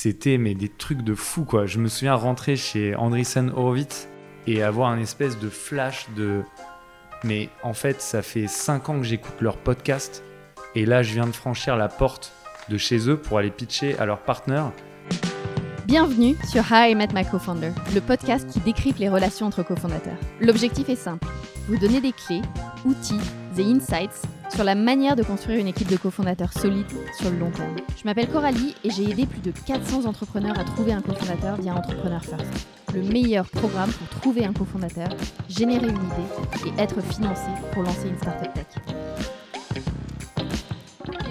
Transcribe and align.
C'était 0.00 0.38
mais 0.38 0.54
des 0.54 0.68
trucs 0.68 1.02
de 1.02 1.12
fou 1.16 1.42
quoi. 1.42 1.66
Je 1.66 1.80
me 1.80 1.88
souviens 1.88 2.14
rentrer 2.14 2.54
chez 2.54 2.94
Andreessen 2.94 3.50
Horowitz 3.50 4.08
et 4.46 4.62
avoir 4.62 4.90
un 4.90 5.00
espèce 5.00 5.40
de 5.40 5.48
flash 5.48 6.06
de 6.16 6.42
mais 7.24 7.48
en 7.64 7.72
fait 7.72 8.00
ça 8.00 8.22
fait 8.22 8.46
5 8.46 8.90
ans 8.90 9.00
que 9.00 9.04
j'écoute 9.04 9.34
leur 9.40 9.56
podcast 9.56 10.22
et 10.76 10.86
là 10.86 11.02
je 11.02 11.14
viens 11.14 11.26
de 11.26 11.32
franchir 11.32 11.76
la 11.76 11.88
porte 11.88 12.32
de 12.68 12.78
chez 12.78 13.10
eux 13.10 13.16
pour 13.16 13.38
aller 13.38 13.50
pitcher 13.50 13.98
à 13.98 14.06
leur 14.06 14.20
partenaire. 14.20 14.70
Bienvenue 15.84 16.36
sur 16.48 16.62
How 16.70 16.90
I 16.90 16.94
Met 16.94 17.08
My 17.12 17.24
Co-Founder, 17.24 17.72
le 17.92 18.00
podcast 18.00 18.48
qui 18.48 18.60
décrypte 18.60 19.00
les 19.00 19.08
relations 19.08 19.46
entre 19.46 19.64
cofondateurs. 19.64 20.18
L'objectif 20.40 20.88
est 20.88 20.94
simple, 20.94 21.26
vous 21.66 21.76
donner 21.76 22.00
des 22.00 22.12
clés, 22.12 22.42
outils 22.84 23.18
et 23.58 23.64
insights 23.64 24.22
sur 24.50 24.64
la 24.64 24.74
manière 24.74 25.16
de 25.16 25.22
construire 25.22 25.58
une 25.58 25.68
équipe 25.68 25.88
de 25.88 25.96
cofondateurs 25.96 26.52
solide 26.52 26.86
sur 27.16 27.30
le 27.30 27.38
long 27.38 27.50
terme. 27.50 27.76
Je 27.96 28.04
m'appelle 28.04 28.28
Coralie 28.28 28.74
et 28.84 28.90
j'ai 28.90 29.10
aidé 29.10 29.26
plus 29.26 29.40
de 29.40 29.52
400 29.66 30.06
entrepreneurs 30.06 30.58
à 30.58 30.64
trouver 30.64 30.92
un 30.92 31.00
cofondateur 31.00 31.60
via 31.60 31.74
Entrepreneur 31.74 32.22
First, 32.22 32.68
le 32.94 33.02
meilleur 33.02 33.48
programme 33.50 33.90
pour 33.90 34.08
trouver 34.20 34.44
un 34.44 34.52
cofondateur, 34.52 35.08
générer 35.48 35.88
une 35.88 35.96
idée 35.96 36.70
et 36.78 36.82
être 36.82 37.00
financé 37.02 37.50
pour 37.72 37.82
lancer 37.82 38.08
une 38.08 38.16
startup 38.16 38.52
tech. 38.54 38.66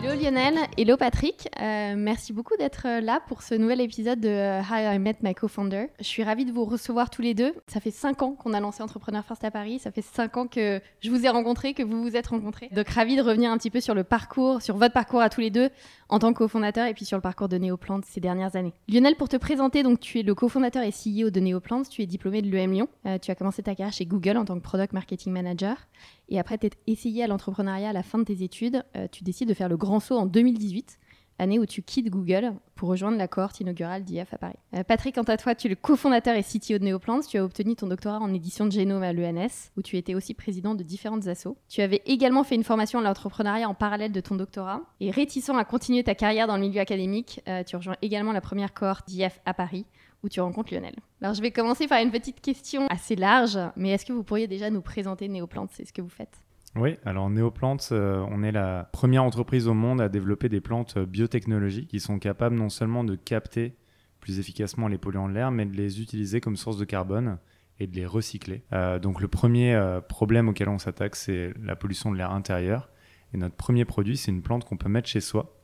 Hello 0.07 0.21
Lionel, 0.21 0.55
hello 0.77 0.95
Patrick, 0.95 1.49
euh, 1.59 1.95
merci 1.97 2.31
beaucoup 2.31 2.55
d'être 2.55 2.83
euh, 2.87 3.01
là 3.01 3.19
pour 3.27 3.41
ce 3.41 3.55
nouvel 3.55 3.81
épisode 3.81 4.21
de 4.21 4.29
euh, 4.29 4.61
How 4.61 4.93
I 4.93 4.99
Met 4.99 5.17
My 5.21 5.35
Co-Founder. 5.35 5.87
Je 5.99 6.05
suis 6.05 6.23
ravie 6.23 6.45
de 6.45 6.53
vous 6.53 6.63
recevoir 6.63 7.09
tous 7.09 7.21
les 7.21 7.33
deux. 7.33 7.53
Ça 7.67 7.81
fait 7.81 7.91
5 7.91 8.21
ans 8.21 8.31
qu'on 8.31 8.53
a 8.53 8.61
lancé 8.61 8.81
Entrepreneur 8.81 9.25
First 9.25 9.43
à 9.43 9.51
Paris, 9.51 9.79
ça 9.79 9.91
fait 9.91 10.01
5 10.01 10.37
ans 10.37 10.47
que 10.47 10.79
je 11.01 11.09
vous 11.09 11.25
ai 11.25 11.29
rencontré, 11.29 11.73
que 11.73 11.83
vous 11.83 12.01
vous 12.01 12.15
êtes 12.15 12.27
rencontrés. 12.27 12.69
Donc 12.71 12.87
ravie 12.87 13.17
de 13.17 13.21
revenir 13.21 13.51
un 13.51 13.57
petit 13.57 13.69
peu 13.69 13.81
sur 13.81 13.95
le 13.95 14.05
parcours, 14.05 14.61
sur 14.61 14.77
votre 14.77 14.93
parcours 14.93 15.19
à 15.19 15.27
tous 15.27 15.41
les 15.41 15.49
deux 15.49 15.69
en 16.09 16.19
tant 16.19 16.33
que 16.33 16.39
cofondateur 16.39 16.87
et 16.87 16.93
puis 16.93 17.05
sur 17.05 17.17
le 17.17 17.21
parcours 17.21 17.49
de 17.49 17.57
Neoplant 17.57 18.01
ces 18.05 18.19
dernières 18.19 18.55
années. 18.55 18.73
Lionel, 18.87 19.15
pour 19.15 19.29
te 19.29 19.37
présenter, 19.37 19.83
donc 19.83 19.99
tu 19.99 20.19
es 20.19 20.23
le 20.23 20.35
cofondateur 20.35 20.83
et 20.83 20.91
CEO 20.91 21.29
de 21.29 21.39
Neoplant, 21.39 21.83
tu 21.83 22.01
es 22.01 22.05
diplômé 22.05 22.41
de 22.41 22.49
l'EM 22.49 22.71
Lyon, 22.71 22.87
tu 23.21 23.31
as 23.31 23.35
commencé 23.35 23.63
ta 23.63 23.75
carrière 23.75 23.93
chez 23.93 24.05
Google 24.05 24.37
en 24.37 24.45
tant 24.45 24.55
que 24.55 24.63
Product 24.63 24.93
Marketing 24.93 25.33
Manager 25.33 25.77
et 26.29 26.39
après 26.39 26.57
t'être 26.57 26.77
essayé 26.87 27.23
à 27.23 27.27
l'entrepreneuriat 27.27 27.89
à 27.89 27.93
la 27.93 28.03
fin 28.03 28.19
de 28.19 28.23
tes 28.23 28.43
études, 28.43 28.83
tu 29.11 29.23
décides 29.23 29.49
de 29.49 29.53
faire 29.53 29.69
le 29.69 29.77
grand 29.77 29.99
saut 29.99 30.17
en 30.17 30.25
2018 30.25 30.97
année 31.39 31.59
où 31.59 31.65
tu 31.65 31.81
quittes 31.81 32.09
Google 32.09 32.53
pour 32.75 32.89
rejoindre 32.89 33.17
la 33.17 33.27
cohorte 33.27 33.59
inaugurale 33.59 34.03
d'IF 34.03 34.33
à 34.33 34.37
Paris. 34.37 34.55
Euh, 34.75 34.83
Patrick, 34.83 35.15
quant 35.15 35.23
à 35.23 35.37
toi, 35.37 35.55
tu 35.55 35.67
es 35.67 35.69
le 35.69 35.75
cofondateur 35.75 36.35
et 36.35 36.43
CTO 36.43 36.77
de 36.77 36.85
Neoplants. 36.85 37.21
Tu 37.21 37.37
as 37.37 37.43
obtenu 37.43 37.75
ton 37.75 37.87
doctorat 37.87 38.19
en 38.19 38.33
édition 38.33 38.65
de 38.65 38.71
génome 38.71 39.03
à 39.03 39.13
l'ENS, 39.13 39.71
où 39.77 39.81
tu 39.81 39.97
étais 39.97 40.15
aussi 40.15 40.33
président 40.33 40.75
de 40.75 40.83
différentes 40.83 41.27
assos. 41.27 41.57
Tu 41.69 41.81
avais 41.81 42.01
également 42.05 42.43
fait 42.43 42.55
une 42.55 42.63
formation 42.63 42.99
à 42.99 43.01
l'entrepreneuriat 43.01 43.67
en 43.67 43.73
parallèle 43.73 44.11
de 44.11 44.21
ton 44.21 44.35
doctorat. 44.35 44.81
Et 44.99 45.11
réticent 45.11 45.49
à 45.49 45.65
continuer 45.65 46.03
ta 46.03 46.15
carrière 46.15 46.47
dans 46.47 46.55
le 46.55 46.61
milieu 46.61 46.79
académique, 46.79 47.41
euh, 47.47 47.63
tu 47.63 47.75
rejoins 47.75 47.95
également 48.01 48.31
la 48.31 48.41
première 48.41 48.73
cohorte 48.73 49.07
d'IF 49.07 49.39
à 49.45 49.53
Paris, 49.53 49.85
où 50.23 50.29
tu 50.29 50.39
rencontres 50.39 50.73
Lionel. 50.73 50.95
Alors 51.21 51.33
je 51.33 51.41
vais 51.41 51.51
commencer 51.51 51.87
par 51.87 52.01
une 52.01 52.11
petite 52.11 52.41
question 52.41 52.87
assez 52.87 53.15
large, 53.15 53.59
mais 53.75 53.91
est-ce 53.91 54.05
que 54.05 54.13
vous 54.13 54.23
pourriez 54.23 54.47
déjà 54.47 54.69
nous 54.69 54.81
présenter 54.81 55.27
Neoplants 55.27 55.67
C'est 55.71 55.85
ce 55.85 55.93
que 55.93 56.01
vous 56.01 56.09
faites 56.09 56.41
oui, 56.75 56.97
alors 57.05 57.29
Néoplantes, 57.29 57.89
euh, 57.91 58.23
on 58.29 58.43
est 58.43 58.51
la 58.51 58.89
première 58.91 59.23
entreprise 59.23 59.67
au 59.67 59.73
monde 59.73 59.99
à 59.99 60.09
développer 60.09 60.49
des 60.49 60.61
plantes 60.61 60.99
biotechnologiques 60.99 61.87
qui 61.87 61.99
sont 61.99 62.19
capables 62.19 62.55
non 62.55 62.69
seulement 62.69 63.03
de 63.03 63.15
capter 63.15 63.75
plus 64.19 64.39
efficacement 64.39 64.87
les 64.87 64.97
polluants 64.97 65.29
de 65.29 65.33
l'air, 65.33 65.51
mais 65.51 65.65
de 65.65 65.75
les 65.75 66.01
utiliser 66.01 66.41
comme 66.41 66.55
source 66.55 66.77
de 66.77 66.85
carbone 66.85 67.39
et 67.79 67.87
de 67.87 67.95
les 67.95 68.05
recycler. 68.05 68.63
Euh, 68.73 68.99
donc 68.99 69.21
le 69.21 69.27
premier 69.27 69.73
euh, 69.73 70.01
problème 70.01 70.49
auquel 70.49 70.69
on 70.69 70.77
s'attaque, 70.77 71.15
c'est 71.15 71.53
la 71.63 71.75
pollution 71.75 72.11
de 72.11 72.17
l'air 72.17 72.31
intérieur. 72.31 72.89
Et 73.33 73.37
notre 73.37 73.55
premier 73.55 73.85
produit, 73.85 74.17
c'est 74.17 74.31
une 74.31 74.41
plante 74.41 74.65
qu'on 74.65 74.77
peut 74.77 74.89
mettre 74.89 75.07
chez 75.07 75.21
soi 75.21 75.56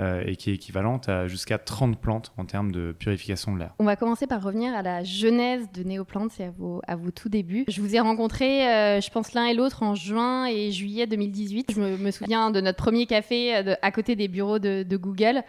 euh, 0.00 0.22
et 0.24 0.36
qui 0.36 0.50
est 0.50 0.54
équivalente 0.54 1.08
à 1.08 1.26
jusqu'à 1.26 1.58
30 1.58 1.98
plantes 1.98 2.32
en 2.36 2.44
termes 2.44 2.70
de 2.70 2.92
purification 2.92 3.52
de 3.52 3.58
l'air. 3.58 3.74
On 3.80 3.84
va 3.84 3.96
commencer 3.96 4.28
par 4.28 4.40
revenir 4.40 4.72
à 4.72 4.82
la 4.82 5.02
genèse 5.02 5.66
de 5.72 5.82
Néoplantes 5.82 6.38
et 6.38 6.44
à 6.86 6.96
vos, 6.96 7.10
tout 7.10 7.28
débuts. 7.28 7.64
Je 7.66 7.80
vous 7.80 7.96
ai 7.96 8.00
rencontrés, 8.00 8.68
euh, 8.68 9.00
je 9.00 9.10
pense, 9.10 9.32
l'un 9.32 9.46
et 9.46 9.54
l'autre 9.54 9.82
en 9.82 9.96
juin 9.96 10.46
et 10.46 10.70
juillet 10.70 11.08
2018. 11.08 11.72
Je 11.74 11.80
me, 11.80 12.10
souviens 12.12 12.52
de 12.52 12.60
notre 12.60 12.78
premier 12.78 13.06
café 13.06 13.56
euh, 13.56 13.74
à 13.82 13.90
côté 13.90 14.14
des 14.14 14.28
bureaux 14.28 14.60
de, 14.60 14.96
Google. 14.96 15.42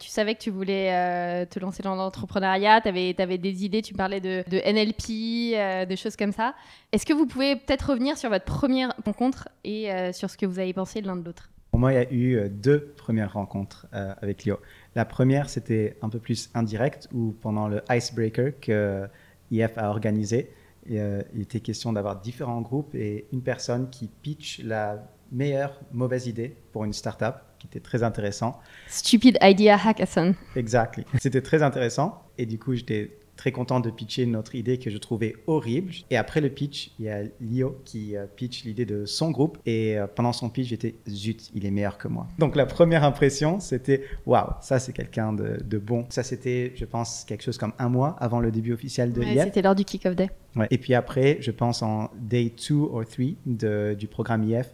tu 0.00 0.08
savais 0.08 0.34
que 0.34 0.40
tu 0.40 0.50
voulais 0.50 1.46
te 1.46 1.60
lancer 1.60 1.84
dans 1.84 1.94
l'entrepreneuriat, 1.94 2.80
tu 2.80 2.88
avais, 2.88 3.38
des 3.38 3.64
idées, 3.64 3.82
tu 3.82 3.94
parlais 3.94 4.20
de, 4.20 4.42
de 4.48 4.58
NLP, 4.58 5.88
de 5.88 5.96
choses 5.96 6.16
comme 6.16 6.32
ça. 6.32 6.54
Est-ce 6.90 7.06
que 7.06 7.12
vous 7.12 7.26
pouvez 7.26 7.54
peut-être 7.54 7.90
revenir 7.90 8.18
sur 8.18 8.30
votre 8.30 8.44
première 8.44 8.94
rencontre 9.04 9.48
et 9.64 9.90
sur 10.12 10.28
ce 10.28 10.36
que 10.36 10.46
vous 10.46 10.58
avez 10.58 10.72
pensé 10.72 11.00
l'un 11.00 11.16
de 11.16 11.24
l'autre? 11.24 11.52
Pour 11.72 11.80
moi, 11.80 11.92
il 11.92 11.94
y 11.94 11.98
a 11.98 12.12
eu 12.12 12.36
euh, 12.36 12.48
deux 12.50 12.84
premières 12.98 13.32
rencontres 13.32 13.86
euh, 13.94 14.12
avec 14.20 14.44
Lio. 14.44 14.58
La 14.94 15.06
première, 15.06 15.48
c'était 15.48 15.96
un 16.02 16.10
peu 16.10 16.18
plus 16.18 16.50
indirect, 16.54 17.08
où 17.14 17.34
pendant 17.40 17.66
le 17.66 17.80
Icebreaker 17.90 18.52
que 18.60 19.08
IF 19.50 19.78
a 19.78 19.88
organisé, 19.88 20.50
euh, 20.90 21.22
il 21.34 21.40
était 21.40 21.60
question 21.60 21.94
d'avoir 21.94 22.20
différents 22.20 22.60
groupes 22.60 22.94
et 22.94 23.26
une 23.32 23.40
personne 23.40 23.88
qui 23.88 24.08
pitch 24.08 24.60
la 24.62 25.02
meilleure 25.32 25.80
mauvaise 25.92 26.26
idée 26.26 26.54
pour 26.72 26.84
une 26.84 26.92
startup, 26.92 27.36
qui 27.58 27.68
était 27.68 27.80
très 27.80 28.02
intéressant. 28.02 28.60
Stupid 28.88 29.38
Idea 29.40 29.78
Hackathon. 29.82 30.34
Exactly. 30.54 31.06
C'était 31.20 31.40
très 31.40 31.62
intéressant 31.62 32.22
et 32.36 32.44
du 32.44 32.58
coup, 32.58 32.74
j'étais 32.74 33.16
très 33.42 33.50
content 33.50 33.80
de 33.80 33.90
pitcher 33.90 34.24
notre 34.24 34.54
idée 34.54 34.78
que 34.78 34.88
je 34.88 34.98
trouvais 34.98 35.34
horrible. 35.48 35.90
Et 36.10 36.16
après 36.16 36.40
le 36.40 36.48
pitch, 36.48 36.92
il 37.00 37.06
y 37.06 37.08
a 37.08 37.22
Lio 37.40 37.76
qui 37.84 38.16
euh, 38.16 38.26
pitch 38.36 38.62
l'idée 38.62 38.84
de 38.84 39.04
son 39.04 39.32
groupe. 39.32 39.58
Et 39.66 39.98
euh, 39.98 40.06
pendant 40.06 40.32
son 40.32 40.48
pitch, 40.48 40.68
j'étais 40.68 40.94
zut, 41.08 41.50
il 41.52 41.66
est 41.66 41.72
meilleur 41.72 41.98
que 41.98 42.06
moi. 42.06 42.28
Donc 42.38 42.54
la 42.54 42.66
première 42.66 43.02
impression, 43.02 43.58
c'était 43.58 44.04
waouh, 44.26 44.46
ça 44.60 44.78
c'est 44.78 44.92
quelqu'un 44.92 45.32
de, 45.32 45.78
bon. 45.78 46.06
Ça 46.08 46.22
c'était, 46.22 46.72
je 46.76 46.84
pense, 46.84 47.24
quelque 47.24 47.42
chose 47.42 47.58
comme 47.58 47.72
un 47.80 47.88
mois 47.88 48.14
avant 48.20 48.38
le 48.38 48.52
début 48.52 48.74
officiel 48.74 49.12
de 49.12 49.18
ouais, 49.18 49.36
C'était 49.42 49.62
lors 49.62 49.74
du 49.74 49.84
kick-off 49.84 50.14
day. 50.14 50.30
Ouais. 50.54 50.68
Et 50.70 50.78
puis 50.78 50.94
après, 50.94 51.38
je 51.40 51.50
pense 51.50 51.82
en 51.82 52.12
day 52.14 52.52
2 52.68 52.74
ou 52.76 53.02
3 53.02 53.94
du 53.94 54.06
programme 54.06 54.44
IF, 54.48 54.72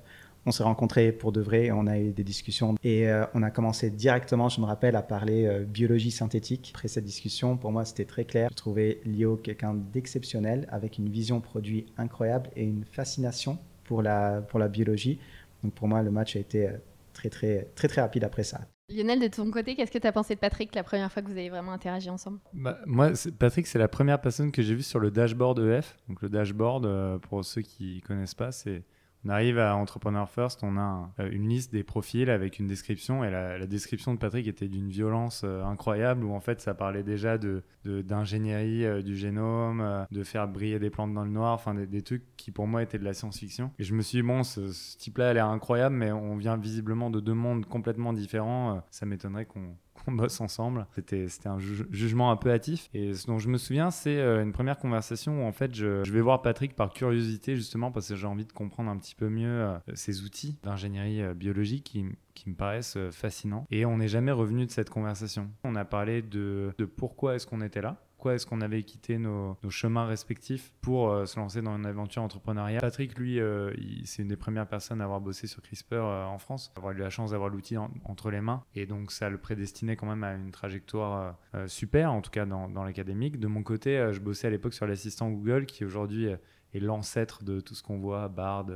on 0.49 0.51
s'est 0.51 0.63
rencontrés 0.63 1.13
pour 1.13 1.31
de 1.31 1.41
vrai, 1.41 1.71
on 1.71 1.87
a 1.87 1.99
eu 1.99 2.11
des 2.13 2.25
discussions 2.25 2.75
et 2.83 3.09
euh, 3.09 3.27
on 3.35 3.43
a 3.43 3.51
commencé 3.51 3.91
directement, 3.91 4.49
je 4.49 4.61
me 4.61 4.67
rappelle, 4.67 4.97
à 4.97 5.03
parler 5.03 5.47
euh, 5.47 5.65
biologie 5.65 6.11
synthétique. 6.11 6.73
Après 6.75 6.89
cette 6.89 7.05
discussion, 7.05 7.57
pour 7.57 7.71
moi, 7.71 7.85
c'était 7.85 8.07
très 8.07 8.25
clair. 8.25 8.49
Je 8.51 8.57
trouvais 8.57 9.01
Lio 9.05 9.37
quelqu'un 9.37 9.75
d'exceptionnel 9.75 10.67
avec 10.71 10.99
une 10.99 11.11
vision 11.11 11.41
produit 11.41 11.87
incroyable 11.99 12.49
et 12.57 12.65
une 12.65 12.85
fascination 12.85 13.59
pour 13.85 14.03
la, 14.03 14.41
pour 14.41 14.59
la 14.59 14.69
biologie. 14.69 15.19
Donc 15.63 15.75
pour 15.75 15.87
moi, 15.87 16.03
le 16.03 16.11
match 16.11 16.35
a 16.35 16.39
été 16.39 16.69
euh, 16.69 16.73
très, 17.13 17.29
très, 17.29 17.69
très, 17.75 17.89
très 17.89 18.01
rapide 18.01 18.25
après 18.25 18.45
ça. 18.45 18.61
Lionel, 18.91 19.21
de 19.21 19.29
ton 19.29 19.51
côté, 19.51 19.77
qu'est-ce 19.77 19.93
que 19.93 19.99
tu 19.99 20.07
as 20.07 20.13
pensé 20.13 20.35
de 20.35 20.41
Patrick 20.41 20.75
la 20.75 20.83
première 20.83 21.13
fois 21.13 21.21
que 21.21 21.27
vous 21.27 21.37
avez 21.37 21.51
vraiment 21.51 21.73
interagi 21.73 22.09
ensemble? 22.09 22.39
Bah, 22.55 22.79
Moi, 22.87 23.13
Patrick, 23.39 23.67
c'est 23.67 23.79
la 23.79 23.89
première 23.89 24.19
personne 24.19 24.51
que 24.51 24.63
j'ai 24.63 24.75
vue 24.75 24.83
sur 24.83 24.99
le 24.99 25.11
dashboard 25.11 25.59
EF. 25.59 25.99
Donc 26.09 26.23
le 26.23 26.31
dashboard, 26.31 27.21
pour 27.21 27.45
ceux 27.45 27.61
qui 27.61 27.97
ne 27.97 28.07
connaissent 28.07 28.35
pas, 28.35 28.51
c'est 28.51 28.83
on 29.25 29.31
arrive 29.31 29.59
à 29.59 29.75
Entrepreneur 29.75 30.29
First, 30.31 30.61
on 30.62 30.77
a 30.77 31.11
euh, 31.19 31.29
une 31.31 31.49
liste 31.49 31.73
des 31.73 31.83
profils 31.83 32.31
avec 32.31 32.59
une 32.59 32.67
description 32.67 33.25
et 33.25 33.31
la, 33.31 33.67
description 33.67 34.15
de 34.15 34.19
Patrick 34.19 34.47
était 34.47 34.69
d'une 34.69 34.89
violence 34.89 35.43
euh, 35.45 35.65
incroyable 35.65 36.25
où 36.25 36.33
en 36.33 36.41
fait 36.41 36.61
ça 36.61 36.75
parlait 36.75 37.03
déjà 37.03 37.39
de 37.39 37.62
d'ingénierie 37.84 38.84
euh, 38.84 39.03
du 39.03 39.17
génome, 39.17 40.06
de 40.11 40.23
faire 40.23 40.47
briller 40.47 40.79
des 40.79 40.91
plantes 40.91 41.15
dans 41.15 41.25
le 41.25 41.31
noir, 41.31 41.55
enfin 41.55 41.75
des, 41.75 42.03
trucs 42.03 42.25
qui 42.37 42.51
pour 42.51 42.67
moi 42.67 42.83
étaient 42.83 42.99
de 42.99 43.05
la 43.05 43.15
science-fiction. 43.15 43.73
Et 43.79 43.84
je 43.84 43.95
me 43.95 44.03
suis 44.03 44.19
dit 44.19 44.23
bon, 44.23 44.43
ce 44.43 44.97
type-là 44.99 45.31
a 45.31 45.33
l'air 45.33 45.47
incroyable, 45.47 45.97
mais 45.97 46.12
on 46.12 46.37
vient 46.37 46.56
visiblement 46.56 47.11
de 47.11 47.21
deux 47.21 47.35
mondes 47.35 47.65
complètement 47.67 48.12
différents. 48.12 48.83
ça 48.91 49.06
m'étonnerait 49.06 49.47
qu'on 49.47 49.75
on 50.09 50.13
bosse 50.13 50.41
ensemble. 50.41 50.87
C'était 50.95 51.27
un 51.47 51.59
jugement 51.59 52.31
un 52.31 52.37
peu 52.37 52.51
hâtif. 52.51 52.89
Et 52.95 53.15
ce 53.15 53.27
dont 53.27 53.39
je 53.39 53.49
me 53.49 53.59
souviens, 53.59 53.91
c'est 53.91 54.19
euh, 54.19 54.43
une 54.43 54.53
première 54.53 54.79
conversation 54.79 55.43
où 55.43 55.47
en 55.47 55.53
fait 55.53 55.75
je, 55.75 56.11
vais 56.11 56.21
voir 56.21 56.43
Patrick 56.43 56.75
par 56.75 56.93
curiosité 56.93 57.57
justement 57.57 57.93
parce 57.93 58.09
que 58.09 58.17
j'ai 58.17 58.27
envie 58.27 58.47
de 58.47 58.53
comprendre 58.53 58.91
un 58.91 58.97
petit 58.97 59.15
peu 59.15 59.29
mieux 59.29 59.49
euh, 59.49 59.79
ces 59.95 60.23
outils 60.23 60.57
d'ingénierie 60.63 61.23
euh, 61.23 61.35
biologique 61.35 61.85
qui, 61.85 62.05
qui 62.35 62.49
me 62.49 62.55
paraissent 62.55 62.99
fascinants. 63.11 63.67
Et 63.71 63.85
on 63.85 63.99
n'est 63.99 64.09
jamais 64.09 64.33
revenu 64.33 64.67
de 64.67 64.71
cette 64.71 64.91
conversation. 64.91 65.51
On 65.65 65.77
a 65.77 65.85
parlé 65.85 66.23
de, 66.23 66.73
de 66.79 66.85
pourquoi 66.85 67.37
est-ce 67.37 67.47
qu'on 67.47 67.61
était 67.61 67.82
là 67.82 67.97
pourquoi 68.19 68.35
est-ce 68.35 68.47
qu'on 68.47 68.62
avait 68.62 68.82
quitté 68.82 69.17
nos, 69.17 69.56
chemins 69.69 70.05
respectifs 70.05 70.73
pour 70.81 71.09
euh, 71.09 71.25
se 71.25 71.38
lancer 71.38 71.62
dans 71.62 71.76
une 71.76 71.87
aventure 71.87 72.20
entrepreneuriale. 72.20 72.81
Patrick, 72.81 73.17
lui, 73.17 73.38
euh, 73.38 73.73
c'est 74.06 74.23
une 74.23 74.29
des 74.29 74.37
premières 74.37 74.67
personnes 74.67 75.00
à 75.00 75.05
avoir 75.05 75.20
bossé 75.20 75.47
sur 75.47 75.62
CRISPR 75.62 75.94
euh, 75.94 76.25
en 76.25 76.38
France, 76.38 76.73
avoir 76.75 76.94
eu 76.94 76.99
la 76.99 77.11
chance 77.11 77.31
d'avoir 77.31 77.49
l'outil 77.49 77.76
entre 77.76 78.32
les 78.32 78.41
mains, 78.41 78.65
et 78.75 78.87
donc 78.87 79.12
ça 79.12 79.31
le 79.31 79.38
prédestinait 79.38 79.94
quand 79.94 80.09
même 80.09 80.25
à 80.25 80.35
une 80.35 80.50
trajectoire 80.50 81.38
super, 81.69 82.12
en 82.12 82.20
tout 82.20 82.32
cas 82.32 82.44
dans, 82.44 82.69
dans 82.69 82.82
l'académique. 82.82 83.38
De 83.38 83.47
mon 83.47 83.62
côté, 83.62 84.09
je 84.11 84.19
bossais 84.19 84.49
à 84.49 84.50
l'époque 84.50 84.75
sur 84.75 84.88
l'assistant 84.88 85.31
Google, 85.31 85.67
qui 85.67 85.85
aujourd'hui 85.85 86.26
est 86.26 86.81
l'ancêtre 86.81 87.44
de 87.44 87.61
tout 87.61 87.76
ce 87.76 87.85
qu'on 87.85 87.99
voit, 87.99 88.26
Bard, 88.26 88.67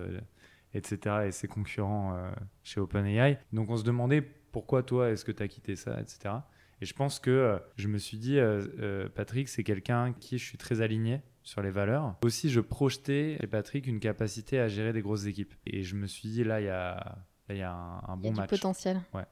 etc., 0.72 1.16
et 1.26 1.32
ses 1.32 1.48
concurrents 1.48 2.16
chez 2.62 2.78
OpenAI. 2.78 3.40
Donc 3.52 3.70
on 3.70 3.76
se 3.76 3.82
demandait 3.82 4.22
pourquoi 4.22 4.84
toi, 4.84 5.10
est-ce 5.10 5.24
que 5.24 5.32
tu 5.32 5.42
as 5.42 5.48
quitté 5.48 5.74
ça, 5.74 6.00
etc. 6.00 6.34
Et 6.82 6.84
je 6.84 6.94
pense 6.94 7.20
que 7.20 7.30
euh, 7.30 7.58
je 7.76 7.86
me 7.86 7.96
suis 7.96 8.18
dit, 8.18 8.40
euh, 8.40 8.66
euh, 8.80 9.08
Patrick, 9.08 9.48
c'est 9.48 9.62
quelqu'un 9.62 10.12
qui 10.12 10.36
je 10.36 10.44
suis 10.44 10.58
très 10.58 10.80
aligné 10.80 11.20
sur 11.44 11.62
les 11.62 11.70
valeurs. 11.70 12.16
Aussi, 12.24 12.50
je 12.50 12.58
projetais 12.58 13.36
chez 13.40 13.46
Patrick 13.46 13.86
une 13.86 14.00
capacité 14.00 14.58
à 14.58 14.66
gérer 14.66 14.92
des 14.92 15.00
grosses 15.00 15.26
équipes. 15.26 15.54
Et 15.64 15.84
je 15.84 15.94
me 15.94 16.08
suis 16.08 16.28
dit, 16.28 16.42
là, 16.42 16.60
il 16.60 16.64
y 16.64 16.70
a, 16.70 17.18
y 17.50 17.60
a 17.62 17.72
un, 17.72 18.16
bon 18.16 18.30
y 18.30 18.32
a 18.32 18.40
match. 18.40 18.50
Du 18.50 18.56
potentiel. 18.56 19.00
Ouais. 19.14 19.22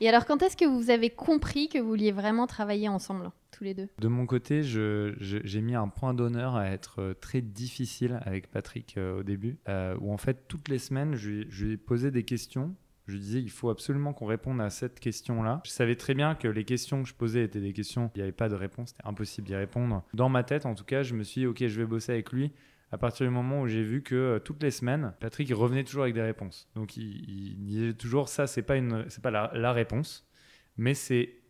Et 0.00 0.08
alors, 0.08 0.24
quand 0.24 0.40
est-ce 0.42 0.56
que 0.56 0.64
vous 0.64 0.90
avez 0.90 1.10
compris 1.10 1.68
que 1.68 1.78
vous 1.78 1.88
vouliez 1.88 2.12
vraiment 2.12 2.46
travailler 2.46 2.88
ensemble, 2.88 3.32
tous 3.50 3.64
les 3.64 3.74
deux? 3.74 3.88
De 3.98 4.06
mon 4.08 4.26
côté, 4.26 4.62
j'ai 4.62 5.60
mis 5.62 5.74
un 5.74 5.88
point 5.88 6.14
d'honneur 6.14 6.54
à 6.54 6.66
être 6.66 7.16
très 7.20 7.40
difficile 7.40 8.20
avec 8.22 8.52
Patrick 8.52 8.96
euh, 8.98 9.18
au 9.18 9.22
début, 9.24 9.58
euh, 9.68 9.96
où 10.00 10.12
en 10.12 10.16
fait, 10.16 10.46
toutes 10.46 10.68
les 10.68 10.78
semaines, 10.78 11.16
je, 11.16 11.44
je 11.48 11.66
lui 11.66 11.72
ai 11.74 11.76
posé 11.76 12.12
des 12.12 12.22
questions 12.24 12.74
je 13.06 13.16
disais 13.16 13.40
il 13.40 13.50
faut 13.50 13.70
absolument 13.70 14.12
qu'on 14.12 14.26
réponde 14.26 14.60
à 14.60 14.70
cette 14.70 15.00
question-là. 15.00 15.60
Je 15.64 15.70
savais 15.70 15.96
très 15.96 16.14
bien 16.14 16.34
que 16.34 16.48
les 16.48 16.64
questions 16.64 17.02
que 17.02 17.08
je 17.08 17.14
posais 17.14 17.44
étaient 17.44 17.60
des 17.60 17.72
questions, 17.72 18.10
il 18.14 18.18
n'y 18.18 18.22
avait 18.22 18.32
pas 18.32 18.48
de 18.48 18.54
réponse, 18.54 18.90
c'était 18.90 19.06
impossible 19.06 19.46
d'y 19.46 19.56
répondre. 19.56 20.04
Dans 20.14 20.28
ma 20.28 20.44
tête, 20.44 20.66
en 20.66 20.74
tout 20.74 20.84
cas, 20.84 21.02
je 21.02 21.14
me 21.14 21.22
suis 21.24 21.42
dit, 21.42 21.46
ok, 21.46 21.66
je 21.66 21.80
vais 21.80 21.86
bosser 21.86 22.12
avec 22.12 22.32
lui 22.32 22.52
à 22.92 22.98
partir 22.98 23.26
du 23.26 23.32
moment 23.32 23.62
où 23.62 23.66
j'ai 23.66 23.82
vu 23.82 24.02
que 24.02 24.14
euh, 24.14 24.38
toutes 24.38 24.62
les 24.62 24.70
semaines, 24.70 25.14
Patrick 25.18 25.50
revenait 25.52 25.82
toujours 25.82 26.02
avec 26.02 26.14
des 26.14 26.22
réponses. 26.22 26.68
Donc 26.74 26.96
il, 26.98 27.56
disait 27.64 27.94
toujours 27.94 28.28
ça, 28.28 28.46
c'est 28.46 28.62
pas 28.62 28.76
une, 28.76 29.06
pas 29.22 29.30
la, 29.30 29.72
réponse, 29.72 30.28
mais 30.76 30.92
c'est 30.92 31.40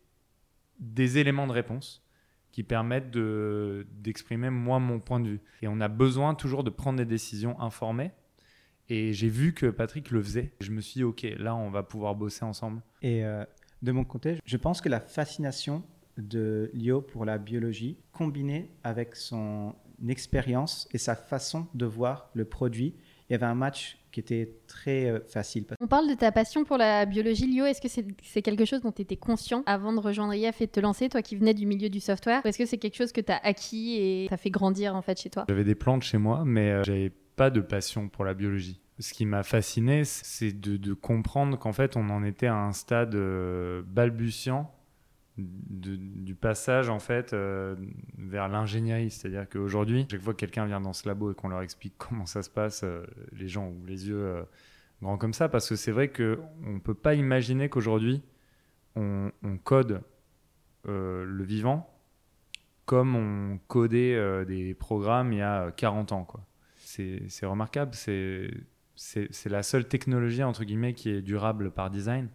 des 0.79 1.17
éléments 1.17 1.45
de 1.45 1.51
réponse 1.51 2.01
qui 2.53 2.63
permettent 2.63 3.11
de, 3.11 3.85
d'exprimer 3.91 4.49
moi 4.49 4.79
mon 4.79 5.01
point 5.01 5.19
de 5.19 5.27
vue. 5.27 5.41
Et 5.61 5.67
on 5.67 5.81
a 5.81 5.89
besoin 5.89 6.33
toujours 6.33 6.63
de 6.63 6.69
prendre 6.69 6.97
des 6.97 7.05
décisions 7.05 7.59
informées. 7.59 8.11
Et 8.89 9.13
j'ai 9.13 9.29
vu 9.29 9.53
que 9.53 9.67
Patrick 9.67 10.11
le 10.11 10.21
faisait. 10.21 10.51
Je 10.59 10.71
me 10.71 10.81
suis 10.81 10.99
dit, 10.99 11.03
ok, 11.03 11.25
là, 11.37 11.55
on 11.55 11.69
va 11.69 11.83
pouvoir 11.83 12.15
bosser 12.15 12.45
ensemble. 12.45 12.81
Et 13.01 13.23
euh, 13.23 13.43
de 13.81 13.91
mon 13.91 14.03
côté, 14.03 14.37
je 14.45 14.57
pense 14.57 14.81
que 14.81 14.89
la 14.89 14.99
fascination 14.99 15.83
de 16.17 16.69
Lio 16.73 17.01
pour 17.01 17.25
la 17.25 17.37
biologie, 17.37 17.97
combinée 18.11 18.69
avec 18.83 19.15
son 19.15 19.75
expérience 20.07 20.87
et 20.93 20.97
sa 20.97 21.15
façon 21.15 21.67
de 21.73 21.85
voir 21.85 22.29
le 22.33 22.45
produit. 22.45 22.95
Il 23.29 23.33
y 23.33 23.35
avait 23.35 23.45
un 23.45 23.55
match 23.55 23.97
qui 24.11 24.19
était 24.19 24.57
très 24.67 25.09
euh, 25.09 25.19
facile. 25.25 25.65
On 25.79 25.87
parle 25.87 26.07
de 26.07 26.13
ta 26.13 26.31
passion 26.31 26.65
pour 26.65 26.77
la 26.77 27.05
biologie, 27.05 27.47
Lio. 27.47 27.65
Est-ce 27.65 27.81
que 27.81 27.87
c'est 28.21 28.41
quelque 28.41 28.65
chose 28.65 28.81
dont 28.81 28.91
tu 28.91 29.01
étais 29.01 29.15
conscient 29.15 29.63
avant 29.65 29.91
de 29.93 29.99
rejoindre 29.99 30.33
IF 30.33 30.61
et 30.61 30.67
de 30.67 30.71
te 30.71 30.79
lancer, 30.79 31.09
toi 31.09 31.21
qui 31.21 31.35
venais 31.35 31.53
du 31.53 31.65
milieu 31.65 31.89
du 31.89 31.99
software? 31.99 32.41
Ou 32.45 32.47
est-ce 32.47 32.57
que 32.57 32.65
c'est 32.65 32.77
quelque 32.77 32.95
chose 32.95 33.11
que 33.11 33.21
tu 33.21 33.31
as 33.31 33.39
acquis 33.43 33.95
et 33.95 34.27
ça 34.29 34.37
fait 34.37 34.51
grandir 34.51 34.95
en 34.95 35.01
fait 35.01 35.19
chez 35.19 35.29
toi? 35.29 35.45
J'avais 35.49 35.63
des 35.63 35.75
plantes 35.75 36.03
chez 36.03 36.17
moi, 36.17 36.43
mais 36.45 36.71
euh, 36.71 36.83
j'avais 36.83 37.11
pas 37.35 37.49
de 37.49 37.61
passion 37.61 38.09
pour 38.09 38.25
la 38.25 38.33
biologie. 38.33 38.79
Ce 38.99 39.13
qui 39.13 39.25
m'a 39.25 39.43
fasciné, 39.43 40.03
c'est 40.05 40.51
de, 40.51 40.93
comprendre 40.93 41.57
qu'en 41.57 41.73
fait, 41.73 41.97
on 41.97 42.09
en 42.09 42.23
était 42.23 42.47
à 42.47 42.55
un 42.55 42.73
stade 42.73 43.15
euh, 43.15 43.81
balbutiant 43.85 44.73
du 45.35 46.35
passage 46.35 46.89
en 46.89 46.99
fait 46.99 47.33
euh, 47.33 47.75
vers 48.19 48.47
l'ingénierie. 48.47 49.09
C'est-à-dire 49.09 49.49
qu'aujourd'hui, 49.49 50.05
chaque 50.11 50.21
fois 50.21 50.33
que 50.33 50.39
quelqu'un 50.39 50.67
vient 50.67 50.79
dans 50.79 50.93
ce 50.93 51.07
labo 51.07 51.31
et 51.31 51.35
qu'on 51.35 51.47
leur 51.47 51.63
explique 51.63 51.95
comment 51.97 52.27
ça 52.27 52.43
se 52.43 52.51
passe, 52.51 52.81
euh, 52.83 53.03
les 53.31 53.47
gens 53.47 53.65
ont 53.65 53.83
les 53.87 54.09
yeux 54.09 54.45
grands 55.01 55.17
comme 55.17 55.33
ça, 55.33 55.49
parce 55.49 55.67
que 55.67 55.75
c'est 55.75 55.91
vrai 55.91 56.09
qu'on 56.09 56.37
ne 56.61 56.79
peut 56.79 56.93
pas 56.93 57.15
imaginer 57.15 57.69
qu'aujourd'hui, 57.69 58.21
on, 58.95 59.31
code 59.63 60.03
le 60.85 61.43
vivant 61.43 61.89
comme 62.85 63.15
on 63.15 63.57
codait 63.67 64.45
des 64.45 64.75
programmes 64.75 65.33
il 65.33 65.39
y 65.39 65.41
a 65.41 65.71
40 65.71 66.11
ans. 66.11 66.27
C'est 67.27 67.45
remarquable, 67.45 67.93
c'est 67.95 68.49
la 69.45 69.63
seule 69.63 69.87
technologie 69.87 70.43
entre 70.43 70.63
guillemets 70.63 70.93
qui 70.93 71.09
est 71.09 71.21
durable 71.21 71.71
par 71.71 71.89
design, 71.89 72.29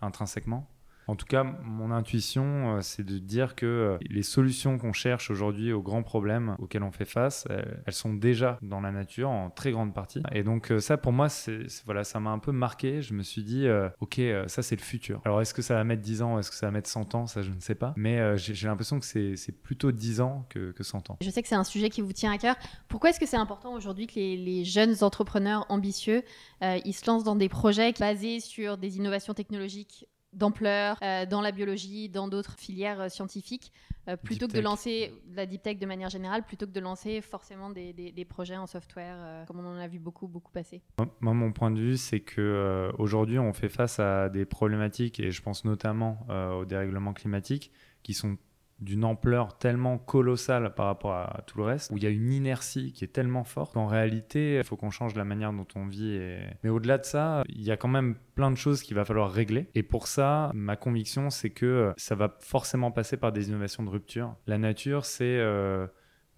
intrinsèquement. 0.00 0.68
En 1.08 1.16
tout 1.16 1.24
cas, 1.24 1.42
mon 1.42 1.90
intuition, 1.90 2.76
euh, 2.76 2.80
c'est 2.82 3.02
de 3.02 3.18
dire 3.18 3.54
que 3.54 3.64
euh, 3.64 3.98
les 4.10 4.22
solutions 4.22 4.76
qu'on 4.76 4.92
cherche 4.92 5.30
aujourd'hui 5.30 5.72
aux 5.72 5.80
grands 5.80 6.02
problèmes 6.02 6.54
auxquels 6.58 6.82
on 6.82 6.92
fait 6.92 7.06
face, 7.06 7.48
elles 7.86 7.94
sont 7.94 8.12
déjà 8.12 8.58
dans 8.60 8.82
la 8.82 8.92
nature 8.92 9.30
en 9.30 9.48
très 9.48 9.72
grande 9.72 9.94
partie. 9.94 10.22
Et 10.32 10.42
donc 10.42 10.70
euh, 10.70 10.80
ça, 10.80 10.98
pour 10.98 11.12
moi, 11.12 11.30
c'est 11.30 11.60
voilà, 11.86 12.04
ça 12.04 12.20
m'a 12.20 12.30
un 12.30 12.38
peu 12.38 12.52
marqué. 12.52 13.00
Je 13.00 13.14
me 13.14 13.22
suis 13.22 13.42
dit, 13.42 13.66
ok, 14.00 14.20
ça 14.48 14.62
c'est 14.62 14.76
le 14.76 14.82
futur. 14.82 15.22
Alors 15.24 15.40
est-ce 15.40 15.54
que 15.54 15.62
ça 15.62 15.74
va 15.74 15.84
mettre 15.84 16.02
10 16.02 16.20
ans, 16.20 16.38
est-ce 16.38 16.50
que 16.50 16.56
ça 16.56 16.66
va 16.66 16.72
mettre 16.72 16.90
100 16.90 17.14
ans, 17.14 17.26
ça 17.26 17.40
je 17.40 17.50
ne 17.50 17.60
sais 17.60 17.74
pas. 17.74 17.94
Mais 17.96 18.36
j'ai 18.36 18.68
l'impression 18.68 19.00
que 19.00 19.06
c'est 19.06 19.52
plutôt 19.62 19.92
10 19.92 20.20
ans 20.20 20.44
que, 20.50 20.72
que 20.72 20.82
100 20.82 21.10
ans. 21.10 21.16
Je 21.22 21.30
sais 21.30 21.40
que 21.40 21.48
c'est 21.48 21.54
un 21.54 21.64
sujet 21.64 21.88
qui 21.88 22.02
vous 22.02 22.12
tient 22.12 22.32
à 22.32 22.38
cœur. 22.38 22.56
Pourquoi 22.88 23.10
est-ce 23.10 23.20
que 23.20 23.26
c'est 23.26 23.36
important 23.36 23.72
aujourd'hui 23.72 24.06
que 24.06 24.16
les, 24.16 24.64
jeunes 24.64 24.96
entrepreneurs 25.00 25.64
ambitieux, 25.70 26.22
ils 26.60 26.92
se 26.92 27.06
lancent 27.06 27.24
dans 27.24 27.36
des 27.36 27.48
projets 27.48 27.94
basés 27.98 28.40
sur 28.40 28.76
des 28.76 28.98
innovations 28.98 29.32
technologiques 29.32 30.06
d'ampleur 30.32 30.98
euh, 31.02 31.26
dans 31.26 31.40
la 31.40 31.52
biologie, 31.52 32.08
dans 32.08 32.28
d'autres 32.28 32.56
filières 32.58 33.00
euh, 33.00 33.08
scientifiques, 33.08 33.72
euh, 34.08 34.16
plutôt 34.16 34.46
que 34.46 34.52
de 34.52 34.60
lancer 34.60 35.12
la 35.34 35.46
deep 35.46 35.62
tech 35.62 35.78
de 35.78 35.86
manière 35.86 36.10
générale, 36.10 36.44
plutôt 36.44 36.66
que 36.66 36.72
de 36.72 36.80
lancer 36.80 37.20
forcément 37.20 37.70
des, 37.70 37.92
des, 37.92 38.24
projets 38.24 38.56
en 38.56 38.66
software, 38.66 39.44
comme 39.46 39.60
on 39.60 39.66
en 39.66 39.76
a 39.76 39.86
vu 39.86 39.98
beaucoup, 39.98 40.28
beaucoup 40.28 40.52
passer. 40.52 40.82
Moi, 41.20 41.34
mon 41.34 41.52
point 41.52 41.70
de 41.70 41.78
vue, 41.78 41.96
c'est 41.96 42.20
que 42.20 42.90
aujourd'hui, 42.98 43.38
on 43.38 43.52
fait 43.52 43.68
face 43.68 44.00
à 44.00 44.30
des 44.30 44.46
problématiques, 44.46 45.20
et 45.20 45.30
je 45.30 45.42
pense 45.42 45.64
notamment 45.66 46.26
au 46.58 46.64
dérèglement 46.64 47.12
climatique, 47.12 47.70
qui 48.02 48.14
sont 48.14 48.38
d'une 48.80 49.04
ampleur 49.04 49.58
tellement 49.58 49.98
colossale 49.98 50.74
par 50.74 50.86
rapport 50.86 51.12
à 51.12 51.42
tout 51.46 51.58
le 51.58 51.64
reste, 51.64 51.90
où 51.90 51.96
il 51.96 52.04
y 52.04 52.06
a 52.06 52.10
une 52.10 52.32
inertie 52.32 52.92
qui 52.92 53.04
est 53.04 53.08
tellement 53.08 53.44
forte 53.44 53.74
qu'en 53.74 53.86
réalité, 53.86 54.56
il 54.56 54.64
faut 54.64 54.76
qu'on 54.76 54.90
change 54.90 55.14
la 55.14 55.24
manière 55.24 55.52
dont 55.52 55.66
on 55.74 55.86
vit. 55.86 56.18
Mais 56.62 56.70
au-delà 56.70 56.98
de 56.98 57.04
ça, 57.04 57.42
il 57.48 57.62
y 57.62 57.70
a 57.70 57.76
quand 57.76 57.88
même 57.88 58.14
plein 58.34 58.50
de 58.50 58.56
choses 58.56 58.82
qu'il 58.82 58.94
va 58.94 59.04
falloir 59.04 59.32
régler. 59.32 59.68
Et 59.74 59.82
pour 59.82 60.06
ça, 60.06 60.50
ma 60.54 60.76
conviction, 60.76 61.30
c'est 61.30 61.50
que 61.50 61.92
ça 61.96 62.14
va 62.14 62.36
forcément 62.40 62.90
passer 62.90 63.16
par 63.16 63.32
des 63.32 63.48
innovations 63.48 63.82
de 63.82 63.90
rupture. 63.90 64.36
La 64.46 64.58
nature, 64.58 65.04
c'est... 65.04 65.38
Euh, 65.38 65.86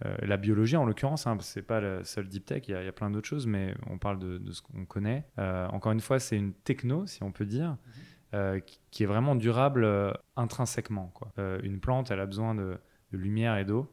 euh, 0.06 0.16
la 0.22 0.38
biologie 0.38 0.76
en 0.76 0.86
l'occurrence, 0.86 1.26
hein, 1.26 1.36
c'est 1.40 1.62
pas 1.62 1.80
le 1.80 2.04
seul 2.04 2.26
deep 2.26 2.46
tech, 2.46 2.62
il 2.68 2.72
y, 2.72 2.74
a 2.74 2.92
plein 2.92 3.10
d'autres 3.10 3.28
choses, 3.28 3.46
mais 3.46 3.74
on 3.86 3.98
parle 3.98 4.18
de, 4.18 4.50
ce 4.50 4.62
qu'on 4.62 4.86
connaît. 4.86 5.26
Euh, 5.38 5.66
encore 5.68 5.92
une 5.92 6.00
fois, 6.00 6.18
c'est 6.18 6.36
une 6.36 6.54
techno, 6.54 7.06
si 7.06 7.22
on 7.22 7.32
peut 7.32 7.44
dire. 7.44 7.70
Mhm. 7.70 8.02
Euh, 8.32 8.60
qui 8.92 9.02
est 9.02 9.06
vraiment 9.06 9.34
durable 9.34 9.82
euh, 9.82 10.12
intrinsèquement. 10.36 11.12
Euh, 11.38 11.58
une 11.64 11.80
plante, 11.80 12.12
elle 12.12 12.20
a 12.20 12.26
besoin 12.26 12.54
de, 12.54 12.78
lumière 13.10 13.56
et 13.56 13.64
d'eau, 13.64 13.92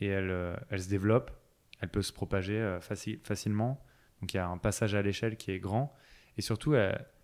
et 0.00 0.06
elle, 0.06 0.56
elle, 0.70 0.80
se 0.80 0.88
développe, 0.88 1.32
elle 1.80 1.88
peut 1.88 2.02
se 2.02 2.12
propager 2.12 2.78
facilement. 2.80 3.84
Donc 4.20 4.32
il 4.32 4.36
y 4.36 4.40
a 4.40 4.46
un 4.46 4.58
passage 4.58 4.94
à 4.94 5.02
l'échelle 5.02 5.36
qui 5.36 5.50
est 5.50 5.58
grand, 5.58 5.92
et 6.36 6.40
surtout, 6.40 6.76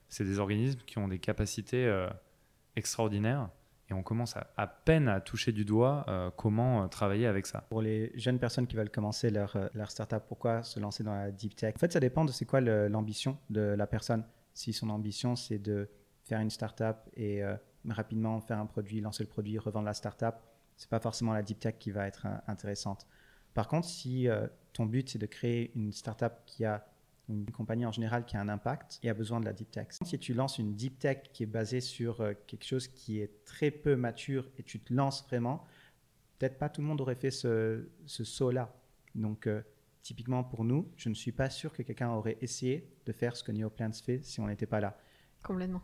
c'est 0.08 0.24
des 0.24 0.40
organismes 0.40 0.80
qui 0.86 0.98
ont 0.98 1.06
des 1.06 1.20
capacités 1.20 1.88
extraordinaires. 2.74 3.48
Et 3.90 3.92
on 3.92 4.02
commence 4.02 4.34
à, 4.36 4.66
peine 4.66 5.06
à 5.06 5.20
toucher 5.20 5.52
du 5.52 5.64
doigt 5.64 6.32
comment 6.36 6.88
travailler 6.88 7.28
avec 7.28 7.46
ça. 7.46 7.64
Pour 7.70 7.82
les 7.82 8.10
jeunes 8.16 8.40
personnes 8.40 8.66
qui 8.66 8.74
veulent 8.74 8.90
commencer 8.90 9.30
leur, 9.30 9.56
leur 9.72 9.92
startup, 9.92 10.24
pourquoi 10.26 10.64
se 10.64 10.80
lancer 10.80 11.04
dans 11.04 11.14
la 11.14 11.30
deep 11.30 11.54
tech? 11.54 11.76
En 11.76 11.78
fait, 11.78 11.92
ça 11.92 12.00
dépend 12.00 12.24
de 12.24 12.32
c'est 12.32 12.44
quoi 12.44 12.60
l'ambition 12.60 13.38
de 13.50 13.60
la 13.60 13.86
personne. 13.86 14.24
Si 14.52 14.72
son 14.72 14.90
ambition, 14.90 15.36
c'est 15.36 15.60
de 15.60 15.88
faire 16.30 16.40
une 16.40 16.50
startup 16.50 16.96
et 17.16 17.42
euh, 17.42 17.56
rapidement 17.88 18.40
faire 18.40 18.60
un 18.60 18.66
produit, 18.66 19.00
lancer 19.00 19.24
le 19.24 19.28
produit, 19.28 19.58
revendre 19.58 19.86
la 19.86 19.94
startup, 19.94 20.36
c'est 20.76 20.88
pas 20.88 21.00
forcément 21.00 21.32
la 21.32 21.42
deep 21.42 21.58
tech 21.58 21.74
qui 21.78 21.90
va 21.90 22.06
être 22.06 22.26
euh, 22.26 22.36
intéressante. 22.46 23.06
Par 23.52 23.66
contre, 23.66 23.88
si 23.88 24.28
euh, 24.28 24.46
ton 24.72 24.86
but 24.86 25.10
c'est 25.10 25.18
de 25.18 25.26
créer 25.26 25.72
une 25.74 25.92
startup 25.92 26.32
qui 26.46 26.64
a 26.64 26.86
une 27.28 27.50
compagnie 27.50 27.84
en 27.84 27.92
général 27.92 28.24
qui 28.24 28.36
a 28.36 28.40
un 28.40 28.48
impact 28.48 29.00
et 29.02 29.10
a 29.10 29.14
besoin 29.14 29.40
de 29.40 29.44
la 29.44 29.52
deep 29.52 29.72
tech. 29.72 29.88
Si 30.04 30.18
tu 30.18 30.34
lances 30.34 30.58
une 30.58 30.74
deep 30.74 30.98
tech 31.00 31.18
qui 31.32 31.42
est 31.42 31.46
basée 31.46 31.80
sur 31.80 32.16
quelque 32.46 32.64
chose 32.64 32.88
qui 32.88 33.20
est 33.20 33.44
très 33.44 33.70
peu 33.70 33.94
mature 33.94 34.48
et 34.58 34.64
tu 34.64 34.80
te 34.80 34.92
lances 34.92 35.24
vraiment, 35.28 35.64
peut-être 36.38 36.58
pas 36.58 36.68
tout 36.68 36.80
le 36.80 36.88
monde 36.88 37.00
aurait 37.00 37.14
fait 37.14 37.30
ce, 37.30 37.86
saut-là. 38.06 38.74
Donc, 39.14 39.48
typiquement 40.02 40.42
pour 40.42 40.64
nous, 40.64 40.90
je 40.96 41.08
ne 41.08 41.14
suis 41.14 41.30
pas 41.30 41.50
sûr 41.50 41.72
que 41.72 41.84
quelqu'un 41.84 42.10
aurait 42.10 42.38
essayé 42.40 42.92
de 43.06 43.12
faire 43.12 43.36
ce 43.36 43.44
que 43.44 43.52
NeoPlants 43.52 43.92
fait 43.92 44.24
si 44.24 44.40
on 44.40 44.48
n'était 44.48 44.66
pas 44.66 44.80
là. 44.80 44.98
Complètement 45.40 45.82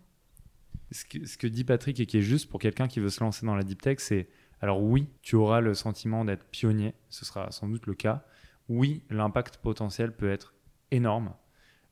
ce 0.90 1.04
que, 1.36 1.46
dit 1.46 1.64
Patrick 1.64 1.98
et 2.00 2.06
qui 2.06 2.18
est 2.18 2.22
juste 2.22 2.48
pour 2.48 2.60
quelqu'un 2.60 2.88
qui 2.88 3.00
veut 3.00 3.08
se 3.08 3.22
lancer 3.22 3.44
dans 3.46 3.54
la 3.54 3.62
deep 3.62 3.82
tech, 3.82 3.98
c'est 3.98 4.28
alors 4.60 4.82
oui, 4.82 5.08
tu 5.22 5.36
auras 5.36 5.60
le 5.60 5.74
sentiment 5.74 6.24
d'être 6.24 6.44
pionnier, 6.46 6.94
ce 7.10 7.24
sera 7.24 7.50
sans 7.50 7.68
doute 7.68 7.86
le 7.86 7.94
cas. 7.94 8.24
Oui, 8.68 9.04
l'impact 9.10 9.58
potentiel 9.58 10.16
peut 10.16 10.30
être 10.30 10.54
énorme 10.90 11.34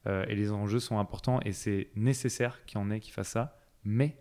euh, 0.06 0.24
et 0.28 0.34
les 0.34 0.50
enjeux 0.50 0.80
sont 0.80 0.98
importants 0.98 1.40
et 1.44 1.52
c'est 1.52 1.90
nécessaire 1.94 2.64
qu'il 2.64 2.78
y 2.78 2.80
en 2.80 2.90
ait 2.90 3.00
qui 3.00 3.10
fassent 3.10 3.28
ça, 3.28 3.58
mais 3.84 4.16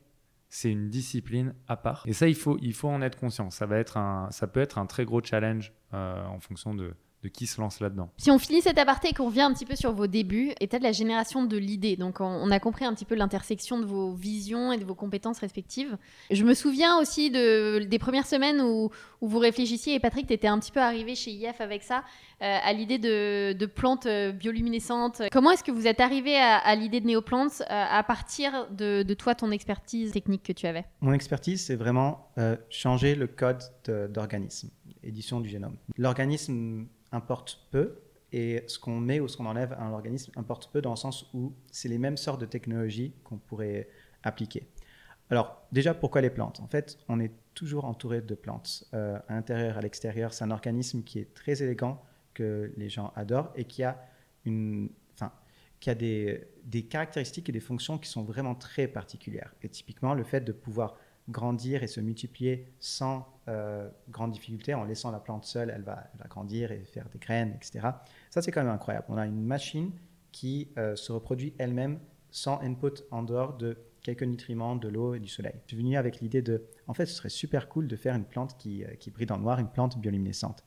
c'est 0.50 0.72
une 0.72 0.90
discipline 0.90 1.56
à 1.68 1.78
part. 1.78 2.04
Et 2.06 2.14
ça, 2.14 2.28
il 2.28 2.36
faut, 2.36 2.58
il 2.62 2.74
faut 2.74 2.90
en 2.90 3.02
être 3.02 3.18
conscient. 3.18 3.50
Ça, 3.50 3.66
va 3.66 3.78
être 3.78 3.98
un, 3.98 4.30
ça 4.32 4.46
peut 4.46 4.60
être 4.60 4.78
un 4.78 4.86
très 4.86 5.06
gros 5.06 5.24
challenge 5.24 5.74
euh, 5.94 6.24
en 6.26 6.40
fonction 6.40 6.76
de, 6.76 6.94
de 7.24 7.30
qui 7.30 7.48
se 7.48 7.60
lance 7.60 7.80
là-dedans. 7.80 8.10
Si 8.18 8.30
on 8.30 8.38
finit 8.38 8.62
cet 8.62 8.78
aparté 8.78 9.10
et 9.10 9.14
qu'on 9.14 9.28
revient 9.28 9.42
un 9.42 9.54
petit 9.54 9.66
peu 9.66 9.76
sur 9.76 9.94
vos 9.94 10.08
débuts, 10.08 10.52
et 10.60 10.68
peut-être 10.68 10.84
la 10.84 10.92
génération 10.92 11.44
de 11.46 11.58
l'idée. 11.58 11.96
Donc 11.96 12.20
on, 12.20 12.52
a 12.52 12.60
compris 12.60 12.86
un 12.86 12.94
petit 12.94 13.06
peu 13.06 13.16
l'intersection 13.16 13.80
de 13.80 13.86
vos 13.86 14.14
visions 14.14 14.72
et 14.72 14.78
de 14.78 14.84
vos 14.84 14.96
compétences 14.96 15.40
respectives. 15.40 15.98
Je 16.30 16.44
me 16.44 16.54
souviens 16.54 17.00
aussi 17.00 17.32
de, 17.32 17.80
des 17.80 18.00
premières 18.00 18.28
semaines 18.28 18.62
où, 18.62 18.90
vous 19.22 19.40
réfléchissiez, 19.40 19.96
et 19.96 20.00
Patrick, 20.02 20.28
tu 20.28 20.34
étais 20.34 20.48
un 20.48 20.60
petit 20.60 20.72
peu 20.72 20.82
arrivé 20.82 21.16
chez 21.16 21.32
IF 21.32 21.62
avec 21.62 21.82
ça, 21.82 22.04
euh, 22.42 22.58
à 22.62 22.74
l'idée 22.74 22.98
de, 22.98 23.66
plantes 23.66 24.06
euh, 24.06 24.34
bioluminescentes. 24.34 25.22
Comment 25.32 25.52
est-ce 25.52 25.64
que 25.64 25.72
vous 25.72 25.88
êtes 25.88 26.02
arrivé 26.02 26.36
à, 26.36 26.76
l'idée 26.76 27.00
de 27.00 27.08
Néoplantes 27.08 27.62
euh, 27.62 27.66
à 27.70 28.04
partir 28.04 28.68
de, 28.72 29.14
toi, 29.14 29.34
ton 29.34 29.52
expertise 29.52 30.12
technique 30.12 30.44
que 30.44 30.52
tu 30.52 30.68
avais? 30.68 30.84
Mon 31.00 31.14
expertise, 31.14 31.64
c'est 31.64 31.76
vraiment 31.76 32.28
changer 32.70 33.16
le 33.16 33.28
code 33.28 33.64
d'organisme, 33.86 34.70
édition 35.04 35.40
du 35.40 35.48
génome. 35.48 35.78
L'organisme 35.98 36.88
importe 37.14 37.66
peu 37.72 38.00
et 38.34 38.64
ce 38.68 38.80
qu'on 38.80 39.00
met 39.00 39.20
ou 39.20 39.28
ce 39.28 39.38
qu'on 39.38 39.46
enlève 39.46 39.74
à 39.74 39.90
l'organisme 39.90 40.32
importe 40.36 40.70
peu 40.74 40.82
dans 40.82 40.90
le 40.90 40.98
sens 40.98 41.30
où 41.34 41.54
c'est 41.72 41.88
les 41.88 42.00
mêmes 42.00 42.18
sortes 42.18 42.42
de 42.42 42.46
technologies 42.46 43.14
qu'on 43.24 43.38
pourrait 43.38 43.88
appliquer. 44.24 44.68
Alors, 45.30 45.66
déjà, 45.72 45.94
pourquoi 45.94 46.22
les 46.22 46.30
plantes? 46.30 46.60
En 46.60 46.68
fait, 46.68 47.00
on 47.08 47.20
est 47.20 47.32
toujours 47.54 47.86
entouré 47.86 48.22
de 48.22 48.36
plantes, 48.36 48.84
euh, 48.94 49.18
à 49.28 49.34
l'intérieur, 49.34 49.78
à 49.78 49.82
l'extérieur. 49.82 50.34
C'est 50.34 50.44
un 50.44 50.52
organisme 50.52 51.04
qui 51.04 51.20
est 51.20 51.34
très 51.34 51.62
élégant, 51.64 52.04
que 52.34 52.74
les 52.78 52.90
gens 52.90 53.14
adorent 53.16 53.52
et 53.56 53.66
qui 53.66 53.84
a, 53.84 54.04
une, 54.46 54.90
qui 55.80 55.90
a 55.90 55.96
des, 55.96 56.48
des 56.64 56.84
caractéristiques 56.84 57.48
et 57.50 57.52
des 57.52 57.60
fonctions 57.60 58.00
qui 58.00 58.10
sont 58.10 58.24
vraiment 58.24 58.56
très 58.56 58.88
particulières. 58.88 59.54
Et 59.62 59.70
typiquement, 59.70 60.16
le 60.16 60.24
fait 60.24 60.42
de 60.42 60.52
pouvoir 60.52 60.98
grandir 61.30 61.84
et 61.84 61.88
se 61.88 62.00
multiplier 62.00 62.68
sans 62.80 63.28
euh, 63.48 63.90
grande 64.10 64.32
difficulté, 64.32 64.74
en 64.74 64.84
laissant 64.84 65.12
la 65.12 65.20
plante 65.20 65.46
seule, 65.46 65.70
elle 65.70 65.84
va, 65.84 66.04
elle 66.20 66.28
grandir 66.28 66.72
et 66.72 66.80
faire 66.80 67.08
des 67.10 67.20
graines, 67.20 67.54
etc. 67.56 67.88
Ça, 68.30 68.42
c'est 68.42 68.52
quand 68.52 68.64
même 68.64 68.74
incroyable. 68.74 69.06
On 69.10 69.18
a 69.18 69.26
une 69.26 69.44
machine 69.44 69.92
qui 70.32 70.70
euh, 70.78 70.96
se 70.96 71.12
reproduit 71.12 71.54
elle-même 71.58 72.00
sans 72.32 72.60
input 72.62 73.04
en 73.12 73.24
dehors 73.24 73.58
de 73.58 73.78
quelques 74.02 74.24
nutriments, 74.24 74.76
de 74.76 74.90
l'eau 74.90 75.14
et 75.14 75.20
du 75.20 75.30
soleil. 75.30 75.54
Je 75.64 75.76
suis 75.76 75.78
venu 75.78 75.96
avec 75.96 76.20
l'idée 76.20 76.42
de, 76.42 76.66
en 76.88 76.94
fait, 76.94 77.06
ce 77.06 77.14
serait 77.14 77.30
super 77.30 77.70
cool 77.70 77.88
de 77.88 77.96
faire 77.96 78.16
une 78.16 78.26
plante 78.26 78.58
qui, 78.58 78.84
euh, 78.84 78.96
qui 78.96 79.12
brille 79.12 79.28
dans 79.28 79.38
le 79.38 79.44
noir, 79.44 79.60
une 79.60 79.70
plante 79.70 79.98
bioluminescente. 79.98 80.64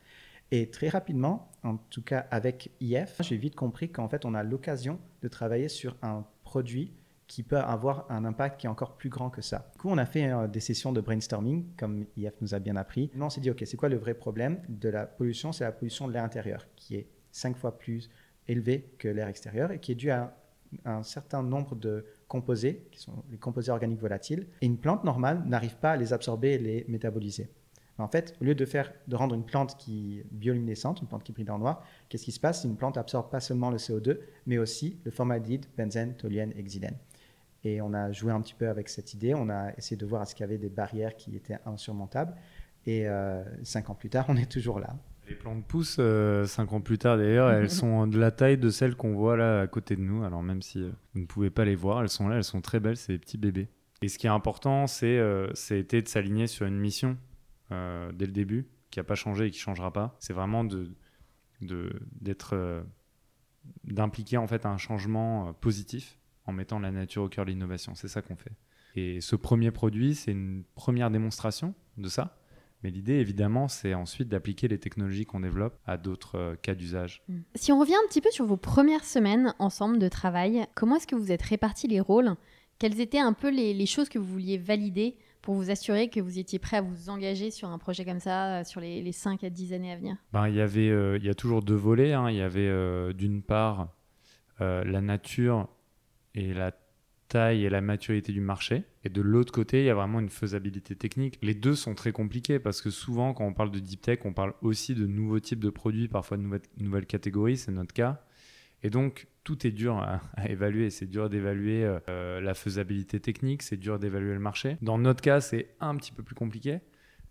Et 0.53 0.71
très 0.71 0.89
rapidement, 0.89 1.51
en 1.65 1.77
tout 1.77 2.03
cas 2.03 2.27
avec 2.31 2.71
IF, 2.81 3.21
j'ai 3.21 3.37
vite 3.37 3.57
compris 3.57 3.91
qu'en 3.91 4.09
fait, 4.09 4.25
on 4.25 4.33
a 4.33 4.43
l'occasion 4.43 5.01
de 5.23 5.29
travailler 5.29 5.69
sur 5.69 5.97
un 6.03 6.25
produit 6.45 6.93
qui 7.27 7.43
peut 7.43 7.59
avoir 7.59 8.07
un 8.11 8.25
impact 8.25 8.61
qui 8.61 8.67
est 8.67 8.71
encore 8.71 8.97
plus 8.97 9.09
grand 9.09 9.31
que 9.31 9.43
ça. 9.43 9.71
Du 9.73 9.79
coup, 9.79 9.89
on 9.91 9.99
a 9.99 10.07
fait 10.07 10.31
euh, 10.31 10.47
des 10.47 10.61
sessions 10.61 10.93
de 10.93 11.01
brainstorming, 11.01 11.67
comme 11.77 12.07
IF 12.17 12.35
nous 12.41 12.55
a 12.55 12.59
bien 12.59 12.77
appris. 12.77 13.11
Là, 13.17 13.27
on 13.27 13.31
s'est 13.31 13.41
dit, 13.41 13.51
OK, 13.51 13.63
c'est 13.67 13.77
quoi 13.77 13.89
le 13.89 13.97
vrai 13.97 14.15
problème 14.15 14.61
de 14.69 14.89
la 14.89 15.07
pollution? 15.07 15.53
C'est 15.53 15.65
la 15.65 15.73
pollution 15.73 16.07
de 16.07 16.13
l'air 16.13 16.25
intérieur, 16.25 16.67
qui 16.77 16.97
est 16.97 17.09
cinq 17.33 17.57
fois 17.57 17.79
plus 17.79 18.11
élevée 18.49 18.93
que 18.99 19.09
l'air 19.09 19.29
extérieur 19.29 19.73
et 19.73 19.81
qui 19.81 19.93
est 19.93 19.97
due 19.97 20.11
à 20.11 20.37
un 20.85 21.03
certain 21.03 21.43
nombre 21.43 21.75
de 21.75 22.05
composés, 22.29 22.87
qui 22.91 23.01
sont 23.01 23.25
les 23.31 23.39
composés 23.39 23.71
organiques 23.71 24.01
volatiles. 24.01 24.47
Et 24.61 24.67
une 24.67 24.79
plante 24.79 25.05
normale 25.05 25.43
n'arrive 25.47 25.77
pas 25.77 25.93
à 25.93 25.97
les 25.97 26.13
absorber 26.13 26.55
et 26.55 26.59
les 26.59 26.85
métaboliser. 26.89 27.51
En 27.99 28.09
fait, 28.09 28.37
au 28.43 28.45
lieu 28.45 28.55
de, 28.55 28.65
faire, 28.67 28.93
de 29.09 29.17
rendre 29.17 29.35
une 29.35 29.45
plante 29.45 29.79
qui 29.79 30.23
bioluminescente, 30.31 31.01
une 31.01 31.09
plante 31.09 31.25
qui 31.25 31.33
brille 31.33 31.47
dans 31.47 31.55
le 31.55 31.61
noir, 31.61 31.83
qu'est-ce 32.09 32.25
qui 32.25 32.33
se 32.33 32.41
passe? 32.41 32.65
Une 32.65 32.77
plante 32.77 32.99
absorbe 32.99 33.31
pas 33.31 33.41
seulement 33.41 33.71
le 33.71 33.79
CO2, 33.79 34.19
mais 34.47 34.59
aussi 34.59 34.99
le 35.05 35.11
formaldéhyde, 35.11 35.65
benzène, 35.79 36.15
toluène 36.15 36.53
et 36.57 36.63
xylène. 36.63 36.97
Et 37.65 37.81
on 37.81 37.93
a 37.95 38.13
joué 38.13 38.33
un 38.33 38.41
petit 38.41 38.55
peu 38.55 38.69
avec 38.69 38.89
cette 38.89 39.15
idée. 39.15 39.35
On 39.35 39.49
a 39.49 39.73
essayé 39.77 39.97
de 39.97 40.07
voir 40.07 40.23
est-ce 40.23 40.35
qu'il 40.35 40.45
y 40.45 40.49
avait 40.49 40.59
des 40.59 40.69
barrières 40.69 41.17
qui 41.17 41.35
étaient 41.35 41.59
insurmontables. 41.67 42.35
Et 42.87 43.09
euh, 43.09 43.43
cinq 43.65 43.91
ans 43.91 43.95
plus 43.95 44.11
tard, 44.11 44.27
on 44.29 44.37
est 44.37 44.51
toujours 44.51 44.79
là. 44.79 44.97
Les 45.29 45.35
plantes 45.35 45.65
poussent 45.67 45.97
euh, 45.99 46.47
cinq 46.47 46.73
ans 46.73 46.81
plus 46.81 46.99
tard 46.99 47.17
d'ailleurs. 47.17 47.51
elles 47.51 47.71
sont 47.83 48.07
de 48.07 48.19
la 48.19 48.31
taille 48.31 48.59
de 48.59 48.71
celles 48.71 48.95
qu'on 48.95 49.15
voit 49.15 49.37
là 49.37 49.63
à 49.63 49.67
côté 49.67 49.97
de 49.97 50.01
nous. 50.03 50.23
Alors 50.25 50.43
même 50.43 50.63
si 50.63 50.83
euh, 50.83 50.91
vous 51.15 51.21
ne 51.21 51.27
pouvez 51.27 51.51
pas 51.51 51.65
les 51.65 51.75
voir, 51.75 52.03
elles 52.03 52.09
sont 52.09 52.29
là, 52.29 52.37
elles 52.37 52.45
sont 52.45 52.61
très 52.61 52.81
belles. 52.81 52.97
C'est 52.97 53.13
des 53.13 53.19
petits 53.19 53.39
bébés. 53.39 53.69
Et 54.03 54.09
ce 54.09 54.19
qui 54.19 54.27
est 54.27 54.31
important, 54.31 54.87
c'est 54.87 55.19
euh, 55.19 55.49
de 55.49 56.03
s'aligner 56.07 56.47
sur 56.47 56.67
une 56.67 56.79
mission 56.79 57.17
euh, 57.73 58.13
dès 58.13 58.27
le 58.27 58.33
début, 58.33 58.69
qui 58.91 59.01
n'a 59.01 59.05
pas 59.05 59.15
changé 59.15 59.47
et 59.47 59.51
qui 59.51 59.59
changera 59.59 59.93
pas. 59.93 60.17
C'est 60.21 60.33
vraiment 60.33 60.65
de 60.65 60.91
d'être 62.21 62.85
d'impliquer 63.85 64.37
en 64.37 64.47
fait 64.47 64.67
un 64.67 64.77
changement 64.77 65.55
positif 65.55 66.19
en 66.47 66.53
mettant 66.53 66.79
la 66.79 66.91
nature 66.91 67.25
au 67.25 67.29
cœur 67.29 67.45
de 67.45 67.51
l'innovation. 67.51 67.95
C'est 67.95 68.09
ça 68.09 68.23
qu'on 68.23 68.37
fait. 68.37 68.53
Et 68.95 69.21
ce 69.21 69.37
premier 69.37 69.71
produit, 69.71 70.15
c'est 70.15 70.33
une 70.33 70.65
première 70.75 71.11
démonstration 71.11 71.75
de 71.99 72.09
ça. 72.09 72.39
Mais 72.83 72.91
l'idée, 72.91 73.15
évidemment, 73.15 73.69
c'est 73.69 73.95
ensuite 73.95 74.29
d'appliquer 74.29 74.69
les 74.69 74.79
technologies 74.79 75.25
qu'on 75.25 75.41
développe 75.41 75.79
à 75.87 75.97
d'autres 75.97 76.37
euh, 76.37 76.57
cas 76.57 76.75
d'usage. 76.75 77.23
Si 77.55 77.73
on 77.73 77.81
revient 77.81 77.95
un 77.95 78.09
petit 78.09 78.21
peu 78.21 78.31
sur 78.31 78.45
vos 78.45 78.59
premières 78.59 79.05
semaines 79.05 79.55
ensemble 79.59 79.99
de 79.99 80.09
travail, 80.09 80.67
comment 80.75 80.97
est-ce 80.97 81.07
que 81.07 81.17
vous 81.17 81.33
êtes 81.33 81.43
répartis 81.43 81.89
les 81.89 82.01
rôles? 82.01 82.37
Quelles 82.79 83.01
étaient 83.01 83.19
un 83.19 83.33
peu 83.33 83.51
les, 83.51 83.73
les, 83.73 83.87
choses 83.87 84.09
que 84.09 84.19
vous 84.19 84.27
vouliez 84.27 84.59
valider 84.59 85.17
pour 85.41 85.55
vous 85.55 85.71
assurer 85.71 86.11
que 86.11 86.21
vous 86.21 86.39
étiez 86.39 86.59
prêt 86.59 86.79
à 86.79 86.83
vous 86.83 87.09
engager 87.09 87.51
sur 87.51 87.69
un 87.69 87.79
projet 87.79 88.05
comme 88.05 88.21
ça 88.21 88.61
euh, 88.61 88.65
sur 88.65 88.81
les, 88.81 89.03
les 89.03 89.13
5 89.13 89.45
à 89.45 89.51
10 89.51 89.73
années 89.73 89.93
à 89.93 89.97
venir? 89.97 90.17
Ben, 90.33 90.49
Il 90.49 90.55
y 90.55 90.61
avait, 90.61 90.91
euh, 90.91 91.17
il 91.17 91.25
y 91.25 91.31
a 91.31 91.35
toujours 91.35 91.63
deux 91.63 91.75
volets. 91.75 92.13
Hein. 92.13 92.31
Il 92.31 92.37
y 92.37 92.43
avait 92.43 92.69
euh, 92.69 93.13
d'une 93.13 93.43
part 93.43 93.89
la 94.59 95.03
nature 95.03 95.69
et 96.37 96.55
la 96.55 96.73
taille 97.29 97.65
et 97.65 97.71
la 97.71 97.81
maturité 97.81 98.33
du 98.33 98.41
marché. 98.41 98.85
Et 99.05 99.09
de 99.09 99.21
l'autre 99.21 99.53
côté, 99.53 99.81
il 99.81 99.87
y 99.87 99.91
a 99.91 99.95
vraiment 99.95 100.21
une 100.21 100.29
faisabilité 100.29 100.95
technique. 100.95 101.39
Les 101.43 101.55
deux 101.55 101.75
sont 101.75 101.95
très 101.95 102.13
compliqués 102.13 102.59
parce 102.59 102.81
que 102.81 102.91
souvent, 102.91 103.35
quand 103.35 103.45
on 103.45 103.53
parle 103.53 103.71
de 103.71 103.79
deep 103.79 104.01
tech, 104.03 104.21
on 104.25 104.33
parle 104.33 104.55
aussi 104.63 104.95
de 104.95 105.07
nouveaux 105.07 105.41
types 105.41 105.61
de 105.61 105.71
produits, 105.71 106.09
parfois 106.09 106.37
de 106.37 106.61
nouvelles, 106.79 107.07
catégories, 107.07 107.57
c'est 107.57 107.73
notre 107.73 107.93
cas. 107.93 108.23
Et 108.83 108.91
donc, 108.91 109.27
tout 109.43 109.67
est 109.67 109.71
dur 109.71 109.97
à, 110.37 110.49
évaluer. 110.49 110.91
C'est 110.91 111.07
dur 111.07 111.29
d'évaluer 111.29 111.85
euh, 112.09 112.41
la 112.41 112.55
faisabilité 112.55 113.19
technique, 113.19 113.63
c'est 113.63 113.77
dur 113.77 113.99
d'évaluer 113.99 114.35
le 114.35 114.41
marché. 114.41 114.77
Dans 114.83 114.99
notre 114.99 115.23
cas, 115.23 115.41
c'est 115.41 115.75
un 115.81 115.97
petit 115.97 116.13
peu 116.13 116.23
plus 116.23 116.37
compliqué 116.37 116.79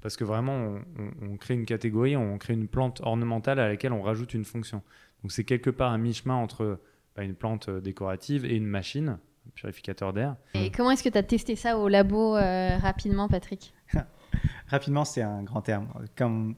parce 0.02 0.18
que 0.18 0.24
vraiment, 0.24 0.82
on, 1.00 1.32
on, 1.32 1.38
crée 1.38 1.56
une 1.56 1.66
catégorie, 1.66 2.16
on 2.16 2.38
crée 2.38 2.54
une 2.54 2.68
plante 2.68 3.02
ornementale 3.02 3.60
à 3.60 3.68
laquelle 3.68 3.94
on 3.94 4.04
rajoute 4.04 4.36
une 4.36 4.46
fonction. 4.46 4.84
Donc, 5.24 5.32
c'est 5.32 5.46
quelque 5.46 5.72
part 5.72 5.92
un 5.92 5.98
mi-chemin 5.98 6.36
entre 6.36 6.80
une 7.24 7.36
plante 7.36 7.70
décorative 7.70 8.46
et 8.46 8.56
une 8.56 8.66
machine, 8.66 9.10
un 9.48 9.50
purificateur 9.54 10.14
d'air. 10.14 10.36
Et 10.54 10.72
comment 10.72 10.92
est-ce 10.92 11.04
que 11.04 11.10
tu 11.10 11.18
as 11.18 11.24
testé 11.24 11.56
ça 11.56 11.78
au 11.78 11.88
labo 11.88 12.36
euh, 12.36 12.78
rapidement, 12.78 13.28
Patrick 13.28 13.74
Rapidement, 14.68 15.06
c'est 15.06 15.22
un 15.22 15.44
grand 15.44 15.62
terme. 15.62 15.88
Comme 16.16 16.56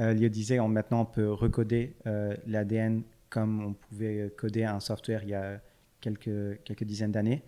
euh, 0.00 0.12
Lio 0.12 0.28
disait, 0.28 0.60
on, 0.60 0.68
maintenant, 0.68 1.02
on 1.02 1.06
peut 1.06 1.30
recoder 1.30 1.96
euh, 2.06 2.36
l'ADN 2.46 3.02
comme 3.28 3.64
on 3.64 3.72
pouvait 3.72 4.30
coder 4.36 4.64
un 4.64 4.78
software 4.78 5.22
il 5.22 5.30
y 5.30 5.34
a 5.34 5.60
quelques, 6.00 6.62
quelques 6.64 6.84
dizaines 6.84 7.12
d'années. 7.12 7.42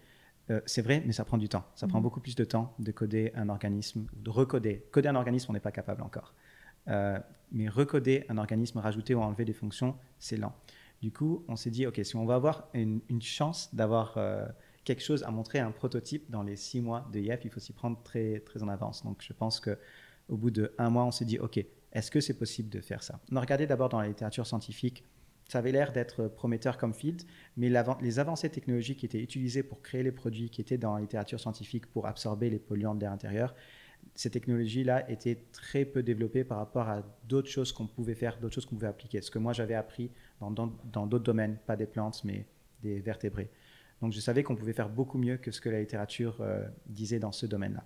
Euh, 0.51 0.61
c'est 0.67 0.83
vrai, 0.83 1.03
mais 1.07 1.13
ça 1.13 1.25
prend 1.25 1.39
du 1.39 1.49
temps. 1.49 1.65
Ça 1.75 1.87
mmh. 1.87 1.91
prend 1.91 2.01
beaucoup 2.01 2.21
plus 2.21 2.35
de 2.35 2.45
temps 2.45 2.75
de 2.79 2.93
coder 2.93 3.33
un 3.35 3.49
organisme, 3.49 4.07
de 4.15 4.31
recoder. 4.31 4.85
Coder 4.91 5.09
un 5.09 5.15
organisme, 5.15 5.47
on 5.51 5.55
n'est 5.55 5.61
pas 5.61 5.73
capable 5.73 6.03
encore. 6.03 6.35
Euh, 6.89 7.19
mais 7.51 7.69
recoder 7.69 8.27
un 8.29 8.37
organisme, 8.37 8.79
rajouter 8.79 9.15
ou 9.15 9.23
enlever 9.23 9.45
des 9.45 9.55
fonctions, 9.55 9.97
c'est 10.19 10.37
lent. 10.37 10.55
Du 11.05 11.13
coup, 11.13 11.45
on 11.49 11.57
s'est 11.57 11.69
dit, 11.69 11.87
OK, 11.87 12.01
si 12.03 12.17
on 12.17 12.25
va 12.25 12.37
avoir 12.37 12.71
une, 12.73 13.03
chance 13.21 13.75
d'avoir 13.75 14.17
euh, 14.17 14.47
quelque 14.85 15.03
chose 15.03 15.23
à 15.23 15.31
montrer, 15.31 15.59
un 15.59 15.71
prototype 15.71 16.31
dans 16.31 16.43
les 16.43 16.57
six 16.57 16.81
mois 16.81 17.07
de 17.13 17.21
IF, 17.21 17.41
il 17.45 17.51
faut 17.51 17.61
s'y 17.61 17.75
prendre 17.75 18.03
très, 18.03 18.41
très 18.41 18.63
en 18.63 18.69
avance. 18.69 19.05
Donc, 19.05 19.19
je 19.21 19.35
pense 19.35 19.61
qu'au 19.61 20.37
bout 20.39 20.51
d'un 20.51 20.89
mois, 20.89 21.05
on 21.05 21.11
s'est 21.11 21.27
dit, 21.27 21.39
OK, 21.39 21.63
est-ce 21.93 22.11
que 22.11 22.23
c'est 22.23 22.39
possible 22.39 22.71
de 22.71 22.81
faire 22.81 23.03
ça? 23.03 23.21
On 23.31 23.37
a 23.37 23.41
regardé 23.43 23.67
d'abord 23.67 23.91
dans 23.91 24.01
la 24.01 24.09
littérature 24.09 24.47
scientifique 24.47 25.05
ça 25.47 25.59
avait 25.59 25.73
l'air 25.73 25.93
d'être 25.93 26.27
prometteur 26.27 26.79
comme 26.79 26.95
field, 26.95 27.23
mais 27.59 27.71
les 28.01 28.19
avancées 28.19 28.49
technologiques 28.49 29.01
qui 29.01 29.07
étaient 29.07 29.21
utilisées 29.21 29.63
pour 29.63 29.83
créer 29.83 30.03
les 30.03 30.11
produits 30.11 30.49
qui 30.49 30.63
étaient 30.63 30.79
dans 30.79 30.95
la 30.95 31.03
littérature 31.03 31.39
scientifique 31.39 31.85
pour 31.85 32.07
absorber 32.07 32.49
les 32.49 32.59
polluants 32.59 32.95
de 32.95 33.01
l'air 33.01 33.13
intérieur, 33.13 33.55
ces 34.15 34.31
technologies-là 34.31 35.11
étaient 35.11 35.47
très 35.53 35.85
peu 35.85 36.03
développées 36.03 36.45
par 36.45 36.59
rapport 36.59 36.89
à 36.89 37.03
d'autres 37.25 37.49
choses 37.49 37.73
qu'on 37.73 37.87
pouvait 37.87 38.15
faire, 38.15 38.39
d'autres 38.39 38.55
choses 38.55 38.67
qu'on 38.67 38.77
pouvait 38.77 38.89
appliquer. 38.89 39.21
Ce 39.21 39.31
que 39.31 39.39
moi 39.39 39.53
j'avais 39.53 39.75
appris 39.75 40.11
dans 40.51 41.07
d'autres 41.07 41.25
domaines, 41.25 41.59
pas 41.67 41.77
des 41.77 41.87
plantes, 41.87 42.23
mais 42.25 42.47
des 42.83 43.01
vertébrés. 43.01 43.51
Donc 44.01 44.13
je 44.13 44.21
savais 44.21 44.43
qu'on 44.43 44.57
pouvait 44.57 44.73
faire 44.73 44.89
beaucoup 44.89 45.19
mieux 45.19 45.37
que 45.37 45.51
ce 45.51 45.61
que 45.61 45.69
la 45.69 45.81
littérature 45.81 46.37
euh, 46.41 46.67
disait 46.87 47.19
dans 47.19 47.33
ce 47.33 47.47
domaine-là. 47.47 47.85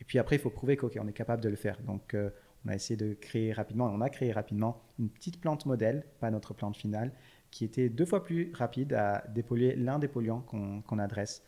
Et 0.00 0.04
puis 0.04 0.18
après, 0.18 0.36
il 0.36 0.38
faut 0.38 0.50
prouver 0.50 0.76
qu'on 0.76 1.06
est 1.06 1.12
capable 1.12 1.42
de 1.42 1.48
le 1.48 1.56
faire. 1.56 1.80
Donc 1.82 2.14
euh, 2.14 2.30
on 2.64 2.68
a 2.68 2.74
essayé 2.74 2.96
de 2.96 3.14
créer 3.14 3.52
rapidement, 3.52 3.86
on 3.86 4.00
a 4.00 4.10
créé 4.10 4.32
rapidement 4.32 4.82
une 4.98 5.08
petite 5.08 5.40
plante 5.40 5.66
modèle, 5.66 6.04
pas 6.20 6.30
notre 6.30 6.54
plante 6.54 6.76
finale, 6.76 7.12
qui 7.50 7.64
était 7.64 7.88
deux 7.88 8.04
fois 8.04 8.22
plus 8.22 8.52
rapide 8.54 8.92
à 8.92 9.24
dépolluer 9.28 9.76
l'un 9.76 9.98
des 9.98 10.08
polluants 10.08 10.40
qu'on 10.40 10.82
qu 10.82 11.00
adresse. 11.00 11.42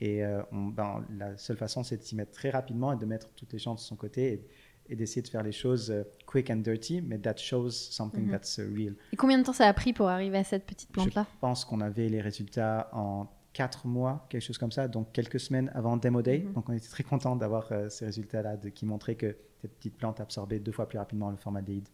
Et 0.00 0.24
euh, 0.24 0.42
ben, 0.52 1.04
la 1.16 1.36
seule 1.36 1.56
façon, 1.56 1.82
c'est 1.82 1.96
de 1.96 2.02
s'y 2.02 2.14
mettre 2.14 2.32
très 2.32 2.50
rapidement 2.50 2.92
et 2.92 2.96
de 2.96 3.06
mettre 3.06 3.30
toutes 3.30 3.52
les 3.52 3.58
chances 3.58 3.82
de 3.82 3.86
son 3.86 3.96
côté 3.96 4.32
et, 4.32 4.48
et 4.88 4.96
d'essayer 4.96 5.22
de 5.22 5.28
faire 5.28 5.42
les 5.42 5.52
choses 5.52 5.90
uh, 5.90 6.04
quick 6.26 6.50
and 6.50 6.56
dirty, 6.56 7.00
mais 7.02 7.18
that 7.18 7.36
shows 7.36 7.70
something 7.70 8.24
mm 8.24 8.28
-hmm. 8.28 8.32
that's 8.32 8.58
uh, 8.58 8.74
real. 8.76 8.94
Et 9.12 9.16
combien 9.16 9.38
de 9.38 9.44
temps 9.44 9.52
ça 9.52 9.66
a 9.66 9.72
pris 9.72 9.92
pour 9.92 10.08
arriver 10.08 10.38
à 10.38 10.44
cette 10.44 10.66
petite 10.66 10.90
plante-là? 10.90 11.26
Je 11.34 11.38
pense 11.40 11.64
qu'on 11.64 11.80
avait 11.80 12.08
les 12.08 12.20
résultats 12.20 12.88
en 12.92 13.26
quatre 13.52 13.86
mois, 13.86 14.26
quelque 14.28 14.42
chose 14.42 14.58
comme 14.58 14.72
ça, 14.72 14.88
donc 14.88 15.12
quelques 15.12 15.40
semaines 15.40 15.70
avant 15.74 15.96
Demo 15.96 16.22
Day. 16.22 16.38
Mm 16.38 16.42
-hmm. 16.42 16.54
Donc 16.54 16.68
on 16.68 16.72
était 16.72 16.88
très 16.96 17.04
content 17.04 17.36
d'avoir 17.36 17.64
euh, 17.72 17.88
ces 17.88 18.04
résultats-là 18.06 18.56
qui 18.74 18.86
montraient 18.86 19.16
que 19.16 19.36
cette 19.60 19.74
petite 19.78 19.96
plante 19.96 20.20
absorbait 20.20 20.60
deux 20.60 20.72
fois 20.72 20.86
plus 20.86 20.98
rapidement 20.98 21.30
le 21.30 21.36
formaldéhyde. 21.36 21.88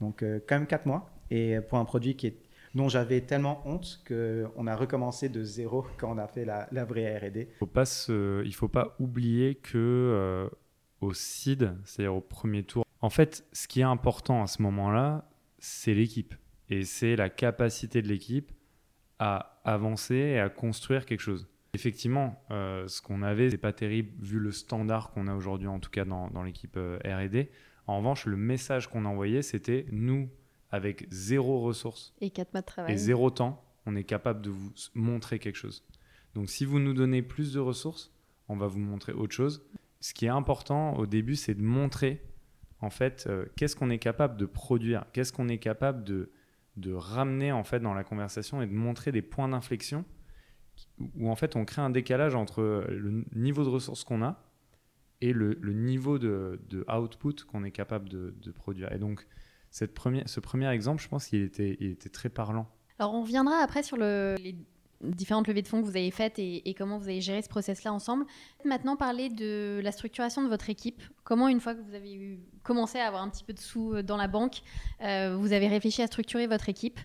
Donc 0.00 0.22
euh, 0.22 0.40
quand 0.46 0.56
même 0.58 0.66
quatre 0.66 0.86
mois. 0.86 1.10
Et 1.30 1.60
pour 1.68 1.78
un 1.78 1.84
produit 1.84 2.14
qui 2.16 2.26
est, 2.28 2.36
dont 2.74 2.88
j'avais 2.88 3.20
tellement 3.22 3.62
honte 3.66 4.02
qu'on 4.06 4.66
a 4.66 4.76
recommencé 4.76 5.28
de 5.28 5.42
zéro 5.42 5.84
quand 5.98 6.14
on 6.14 6.18
a 6.18 6.26
fait 6.26 6.44
la, 6.44 6.68
la 6.72 6.84
vraie 6.84 7.18
R&D. 7.18 7.48
Il 7.60 8.44
ne 8.44 8.50
faut 8.52 8.68
pas 8.68 8.96
oublier 8.98 9.56
que 9.56 9.76
euh, 9.76 10.48
au 11.00 11.14
seed, 11.14 11.74
c'est-à-dire 11.84 12.14
au 12.14 12.20
premier 12.20 12.62
tour, 12.64 12.84
en 13.00 13.10
fait, 13.10 13.46
ce 13.52 13.68
qui 13.68 13.80
est 13.80 13.84
important 13.84 14.42
à 14.42 14.46
ce 14.46 14.62
moment-là, 14.62 15.30
c'est 15.58 15.94
l'équipe. 15.94 16.34
Et 16.68 16.84
c'est 16.84 17.16
la 17.16 17.30
capacité 17.30 18.02
de 18.02 18.08
l'équipe 18.08 18.52
à 19.18 19.60
avancer 19.64 20.14
et 20.14 20.38
à 20.38 20.48
construire 20.48 21.06
quelque 21.06 21.20
chose. 21.20 21.48
Effectivement, 21.74 22.42
euh, 22.50 22.88
ce 22.88 23.02
qu'on 23.02 23.22
avait, 23.22 23.50
c'est 23.50 23.58
pas 23.58 23.72
terrible 23.72 24.10
vu 24.20 24.38
le 24.38 24.52
standard 24.52 25.10
qu'on 25.10 25.26
a 25.28 25.34
aujourd'hui, 25.34 25.68
en 25.68 25.80
tout 25.80 25.90
cas 25.90 26.04
dans, 26.04 26.28
dans 26.30 26.42
l'équipe 26.42 26.76
euh, 26.76 26.98
R&D. 27.04 27.50
En 27.86 27.98
revanche, 27.98 28.26
le 28.26 28.36
message 28.36 28.88
qu'on 28.88 29.04
envoyait, 29.04 29.42
c'était 29.42 29.86
nous, 29.90 30.28
avec 30.70 31.06
zéro 31.10 31.60
ressources 31.60 32.14
et 32.20 32.30
quatre 32.30 32.52
mois 32.52 32.60
de 32.60 32.66
travail 32.66 32.92
et 32.92 32.96
zéro 32.96 33.30
temps, 33.30 33.64
on 33.86 33.96
est 33.96 34.04
capable 34.04 34.42
de 34.42 34.50
vous 34.50 34.72
montrer 34.94 35.38
quelque 35.38 35.56
chose. 35.56 35.84
Donc, 36.34 36.50
si 36.50 36.64
vous 36.64 36.78
nous 36.78 36.92
donnez 36.92 37.22
plus 37.22 37.54
de 37.54 37.60
ressources, 37.60 38.12
on 38.48 38.56
va 38.56 38.66
vous 38.66 38.78
montrer 38.78 39.12
autre 39.12 39.34
chose. 39.34 39.66
Ce 40.00 40.14
qui 40.14 40.26
est 40.26 40.30
important 40.30 40.94
au 40.94 41.06
début, 41.06 41.36
c'est 41.36 41.54
de 41.54 41.62
montrer 41.62 42.22
en 42.80 42.90
fait 42.90 43.26
euh, 43.26 43.46
qu'est-ce 43.56 43.74
qu'on 43.74 43.90
est 43.90 43.98
capable 43.98 44.36
de 44.36 44.46
produire, 44.46 45.04
qu'est-ce 45.12 45.32
qu'on 45.32 45.48
est 45.48 45.58
capable 45.58 46.04
de, 46.04 46.30
de 46.76 46.92
ramener 46.92 47.52
en 47.52 47.64
fait 47.64 47.80
dans 47.80 47.94
la 47.94 48.04
conversation 48.04 48.62
et 48.62 48.66
de 48.66 48.74
montrer 48.74 49.12
des 49.12 49.22
points 49.22 49.48
d'inflexion 49.48 50.04
où 51.16 51.28
en 51.28 51.34
fait 51.34 51.56
on 51.56 51.64
crée 51.64 51.82
un 51.82 51.90
décalage 51.90 52.34
entre 52.34 52.86
le 52.88 53.24
niveau 53.34 53.64
de 53.64 53.68
ressources 53.68 54.04
qu'on 54.04 54.22
a 54.22 54.42
et 55.20 55.32
le, 55.32 55.54
niveau 55.72 56.18
de, 56.18 56.60
output 56.88 57.44
qu'on 57.44 57.64
est 57.64 57.72
capable 57.72 58.08
de, 58.08 58.52
produire. 58.52 58.92
Et 58.92 58.98
donc 58.98 59.26
cette 59.70 59.92
première, 59.94 60.28
ce 60.28 60.40
premier 60.40 60.68
exemple, 60.70 61.02
je 61.02 61.08
pense 61.08 61.26
qu'il 61.26 61.42
était, 61.42 61.76
il 61.80 61.90
était 61.90 62.08
très 62.08 62.28
parlant. 62.28 62.68
Alors 62.98 63.14
on 63.14 63.22
reviendra 63.22 63.56
après 63.56 63.82
sur 63.82 63.96
le, 63.96 64.36
les 64.38 64.56
différentes 65.02 65.46
levées 65.46 65.62
de 65.62 65.68
fonds 65.68 65.80
que 65.80 65.86
vous 65.86 65.96
avez 65.96 66.10
faites 66.10 66.38
et, 66.38 66.74
comment 66.76 66.98
vous 66.98 67.08
avez 67.08 67.20
géré 67.20 67.42
ce 67.42 67.48
process-là 67.48 67.92
ensemble. 67.92 68.26
Maintenant, 68.64 68.96
parler 68.96 69.28
de 69.28 69.80
la 69.82 69.92
structuration 69.92 70.42
de 70.42 70.48
votre 70.48 70.70
équipe. 70.70 71.02
Comment, 71.24 71.48
une 71.48 71.60
fois 71.60 71.74
que 71.74 71.80
vous 71.80 71.94
avez 71.94 72.40
commencé 72.62 72.98
à 72.98 73.06
avoir 73.06 73.22
un 73.22 73.28
petit 73.28 73.44
peu 73.44 73.52
de 73.52 73.58
sous 73.58 73.94
euh, 73.94 74.02
dans 74.02 74.16
la 74.16 74.28
banque, 74.28 74.62
euh, 75.02 75.36
vous 75.36 75.52
avez 75.52 75.68
réfléchi 75.68 76.02
à 76.02 76.06
structurer 76.06 76.46
votre 76.46 76.68
équipe 76.68 76.98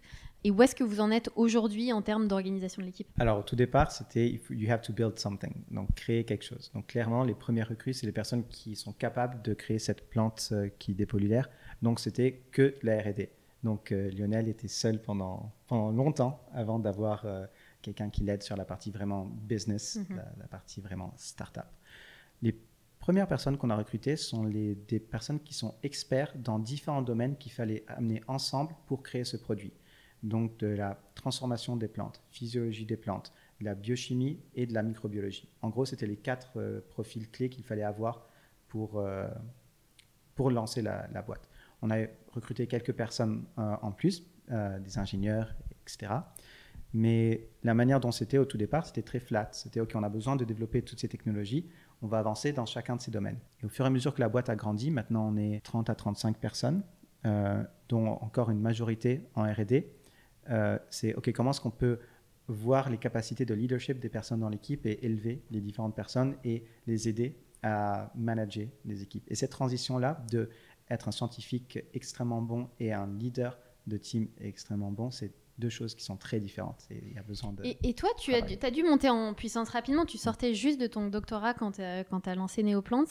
et 0.46 0.52
où 0.52 0.62
est-ce 0.62 0.76
que 0.76 0.84
vous 0.84 1.00
en 1.00 1.10
êtes 1.10 1.30
aujourd'hui 1.38 1.94
en 1.94 2.02
termes 2.02 2.28
d'organisation 2.28 2.82
de 2.82 2.88
l'équipe? 2.88 3.08
Alors, 3.18 3.40
au 3.40 3.44
tout 3.44 3.56
départ, 3.56 3.92
c'était 3.94 4.42
you 4.50 4.70
have 4.70 4.82
to 4.82 4.92
build 4.92 5.18
something, 5.18 5.54
donc 5.72 5.94
créer 5.96 6.26
quelque 6.26 6.44
chose. 6.44 6.70
Donc, 6.74 6.88
clairement, 6.88 7.24
les 7.24 7.34
premières 7.34 7.70
recrues, 7.70 7.94
c'est 7.94 8.06
les 8.06 8.12
personnes 8.12 8.44
qui 8.48 8.76
sont 8.76 8.92
capables 8.92 9.42
de 9.42 9.54
créer 9.54 9.80
cette 9.80 10.10
plante 10.10 10.50
euh, 10.52 10.68
qui 10.80 10.96
dépollue 10.96 11.28
l'air. 11.28 11.50
Donc, 11.82 12.02
c'était 12.02 12.42
que 12.52 12.76
la 12.84 13.00
R&D. 13.00 13.30
Donc, 13.64 13.92
Lionel 13.92 14.50
était 14.50 14.68
seul 14.68 15.02
pendant, 15.02 15.54
pendant 15.68 15.92
longtemps 15.92 16.42
avant 16.54 16.80
d'avoir 16.80 17.26
quelqu'un 17.84 18.10
qui 18.10 18.24
l'aide 18.24 18.42
sur 18.42 18.58
la 18.58 18.66
partie 18.66 18.90
vraiment 18.90 19.26
business, 19.26 19.98
mhm. 20.10 20.22
la, 20.40 20.48
partie 20.48 20.82
vraiment 20.82 21.14
startup. 21.18 21.68
Les 22.42 22.58
premières 22.98 23.28
personnes 23.28 23.58
qu'on 23.58 23.70
a 23.70 23.76
recrutées 23.76 24.16
sont 24.16 24.44
les, 24.44 24.74
des 24.74 25.00
personnes 25.00 25.40
qui 25.40 25.54
sont 25.54 25.76
experts 25.84 26.34
dans 26.36 26.58
différents 26.58 27.04
domaines 27.04 27.38
qu'il 27.38 27.52
fallait 27.52 27.84
amener 27.88 28.24
ensemble 28.28 28.74
pour 28.88 29.04
créer 29.04 29.26
ce 29.26 29.38
produit. 29.38 29.74
Donc 30.24 30.58
de 30.58 30.68
la 30.68 30.98
transformation 31.16 31.76
des 31.76 31.90
plantes, 31.90 32.22
physiologie 32.32 32.86
des 32.86 32.96
plantes, 32.96 33.34
de 33.60 33.66
la 33.66 33.76
biochimie 33.76 34.40
et 34.56 34.66
de 34.66 34.74
la 34.74 34.82
microbiologie. 34.82 35.50
En 35.62 35.70
gros, 35.70 35.86
c'était 35.86 36.08
les 36.08 36.16
quatre 36.16 36.54
euh, 36.58 36.80
profils 36.90 37.30
clés 37.30 37.50
qu'il 37.50 37.66
fallait 37.66 37.84
avoir 37.84 38.26
pour, 38.70 39.00
euh, 39.00 39.28
pour 40.34 40.50
lancer 40.50 40.82
la, 40.82 41.08
boîte. 41.22 41.48
On 41.82 41.92
a 41.92 41.98
recruté 42.32 42.68
quelques 42.68 42.94
personnes 42.94 43.44
euh, 43.60 43.76
en 43.82 43.92
plus, 43.92 44.24
des 44.50 44.98
ingénieurs, 44.98 45.56
etc. 45.82 46.12
Mais 46.94 47.50
la 47.64 47.74
manière 47.74 48.00
dont 48.00 48.12
c'était 48.12 48.38
au 48.38 48.46
tout 48.46 48.58
départ, 48.58 48.86
c'était 48.86 49.02
très 49.02 49.20
flat. 49.20 49.50
C'était 49.52 49.80
OK, 49.80 49.94
on 49.96 50.04
a 50.04 50.10
besoin 50.10 50.36
de 50.36 50.46
développer 50.46 50.84
toutes 50.84 51.00
ces 51.00 51.08
technologies, 51.08 51.68
on 52.04 52.08
va 52.08 52.20
avancer 52.20 52.54
dans 52.54 52.66
chacun 52.66 52.96
de 52.96 53.02
ces 53.02 53.12
domaines. 53.12 53.40
Et 53.62 53.66
au 53.66 53.70
fur 53.70 53.86
et 53.86 53.88
à 53.88 53.92
mesure 53.92 54.14
que 54.14 54.20
la 54.20 54.30
boîte 54.30 54.50
a 54.50 54.56
grandi, 54.56 54.92
maintenant 54.92 55.28
on 55.34 55.38
est 55.38 55.64
30 55.64 55.90
à 55.90 55.96
35 55.96 56.38
personnes, 56.38 56.84
euh, 57.26 57.64
dont 57.90 58.08
encore 58.08 58.50
une 58.52 58.60
majorité 58.60 59.28
en 59.36 59.44
RD. 59.44 59.86
Euh, 60.50 60.78
c'est 60.90 61.16
OK, 61.16 61.32
comment 61.32 61.52
est-ce 61.52 61.62
qu'on 61.62 61.72
peut 61.72 62.00
voir 62.48 62.90
les 62.90 62.98
capacités 62.98 63.46
de 63.46 63.54
leadership 63.54 64.00
des 64.00 64.10
personnes 64.10 64.42
dans 64.42 64.50
l'équipe 64.50 64.86
et 64.86 65.00
élever 65.06 65.42
les 65.50 65.62
différentes 65.62 65.96
personnes 65.96 66.36
et 66.44 66.66
les 66.86 67.08
aider 67.08 67.38
à 67.64 68.12
manager 68.16 68.68
les 68.86 69.02
équipes? 69.02 69.24
Et 69.30 69.36
cette 69.36 69.52
transition-là, 69.52 70.22
de 70.30 70.50
être 70.90 71.08
un 71.08 71.12
scientifique 71.12 71.80
extrêmement 71.94 72.42
bon 72.42 72.70
et 72.80 72.92
un 72.92 73.08
leader 73.08 73.58
de 73.88 73.98
team 73.98 74.28
extrêmement 74.40 74.92
bon, 74.92 75.10
c'est 75.10 75.32
deux 75.60 75.70
choses 75.70 75.96
qui 75.96 76.04
sont 76.04 76.18
très 76.18 76.40
différentes. 76.40 76.86
Et, 76.90 77.04
il 77.08 77.14
y 77.14 77.18
a 77.18 77.24
besoin 77.24 77.54
de 77.54 77.64
et, 77.64 77.94
toi, 77.94 78.10
tu 78.18 78.34
as, 78.34 78.42
dû, 78.42 78.56
as, 78.62 78.72
dû 78.72 78.84
monter 78.84 79.10
en 79.10 79.34
puissance 79.34 79.70
rapidement. 79.70 80.06
Tu 80.06 80.18
sortais 80.18 80.54
juste 80.54 80.80
de 80.80 80.88
ton 80.88 81.08
doctorat 81.08 81.54
quand, 81.54 81.80
euh, 81.80 82.04
quand 82.10 82.22
tu 82.22 82.30
as 82.30 82.36
lancé 82.36 82.64
Neoplants. 82.64 83.04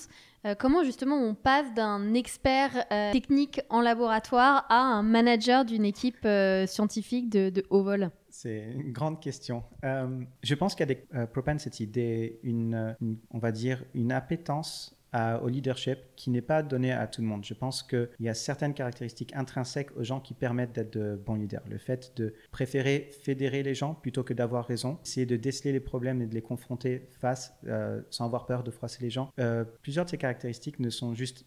Euh, 0.44 0.54
comment 0.58 0.82
justement 0.82 1.16
on 1.16 1.34
passe 1.34 1.72
d'un 1.74 2.14
expert 2.14 2.84
euh, 2.90 3.12
technique 3.12 3.60
en 3.70 3.80
laboratoire 3.80 4.66
à 4.68 4.80
un 4.80 5.02
manager 5.02 5.64
d'une 5.64 5.84
équipe 5.84 6.26
scientifique 6.66 7.30
de, 7.30 7.50
de, 7.50 7.64
haut 7.70 7.82
vol? 7.82 8.10
C'est 8.28 8.72
une 8.74 8.92
grande 8.92 9.20
question. 9.20 9.62
je 9.82 10.54
pense 10.54 10.74
qu'il 10.74 10.88
y 10.88 10.90
a 10.90 10.94
des 10.94 11.26
propensities, 11.26 11.86
des, 11.86 12.40
une, 12.42 12.96
on 13.30 13.38
va 13.38 13.52
dire, 13.52 13.84
une 13.94 14.10
appétence 14.10 14.96
au 15.14 15.48
leadership 15.48 15.98
qui 16.16 16.30
n'est 16.30 16.40
pas 16.40 16.62
donné 16.62 16.92
à 16.92 17.06
tout 17.06 17.20
le 17.20 17.26
monde. 17.26 17.44
Je 17.44 17.54
pense 17.54 17.82
qu'il 17.82 18.08
y 18.20 18.28
a 18.28 18.34
certaines 18.34 18.74
caractéristiques 18.74 19.34
intrinsèques 19.34 19.94
aux 19.96 20.04
gens 20.04 20.20
qui 20.20 20.34
permettent 20.34 20.72
d'être 20.72 20.92
de 20.92 21.16
bons 21.16 21.34
leaders. 21.34 21.62
Le 21.68 21.78
fait 21.78 22.12
de 22.16 22.34
préférer 22.50 23.10
fédérer 23.22 23.62
les 23.62 23.74
gens 23.74 23.94
plutôt 23.94 24.22
que 24.22 24.34
d'avoir 24.34 24.66
raison, 24.66 24.98
essayer 25.04 25.26
de 25.26 25.36
déceler 25.36 25.72
les 25.72 25.80
problèmes 25.80 26.22
et 26.22 26.26
de 26.26 26.34
les 26.34 26.42
confronter 26.42 27.06
face 27.20 27.54
euh, 27.66 28.00
sans 28.10 28.26
avoir 28.26 28.46
peur 28.46 28.62
de 28.62 28.70
froisser 28.70 29.02
les 29.02 29.10
gens. 29.10 29.30
Euh, 29.38 29.64
plusieurs 29.82 30.04
de 30.04 30.10
ces 30.10 30.18
caractéristiques 30.18 30.78
ne 30.78 30.90
sont 30.90 31.14
juste 31.14 31.44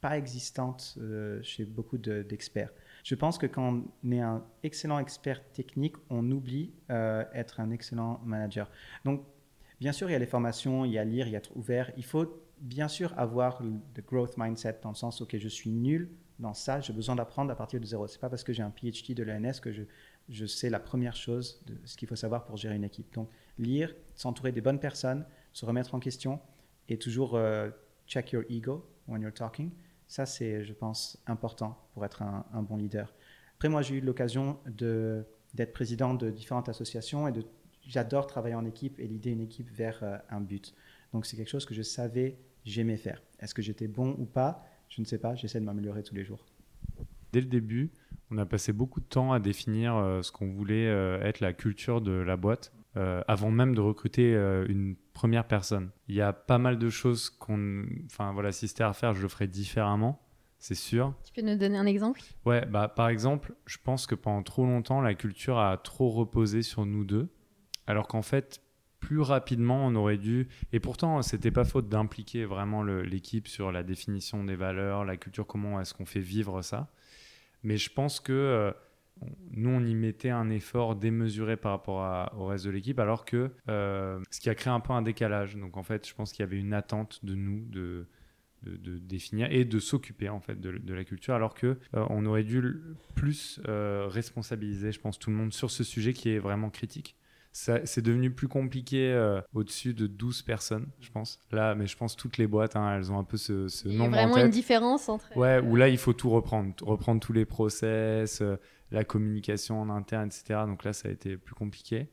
pas 0.00 0.18
existantes 0.18 0.96
euh, 0.98 1.40
chez 1.42 1.64
beaucoup 1.64 1.96
d'experts. 1.96 2.70
je 3.04 3.14
pense 3.14 3.38
que 3.38 3.46
quand 3.46 3.82
on 4.04 4.12
est 4.12 4.20
un 4.20 4.44
excellent 4.62 4.98
expert 4.98 5.42
technique, 5.52 5.96
on 6.10 6.30
oublie 6.30 6.72
être 6.88 7.60
un 7.60 7.70
excellent 7.70 8.20
manager. 8.24 8.70
Donc, 9.04 9.24
bien 9.80 9.92
sûr, 9.92 10.08
il 10.10 10.12
y 10.12 10.16
a 10.16 10.18
les 10.18 10.26
formations, 10.26 10.84
il 10.84 10.92
y 10.92 10.98
a 10.98 11.04
lire, 11.04 11.26
il 11.26 11.32
y 11.32 11.36
a 11.36 11.38
être 11.38 11.56
ouvert. 11.56 11.90
Il 11.96 12.04
faut 12.04 12.43
bien 12.64 12.88
sûr 12.88 13.12
avoir 13.16 13.62
le 13.62 14.02
growth 14.02 14.36
mindset 14.36 14.80
dans 14.82 14.88
le 14.88 14.94
sens, 14.94 15.20
ok, 15.20 15.36
je 15.38 15.48
suis 15.48 15.70
nul 15.70 16.10
dans 16.38 16.54
ça, 16.54 16.80
j'ai 16.80 16.92
besoin 16.92 17.14
d'apprendre 17.14 17.52
à 17.52 17.54
partir 17.54 17.78
de 17.78 17.86
zéro. 17.86 18.06
C'est 18.08 18.20
pas 18.20 18.28
parce 18.28 18.42
que 18.42 18.52
j'ai 18.52 18.62
un 18.62 18.70
PhD 18.70 19.14
de 19.14 19.22
l'ENS 19.22 19.60
que 19.62 19.70
je, 19.70 19.82
je 20.28 20.46
sais 20.46 20.70
la 20.70 20.80
première 20.80 21.14
chose 21.14 21.62
de 21.66 21.76
ce 21.84 21.96
qu'il 21.96 22.08
faut 22.08 22.16
savoir 22.16 22.44
pour 22.44 22.56
gérer 22.56 22.74
une 22.74 22.84
équipe. 22.84 23.12
Donc, 23.14 23.28
lire, 23.58 23.94
s'entourer 24.14 24.50
des 24.50 24.60
bonnes 24.60 24.80
personnes, 24.80 25.24
se 25.52 25.64
remettre 25.64 25.94
en 25.94 26.00
question 26.00 26.40
et 26.88 26.98
toujours 26.98 27.36
euh, 27.36 27.70
check 28.06 28.32
your 28.32 28.44
ego 28.48 28.88
when 29.06 29.22
you're 29.22 29.32
talking. 29.32 29.70
Ça, 30.08 30.26
c'est, 30.26 30.64
je 30.64 30.72
pense, 30.72 31.22
important 31.26 31.78
pour 31.92 32.04
être 32.04 32.22
un, 32.22 32.62
bon 32.62 32.76
leader. 32.76 33.14
Après, 33.56 33.68
moi, 33.68 33.82
j'ai 33.82 33.96
eu 33.96 34.00
l'occasion 34.00 34.58
d'être 34.66 35.72
président 35.72 36.14
de 36.14 36.30
différentes 36.30 36.68
associations 36.68 37.28
et 37.28 37.32
de, 37.32 37.44
j'adore 37.86 38.26
travailler 38.26 38.54
en 38.54 38.64
équipe 38.64 38.98
et 38.98 39.06
l'idée 39.06 39.30
une 39.30 39.40
équipe 39.40 39.70
vers 39.70 40.02
euh, 40.02 40.16
un 40.30 40.40
but. 40.40 40.74
Donc, 41.12 41.26
c'est 41.26 41.36
quelque 41.36 41.48
chose 41.48 41.64
que 41.64 41.74
je 41.74 41.82
savais 41.82 42.38
j'aimais 42.64 42.96
faire. 42.96 43.22
Est-ce 43.40 43.54
que 43.54 43.62
j'étais 43.62 43.88
bon 43.88 44.16
ou 44.18 44.24
pas? 44.24 44.64
Je 44.88 45.00
ne 45.00 45.06
sais 45.06 45.18
pas, 45.18 45.34
j'essaie 45.34 45.60
de 45.60 45.64
m'améliorer 45.64 46.02
tous 46.02 46.14
les 46.14 46.24
jours. 46.24 46.44
Dès 47.32 47.40
le 47.40 47.46
début, 47.46 47.90
on 48.30 48.38
a 48.38 48.46
passé 48.46 48.72
beaucoup 48.72 49.00
de 49.00 49.06
temps 49.06 49.32
à 49.32 49.40
définir 49.40 49.96
euh, 49.96 50.22
ce 50.22 50.30
qu'on 50.30 50.52
voulait 50.52 50.86
euh, 50.86 51.20
être 51.22 51.40
la 51.40 51.52
culture 51.52 52.00
de 52.00 52.12
la 52.12 52.36
boîte. 52.36 52.72
Euh, 52.96 53.22
avant 53.26 53.50
même 53.50 53.74
de 53.74 53.80
recruter 53.80 54.34
une 54.68 54.94
première 55.14 55.48
personne. 55.48 55.90
Il 56.06 56.14
y 56.14 56.20
a 56.20 56.32
pas 56.32 56.58
mal 56.58 56.78
de 56.78 56.90
choses 56.90 57.28
qu'on. 57.28 57.84
Enfin 58.06 58.32
voilà, 58.32 58.52
si 58.52 58.68
c'était 58.68 58.84
à 58.84 58.88
refaire, 58.90 59.14
je 59.14 59.22
le 59.22 59.26
ferais 59.26 59.48
différemment, 59.48 60.22
c'est 60.60 60.76
sûr. 60.76 61.12
Tu 61.24 61.32
peux 61.32 61.44
nous 61.44 61.58
donner 61.58 61.76
un 61.76 61.86
exemple? 61.86 62.20
Ouais, 62.46 62.64
bah 62.66 62.86
par 62.86 63.08
exemple, 63.08 63.52
je 63.66 63.78
pense 63.82 64.06
que 64.06 64.14
pendant 64.14 64.44
trop 64.44 64.64
longtemps, 64.64 65.00
la 65.00 65.14
culture 65.14 65.58
a 65.58 65.76
trop 65.76 66.08
reposé 66.10 66.62
sur 66.62 66.86
nous 66.86 67.04
deux, 67.04 67.28
alors 67.88 68.06
qu'en 68.06 68.22
fait, 68.22 68.62
plus 69.04 69.20
rapidement 69.20 69.86
on 69.86 69.94
aurait 69.96 70.16
dû. 70.16 70.48
Et 70.72 70.80
pourtant, 70.80 71.20
c'était 71.20 71.50
pas 71.50 71.64
faute 71.64 71.90
d'impliquer 71.90 72.46
vraiment 72.46 72.82
l'équipe 72.82 73.48
sur 73.48 73.70
la 73.70 73.82
définition 73.82 74.44
des 74.44 74.56
valeurs, 74.56 75.04
la 75.04 75.18
culture, 75.18 75.46
comment 75.46 75.78
est-ce 75.78 75.92
qu'on 75.92 76.06
fait 76.06 76.20
vivre 76.20 76.62
ça. 76.62 76.90
Mais 77.62 77.76
je 77.76 77.90
pense 77.92 78.18
que 78.18 78.32
euh, 78.32 78.72
nous, 79.50 79.68
on 79.68 79.84
y 79.84 79.94
mettait 79.94 80.30
un 80.30 80.48
effort 80.48 80.96
démesuré 80.96 81.58
par 81.58 81.72
rapport 81.72 82.32
au 82.38 82.46
reste 82.46 82.64
de 82.64 82.70
l'équipe, 82.70 82.98
alors 82.98 83.26
que 83.26 83.50
euh, 83.68 84.20
ce 84.30 84.40
qui 84.40 84.48
a 84.48 84.54
créé 84.54 84.72
un 84.72 84.80
peu 84.80 84.94
un 84.94 85.02
décalage. 85.02 85.54
Donc 85.56 85.76
en 85.76 85.82
fait, 85.82 86.08
je 86.08 86.14
pense 86.14 86.32
qu'il 86.32 86.40
y 86.40 86.48
avait 86.48 86.58
une 86.58 86.72
attente 86.72 87.22
de 87.26 87.34
nous 87.34 87.60
de, 87.66 88.06
définir 88.62 89.52
et 89.52 89.66
de 89.66 89.78
s'occuper 89.78 90.30
en 90.30 90.40
fait 90.40 90.58
de, 90.58 90.94
la 90.94 91.04
culture, 91.04 91.34
alors 91.34 91.52
que 91.52 91.78
euh, 91.94 92.06
on 92.08 92.24
aurait 92.24 92.44
dû 92.44 92.62
plus 93.14 93.60
responsabiliser, 93.66 94.92
je 94.92 95.00
pense, 95.00 95.18
tout 95.18 95.28
le 95.28 95.36
monde 95.36 95.52
sur 95.52 95.70
ce 95.70 95.84
sujet 95.84 96.14
qui 96.14 96.30
est 96.30 96.38
vraiment 96.38 96.70
critique 96.70 97.18
c'est 97.54 98.02
devenu 98.02 98.32
plus 98.32 98.48
compliqué 98.48 99.12
euh, 99.12 99.40
au-dessus 99.54 99.94
de 99.94 100.08
12 100.08 100.42
personnes, 100.42 100.88
je 101.00 101.08
pense. 101.10 101.38
Là, 101.52 101.76
mais 101.76 101.86
je 101.86 101.96
pense 101.96 102.16
toutes 102.16 102.36
les 102.36 102.48
boîtes, 102.48 102.74
hein, 102.74 102.96
elles 102.96 103.12
ont 103.12 103.18
un 103.18 103.22
peu 103.22 103.36
ce, 103.36 103.68
ce 103.68 103.86
il 103.86 103.94
y 103.94 104.02
a 104.02 104.08
vraiment 104.08 104.38
une 104.38 104.50
différence 104.50 105.08
entre. 105.08 105.36
Ouais, 105.36 105.60
où 105.60 105.76
là, 105.76 105.88
il 105.88 105.96
faut 105.96 106.12
tout 106.12 106.30
reprendre, 106.30 106.74
reprendre 106.82 107.20
tous 107.20 107.32
les 107.32 107.44
process, 107.44 108.40
euh, 108.40 108.56
la 108.90 109.04
communication 109.04 109.80
en 109.80 109.88
interne, 109.88 110.26
etc. 110.26 110.62
Donc 110.66 110.82
là, 110.82 110.92
ça 110.92 111.08
a 111.08 111.12
été 111.12 111.36
plus 111.36 111.54
compliqué. 111.54 112.08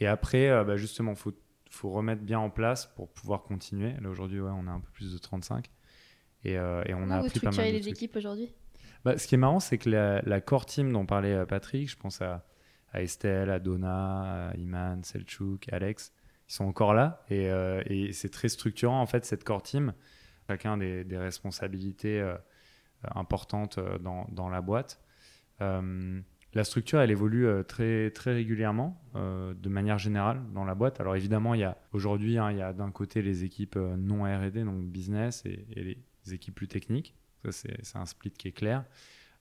Et 0.00 0.06
après, 0.06 0.48
euh, 0.48 0.64
bah, 0.64 0.78
justement, 0.78 1.12
il 1.12 1.18
faut, 1.18 1.34
faut 1.68 1.90
remettre 1.90 2.22
bien 2.22 2.38
en 2.38 2.48
place 2.48 2.86
pour 2.96 3.10
pouvoir 3.10 3.42
continuer. 3.42 3.92
Là, 4.00 4.08
aujourd'hui, 4.08 4.40
ouais, 4.40 4.52
on 4.54 4.66
a 4.68 4.70
un 4.70 4.80
peu 4.80 4.90
plus 4.94 5.12
de 5.12 5.18
35. 5.18 5.70
Et, 6.44 6.52
et 6.52 6.58
on 6.94 7.10
a 7.10 7.20
vous 7.20 7.26
appris 7.26 7.40
pas 7.40 7.50
mal 7.50 7.66
de 7.66 7.72
les 7.72 7.88
équipes 7.88 8.16
aujourd'hui? 8.16 8.54
Bah, 9.04 9.18
Ce 9.18 9.26
qui 9.26 9.34
est 9.34 9.38
marrant, 9.38 9.60
c'est 9.60 9.76
que 9.76 9.90
la, 9.90 10.22
la, 10.22 10.40
core 10.40 10.64
team 10.64 10.92
dont 10.92 11.04
parlait 11.04 11.44
Patrick, 11.44 11.90
je 11.90 11.96
pense 11.96 12.22
à 12.22 12.46
à 12.92 13.02
Estelle, 13.02 13.50
à 13.50 13.58
Donna, 13.58 14.48
à 14.50 14.56
Iman, 14.56 15.02
Selchuk, 15.02 15.72
Alex. 15.72 16.12
Ils 16.48 16.52
sont 16.52 16.64
encore 16.64 16.94
là 16.94 17.24
et, 17.28 17.50
euh, 17.50 17.82
et 17.86 18.12
c'est 18.12 18.30
très 18.30 18.48
structurant 18.48 19.00
en 19.00 19.06
fait 19.06 19.24
cette 19.24 19.44
core 19.44 19.62
team. 19.62 19.92
Chacun 20.48 20.78
des, 20.78 21.04
des 21.04 21.18
responsabilités 21.18 22.20
euh, 22.20 22.34
importantes 23.14 23.78
euh, 23.78 23.98
dans, 23.98 24.48
la 24.48 24.60
boîte. 24.62 25.00
La 26.54 26.64
structure, 26.64 27.00
elle 27.00 27.10
évolue 27.10 27.46
très, 27.66 28.10
très 28.10 28.32
régulièrement, 28.32 28.98
de 29.14 29.68
manière 29.68 29.98
générale, 29.98 30.40
dans 30.54 30.64
la 30.64 30.74
boîte. 30.74 30.98
Alors 30.98 31.14
évidemment, 31.14 31.52
il 31.52 31.60
y 31.60 31.64
a 31.64 31.76
aujourd'hui, 31.92 32.38
hein, 32.38 32.50
il 32.50 32.56
y 32.56 32.62
a 32.62 32.72
d'un 32.72 32.90
côté 32.90 33.20
les 33.20 33.44
équipes 33.44 33.76
non 33.76 34.24
R&D, 34.24 34.64
donc 34.64 34.86
business, 34.86 35.44
et, 35.44 35.66
les 35.76 36.32
équipes 36.32 36.54
plus 36.54 36.66
techniques. 36.66 37.14
Ça, 37.44 37.52
c'est 37.52 37.96
un 37.96 38.06
split 38.06 38.30
qui 38.30 38.48
est 38.48 38.52
clair. 38.52 38.84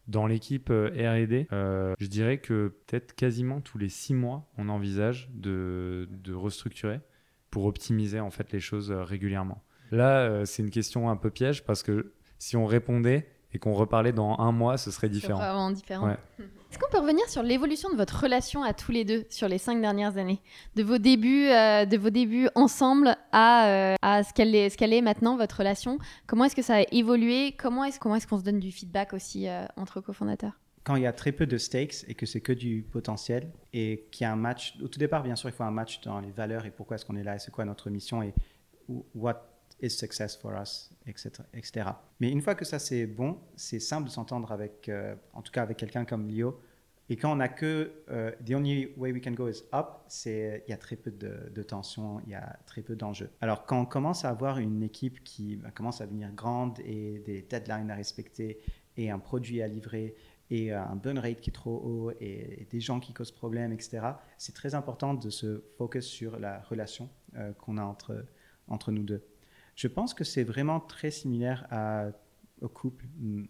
Dans 0.07 0.27
l'équipe 0.27 0.69
R&D, 0.69 1.47
je 1.51 2.05
dirais 2.05 2.37
que 2.37 2.73
peut-être 2.87 3.13
quasiment 3.13 3.61
tous 3.61 3.77
les 3.77 3.89
six 3.89 4.13
mois, 4.13 4.49
on 4.57 4.69
envisage 4.69 5.29
de, 5.33 6.07
de 6.11 6.33
restructurer 6.33 7.01
pour 7.49 7.65
optimiser 7.65 8.19
en 8.19 8.29
fait 8.29 8.51
les 8.51 8.59
choses 8.59 8.91
régulièrement. 8.91 9.63
Là, 9.91 10.45
c'est 10.45 10.63
une 10.63 10.69
question 10.69 11.09
un 11.09 11.15
peu 11.17 11.29
piège 11.29 11.63
parce 11.65 11.83
que 11.83 12.13
si 12.39 12.55
on 12.55 12.65
répondait, 12.65 13.27
et 13.53 13.59
qu'on 13.59 13.73
reparlait 13.73 14.13
dans 14.13 14.37
un 14.39 14.51
mois, 14.51 14.77
ce 14.77 14.91
serait 14.91 15.09
différent. 15.09 15.39
Vraiment 15.39 15.71
différent. 15.71 16.15
Est-ce 16.69 16.79
qu'on 16.79 16.89
peut 16.91 16.99
revenir 16.99 17.27
sur 17.29 17.43
l'évolution 17.43 17.89
de 17.89 17.95
votre 17.95 18.23
relation 18.23 18.61
à 18.61 18.73
tous 18.73 18.91
les 18.91 19.05
deux 19.05 19.25
sur 19.29 19.47
les 19.47 19.57
cinq 19.57 19.79
dernières 19.79 20.17
années 20.17 20.41
De 20.75 20.83
vos 20.83 20.97
débuts, 20.97 21.47
euh, 21.47 21.85
de 21.85 21.97
vos 21.97 22.09
débuts 22.09 22.49
ensemble 22.55 23.15
à, 23.31 23.69
euh, 23.69 23.95
à 24.01 24.23
ce 24.23 24.33
qu'elle 24.33 24.53
est, 24.53 24.81
est, 24.81 25.01
maintenant, 25.01 25.37
votre 25.37 25.59
relation? 25.59 25.97
Comment 26.27 26.43
est-ce 26.43 26.55
que 26.55 26.61
ça 26.61 26.77
a 26.77 26.81
évolué? 26.91 27.53
Comment 27.57 27.85
est-ce 27.85 27.99
qu'on 27.99 28.13
est 28.13 28.25
qu'on 28.25 28.39
se 28.39 28.43
donne 28.43 28.59
du 28.59 28.73
feedback 28.73 29.13
aussi 29.13 29.47
euh, 29.47 29.65
entre 29.77 30.01
cofondateurs? 30.01 30.59
Quand 30.83 30.97
il 30.97 31.03
y 31.03 31.07
a 31.07 31.13
très 31.13 31.31
peu 31.31 31.45
de 31.45 31.57
stakes 31.57 32.03
et 32.07 32.15
que 32.15 32.25
c'est 32.25 32.41
que 32.41 32.53
du 32.53 32.85
potentiel 32.91 33.49
et 33.71 34.05
qu'il 34.11 34.25
y 34.25 34.27
a 34.27 34.33
un 34.33 34.37
match, 34.37 34.75
au 34.83 34.89
tout 34.89 34.99
départ, 34.99 35.23
bien 35.23 35.37
sûr, 35.37 35.47
il 35.47 35.53
faut 35.53 35.63
un 35.63 35.71
match 35.71 36.01
dans 36.01 36.19
les 36.19 36.31
valeurs 36.31 36.65
et 36.65 36.71
pourquoi 36.71 36.95
est-ce 36.95 37.05
qu'on 37.05 37.15
est 37.15 37.23
là 37.23 37.35
et 37.35 37.39
c'est 37.39 37.51
quoi 37.51 37.63
notre 37.63 37.89
mission 37.89 38.21
et 38.21 38.33
what 39.15 39.56
is 39.81 39.89
success 39.91 40.35
for 40.35 40.53
us, 40.59 40.91
etc., 41.05 41.43
etc. 41.53 41.89
Mais 42.19 42.31
une 42.31 42.41
fois 42.41 42.55
que 42.55 42.65
ça 42.65 42.79
c'est 42.79 43.05
bon, 43.05 43.39
c'est 43.55 43.79
simple 43.79 44.07
de 44.07 44.11
s'entendre 44.11 44.51
avec, 44.51 44.89
euh, 44.89 45.15
en 45.33 45.41
tout 45.41 45.51
cas 45.51 45.63
avec 45.63 45.77
quelqu'un 45.77 46.05
comme 46.05 46.27
Lio. 46.27 46.59
Et 47.09 47.15
quand 47.15 47.31
on 47.31 47.37
n'a 47.37 47.47
que 47.47 48.03
euh, 48.09 48.31
the 48.45 48.51
only 48.51 48.91
way 48.97 49.13
we 49.13 49.21
can 49.23 49.31
go 49.31 49.47
is 49.47 49.63
up, 49.73 50.01
c'est 50.09 50.63
il 50.67 50.71
y 50.71 50.73
a 50.73 50.77
très 50.77 50.97
peu 50.97 51.09
de, 51.09 51.49
de 51.53 51.63
tension, 51.63 52.19
il 52.25 52.31
y 52.31 52.35
a 52.35 52.59
très 52.65 52.81
peu 52.81 52.95
d'enjeux. 52.95 53.29
Alors 53.39 53.65
quand 53.65 53.79
on 53.79 53.85
commence 53.85 54.25
à 54.25 54.29
avoir 54.29 54.57
une 54.57 54.83
équipe 54.83 55.23
qui 55.23 55.55
bah, 55.55 55.71
commence 55.71 56.01
à 56.01 56.05
devenir 56.05 56.31
grande 56.33 56.79
et 56.81 57.19
des 57.19 57.43
deadlines 57.43 57.89
à 57.91 57.95
respecter 57.95 58.59
et 58.97 59.09
un 59.09 59.19
produit 59.19 59.61
à 59.61 59.67
livrer 59.67 60.15
et 60.49 60.71
un 60.71 60.95
burn 60.95 61.19
rate 61.19 61.41
qui 61.41 61.49
est 61.49 61.53
trop 61.53 61.75
haut 61.75 62.11
et, 62.19 62.67
des 62.69 62.79
gens 62.79 62.99
qui 62.99 63.13
causent 63.13 63.31
problème, 63.31 63.71
etc. 63.73 63.99
C'est 64.37 64.55
très 64.55 64.75
important 64.75 65.13
de 65.13 65.29
se 65.29 65.63
focus 65.77 66.05
sur 66.05 66.39
la 66.39 66.61
relation 66.61 67.09
euh, 67.35 67.51
qu'on 67.53 67.77
a 67.77 67.83
entre, 67.83 68.25
entre 68.67 68.91
nous 68.91 69.03
deux. 69.03 69.23
Je 69.77 69.87
pense 69.87 70.15
que 70.15 70.23
c'est 70.23 70.43
vraiment 70.43 70.79
très 70.79 71.11
similaire 71.11 71.67
à, 71.69 72.07
au 72.61 72.67
couple 72.67 73.05
mm, 73.19 73.45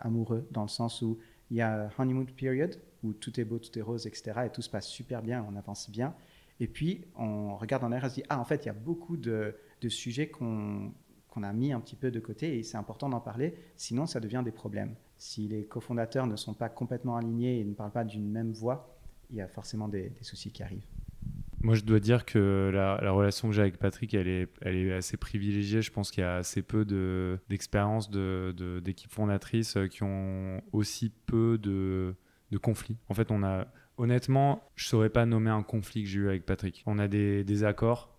amoureux, 0.00 0.46
dans 0.52 0.62
le 0.62 0.68
sens 0.68 1.02
où 1.02 1.18
il 1.50 1.56
y 1.56 1.60
a 1.60 1.90
honeymoon 1.98 2.24
period, 2.24 2.80
où 3.02 3.12
tout 3.12 3.38
est 3.40 3.44
beau, 3.44 3.58
tout 3.58 3.76
est 3.76 3.82
rose, 3.82 4.06
etc. 4.06 4.42
Et 4.46 4.50
tout 4.50 4.62
se 4.62 4.70
passe 4.70 4.86
super 4.86 5.22
bien, 5.22 5.44
on 5.50 5.56
avance 5.56 5.90
bien. 5.90 6.14
Et 6.60 6.68
puis, 6.68 7.04
on 7.16 7.56
regarde 7.56 7.82
en 7.82 7.88
l'air 7.88 8.04
et 8.04 8.10
se 8.10 8.14
dit, 8.14 8.22
ah, 8.28 8.38
en 8.38 8.44
fait, 8.44 8.64
il 8.64 8.66
y 8.66 8.70
a 8.70 8.74
beaucoup 8.74 9.16
de, 9.16 9.56
sujets 9.88 10.28
qu'on 10.28 10.92
a 11.42 11.52
mis 11.52 11.72
un 11.72 11.80
petit 11.80 11.96
peu 11.96 12.12
de 12.12 12.20
côté 12.20 12.56
et 12.56 12.62
c'est 12.62 12.76
important 12.76 13.08
d'en 13.08 13.20
parler, 13.20 13.54
sinon 13.76 14.06
ça 14.06 14.20
devient 14.20 14.42
des 14.44 14.52
problèmes. 14.52 14.94
Si 15.18 15.48
les 15.48 15.64
cofondateurs 15.64 16.28
ne 16.28 16.36
sont 16.36 16.54
pas 16.54 16.68
complètement 16.68 17.16
alignés 17.16 17.58
et 17.58 17.64
ne 17.64 17.74
parlent 17.74 17.90
pas 17.90 18.04
d'une 18.04 18.30
même 18.30 18.52
voix, 18.52 18.96
il 19.30 19.36
y 19.36 19.40
a 19.40 19.48
forcément 19.48 19.88
des 19.88 20.12
soucis 20.22 20.52
qui 20.52 20.62
arrivent. 20.62 20.86
Moi, 21.64 21.76
je 21.76 21.80
dois 21.80 21.98
dire 21.98 22.26
que 22.26 22.70
la, 22.74 23.10
relation 23.10 23.48
que 23.48 23.54
j'ai 23.54 23.62
avec 23.62 23.78
Patrick, 23.78 24.12
elle 24.12 24.28
est, 24.28 24.48
elle 24.60 24.76
est 24.76 24.92
assez 24.92 25.16
privilégiée. 25.16 25.80
Je 25.80 25.90
pense 25.90 26.10
qu'il 26.10 26.20
y 26.20 26.24
a 26.26 26.36
assez 26.36 26.60
peu 26.60 26.84
d'expériences 27.48 28.10
de, 28.10 28.82
d'équipes 28.84 29.10
fondatrices 29.10 29.78
euh, 29.78 29.86
qui 29.86 30.02
ont 30.02 30.60
aussi 30.72 31.10
peu 31.24 31.56
de, 31.56 32.14
conflits. 32.60 32.98
En 33.08 33.14
fait, 33.14 33.30
on 33.30 33.42
a, 33.42 33.66
honnêtement, 33.96 34.62
je 34.76 34.84
ne 34.84 34.88
saurais 34.90 35.08
pas 35.08 35.24
nommer 35.24 35.48
un 35.48 35.62
conflit 35.62 36.02
que 36.02 36.08
j'ai 36.10 36.18
eu 36.18 36.28
avec 36.28 36.44
Patrick. 36.44 36.82
On 36.84 36.98
a 36.98 37.08
des, 37.08 37.64
accords, 37.64 38.14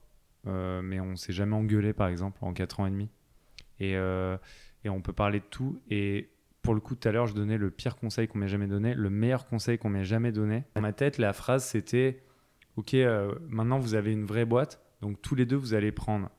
euh, 0.48 0.82
mais 0.82 1.00
on 1.00 1.16
s'est 1.16 1.32
jamais 1.32 1.56
engueulé, 1.56 1.94
par 1.94 2.08
exemple, 2.08 2.40
en 2.42 2.52
4 2.52 2.80
ans 2.80 2.88
et 2.88 2.92
demi. 2.92 3.12
Et, 3.80 3.96
euh, 3.96 4.38
et 4.84 4.90
on 4.90 5.02
peut 5.02 5.14
parler 5.14 5.40
de 5.40 5.46
tout. 5.46 5.80
Et 5.92 6.32
pour 6.64 6.74
le 6.74 6.80
coup, 6.80 6.96
tout 6.96 7.08
à 7.08 7.12
l'heure, 7.12 7.28
je 7.28 7.36
donnais 7.36 7.60
le 7.60 7.70
pire 7.70 7.96
conseil 7.96 8.28
qu'on 8.28 8.40
m'ait 8.40 8.48
jamais 8.48 8.66
donné, 8.66 8.96
le 8.96 9.12
meilleur 9.12 9.46
conseil 9.46 9.78
qu'on 9.78 9.90
m'ait 9.90 10.04
jamais 10.04 10.32
donné. 10.32 10.64
Dans 10.74 10.82
ma 10.82 10.94
tête, 10.94 11.20
la 11.20 11.32
phrase, 11.32 11.64
c'était 11.64 12.24
ok, 12.76 12.94
euh, 12.94 13.34
maintenant 13.48 13.80
vous 13.80 13.96
avez 13.96 14.12
une 14.12 14.26
vraie 14.26 14.46
boîte, 14.46 14.82
donc 15.02 15.22
tous 15.22 15.36
les 15.36 15.46
deux 15.46 15.56
vous 15.56 15.74
allez 15.74 15.92
prendre 15.92 16.30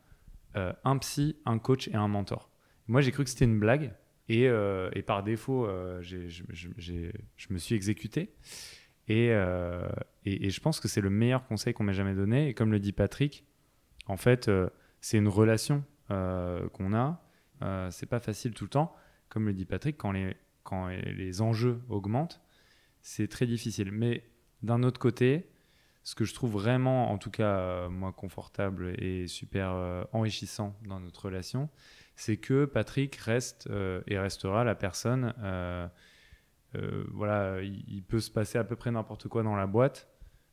euh, 0.56 0.72
un 0.84 0.98
psy, 0.98 1.36
un 1.44 1.58
coach 1.58 1.88
et 1.88 1.94
un 1.94 2.08
mentor. 2.08 2.50
Moi 2.88 3.00
j'ai 3.00 3.12
cru 3.12 3.24
que 3.24 3.30
c'était 3.30 3.44
une 3.44 3.58
blague 3.58 3.94
et, 4.28 4.48
euh, 4.48 4.90
par 5.06 5.22
défaut 5.22 5.68
je 6.00 7.50
me 7.50 7.58
suis 7.58 7.74
exécuté 7.74 8.34
et, 9.08 9.28
je 9.28 10.60
pense 10.60 10.80
que 10.80 10.88
c'est 10.88 11.00
le 11.00 11.10
meilleur 11.10 11.46
conseil 11.46 11.74
qu'on 11.74 11.84
m'ait 11.84 11.94
jamais 11.94 12.14
donné 12.14 12.48
et 12.48 12.54
comme 12.54 12.72
le 12.72 12.80
dit 12.80 12.92
Patrick, 12.92 13.44
en 14.06 14.16
fait 14.16 14.50
c'est 15.00 15.18
une 15.18 15.28
relation 15.28 15.84
qu'on 16.08 16.94
a, 16.94 17.22
c'est 17.90 18.06
pas 18.06 18.20
facile 18.20 18.52
tout 18.52 18.64
le 18.64 18.70
temps. 18.70 18.94
Comme 19.28 19.46
le 19.46 19.52
dit 19.52 19.64
Patrick, 19.64 19.96
quand 19.96 20.12
les, 20.12 20.36
quand 20.62 20.88
les 20.88 21.40
enjeux 21.40 21.80
augmentent, 21.88 22.40
c'est 23.02 23.28
très 23.28 23.46
difficile. 23.46 23.90
Mais 23.90 24.22
d'un 24.62 24.82
autre 24.84 25.00
côté, 25.00 25.48
ce 26.06 26.14
que 26.14 26.24
je 26.24 26.32
trouve 26.34 26.52
vraiment, 26.52 27.10
en 27.10 27.18
tout 27.18 27.32
cas, 27.32 27.58
euh, 27.58 27.88
moi, 27.88 28.12
confortable 28.12 28.94
et 29.02 29.26
super 29.26 29.72
euh, 29.72 30.04
enrichissant 30.12 30.76
dans 30.86 31.00
notre 31.00 31.24
relation, 31.24 31.68
c'est 32.14 32.36
que 32.36 32.64
Patrick 32.64 33.16
reste 33.16 33.66
euh, 33.72 34.02
et 34.06 34.16
restera 34.16 34.62
la 34.62 34.76
personne. 34.76 35.34
voilà, 37.12 37.60
il, 37.60 38.04
peut 38.04 38.20
se 38.20 38.30
passer 38.30 38.56
à 38.56 38.62
peu 38.62 38.76
près 38.76 38.92
n'importe 38.92 39.26
quoi 39.26 39.42
dans 39.42 39.56
la 39.56 39.66
boîte. 39.66 40.08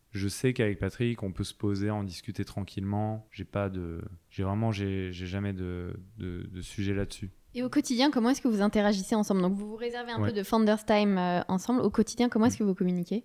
Je 0.10 0.28
sais 0.28 0.54
qu'avec 0.54 0.80
Patrick, 0.80 1.22
on 1.22 1.32
peut 1.32 1.44
se 1.44 1.54
poser, 1.54 1.92
en 1.92 2.04
discuter 2.04 2.46
tranquillement. 2.46 3.28
J'ai 3.30 3.46
pas 3.46 3.70
de, 3.70 4.02
j'ai 4.32 4.42
vraiment, 4.42 4.72
j'ai 4.72 5.12
jamais 5.14 5.54
de, 5.54 5.94
de, 6.18 6.62
sujet 6.62 6.96
là-dessus. 6.96 7.30
Et 7.54 7.62
au 7.62 7.70
quotidien, 7.70 8.10
comment 8.10 8.32
est-ce 8.32 8.42
que 8.42 8.48
vous 8.48 8.62
interagissez 8.62 9.14
ensemble? 9.14 9.44
Donc, 9.44 9.54
vous 9.54 9.68
vous 9.68 9.76
réservez 9.76 10.14
un 10.14 10.20
peu 10.20 10.32
de 10.32 10.42
Founders 10.42 10.84
Time 10.84 11.44
ensemble. 11.48 11.82
Au 11.82 11.92
quotidien, 11.92 12.28
comment 12.28 12.48
est-ce 12.48 12.58
que 12.58 12.64
vous 12.64 12.74
communiquez? 12.74 13.24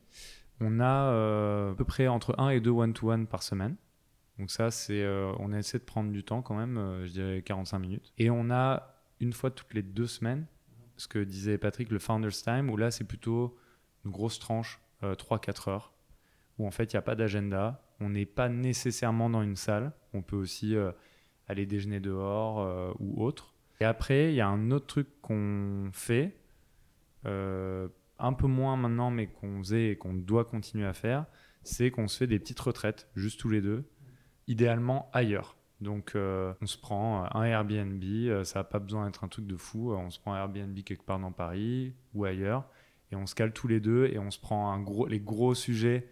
On 0.60 0.80
a 0.80 1.12
euh, 1.12 1.72
à 1.72 1.74
peu 1.74 1.84
près 1.84 2.08
entre 2.08 2.34
1 2.38 2.50
et 2.50 2.60
2 2.60 2.70
one-to-one 2.70 3.26
par 3.26 3.42
semaine. 3.42 3.76
Donc 4.38 4.50
ça, 4.50 4.70
c'est, 4.70 5.02
euh, 5.02 5.32
on 5.38 5.52
essaie 5.52 5.78
de 5.78 5.84
prendre 5.84 6.12
du 6.12 6.22
temps 6.24 6.42
quand 6.42 6.54
même, 6.54 6.78
euh, 6.78 7.06
je 7.06 7.12
dirais 7.12 7.42
45 7.42 7.78
minutes. 7.78 8.12
Et 8.18 8.30
on 8.30 8.50
a 8.50 8.94
une 9.20 9.32
fois 9.32 9.50
toutes 9.50 9.74
les 9.74 9.82
deux 9.82 10.06
semaines, 10.06 10.46
ce 10.96 11.08
que 11.08 11.18
disait 11.18 11.58
Patrick, 11.58 11.90
le 11.90 11.98
Founders 11.98 12.32
Time, 12.32 12.70
où 12.70 12.76
là, 12.76 12.90
c'est 12.90 13.04
plutôt 13.04 13.56
une 14.04 14.10
grosse 14.10 14.38
tranche, 14.38 14.80
3-4 15.02 15.70
heures, 15.70 15.92
où 16.58 16.66
en 16.66 16.70
fait, 16.72 16.92
il 16.92 16.96
n'y 16.96 16.98
a 16.98 17.02
pas 17.02 17.14
d'agenda. 17.14 17.82
On 18.00 18.10
n'est 18.10 18.26
pas 18.26 18.48
nécessairement 18.48 19.30
dans 19.30 19.42
une 19.42 19.54
salle. 19.54 19.92
On 20.12 20.22
peut 20.22 20.36
aussi 20.36 20.76
aller 21.46 21.66
déjeuner 21.66 22.00
dehors 22.00 22.96
ou 22.98 23.24
autre. 23.24 23.54
Et 23.80 23.84
après, 23.84 24.32
il 24.32 24.34
y 24.34 24.40
a 24.40 24.48
un 24.48 24.72
autre 24.72 24.86
truc 24.86 25.08
qu'on 25.20 25.90
fait 25.92 26.36
un 28.18 28.32
peu 28.32 28.46
moins 28.46 28.76
maintenant, 28.76 29.10
mais 29.10 29.26
qu'on 29.26 29.58
faisait 29.58 29.90
et 29.90 29.96
qu'on 29.96 30.14
doit 30.14 30.44
continuer 30.44 30.86
à 30.86 30.92
faire, 30.92 31.26
c'est 31.62 31.90
qu'on 31.90 32.08
se 32.08 32.16
fait 32.16 32.26
des 32.26 32.38
petites 32.38 32.60
retraites, 32.60 33.08
juste 33.14 33.40
tous 33.40 33.48
les 33.48 33.60
deux, 33.60 33.84
idéalement 34.46 35.10
ailleurs. 35.12 35.56
Donc 35.80 36.12
euh, 36.16 36.52
on 36.60 36.66
se 36.66 36.76
prend 36.76 37.28
un 37.32 37.44
Airbnb, 37.44 38.02
euh, 38.02 38.42
ça 38.42 38.60
n'a 38.60 38.64
pas 38.64 38.80
besoin 38.80 39.06
d'être 39.06 39.22
un 39.22 39.28
truc 39.28 39.46
de 39.46 39.56
fou, 39.56 39.92
euh, 39.92 39.96
on 39.96 40.10
se 40.10 40.18
prend 40.18 40.34
un 40.34 40.38
Airbnb 40.38 40.76
quelque 40.82 41.04
part 41.04 41.20
dans 41.20 41.30
Paris 41.30 41.94
ou 42.14 42.24
ailleurs, 42.24 42.64
et 43.12 43.16
on 43.16 43.26
se 43.26 43.34
cale 43.34 43.52
tous 43.52 43.68
les 43.68 43.78
deux 43.78 44.06
et 44.06 44.18
on 44.18 44.30
se 44.30 44.40
prend 44.40 44.72
un 44.72 44.80
gros, 44.80 45.06
les 45.06 45.20
gros 45.20 45.54
sujets 45.54 46.08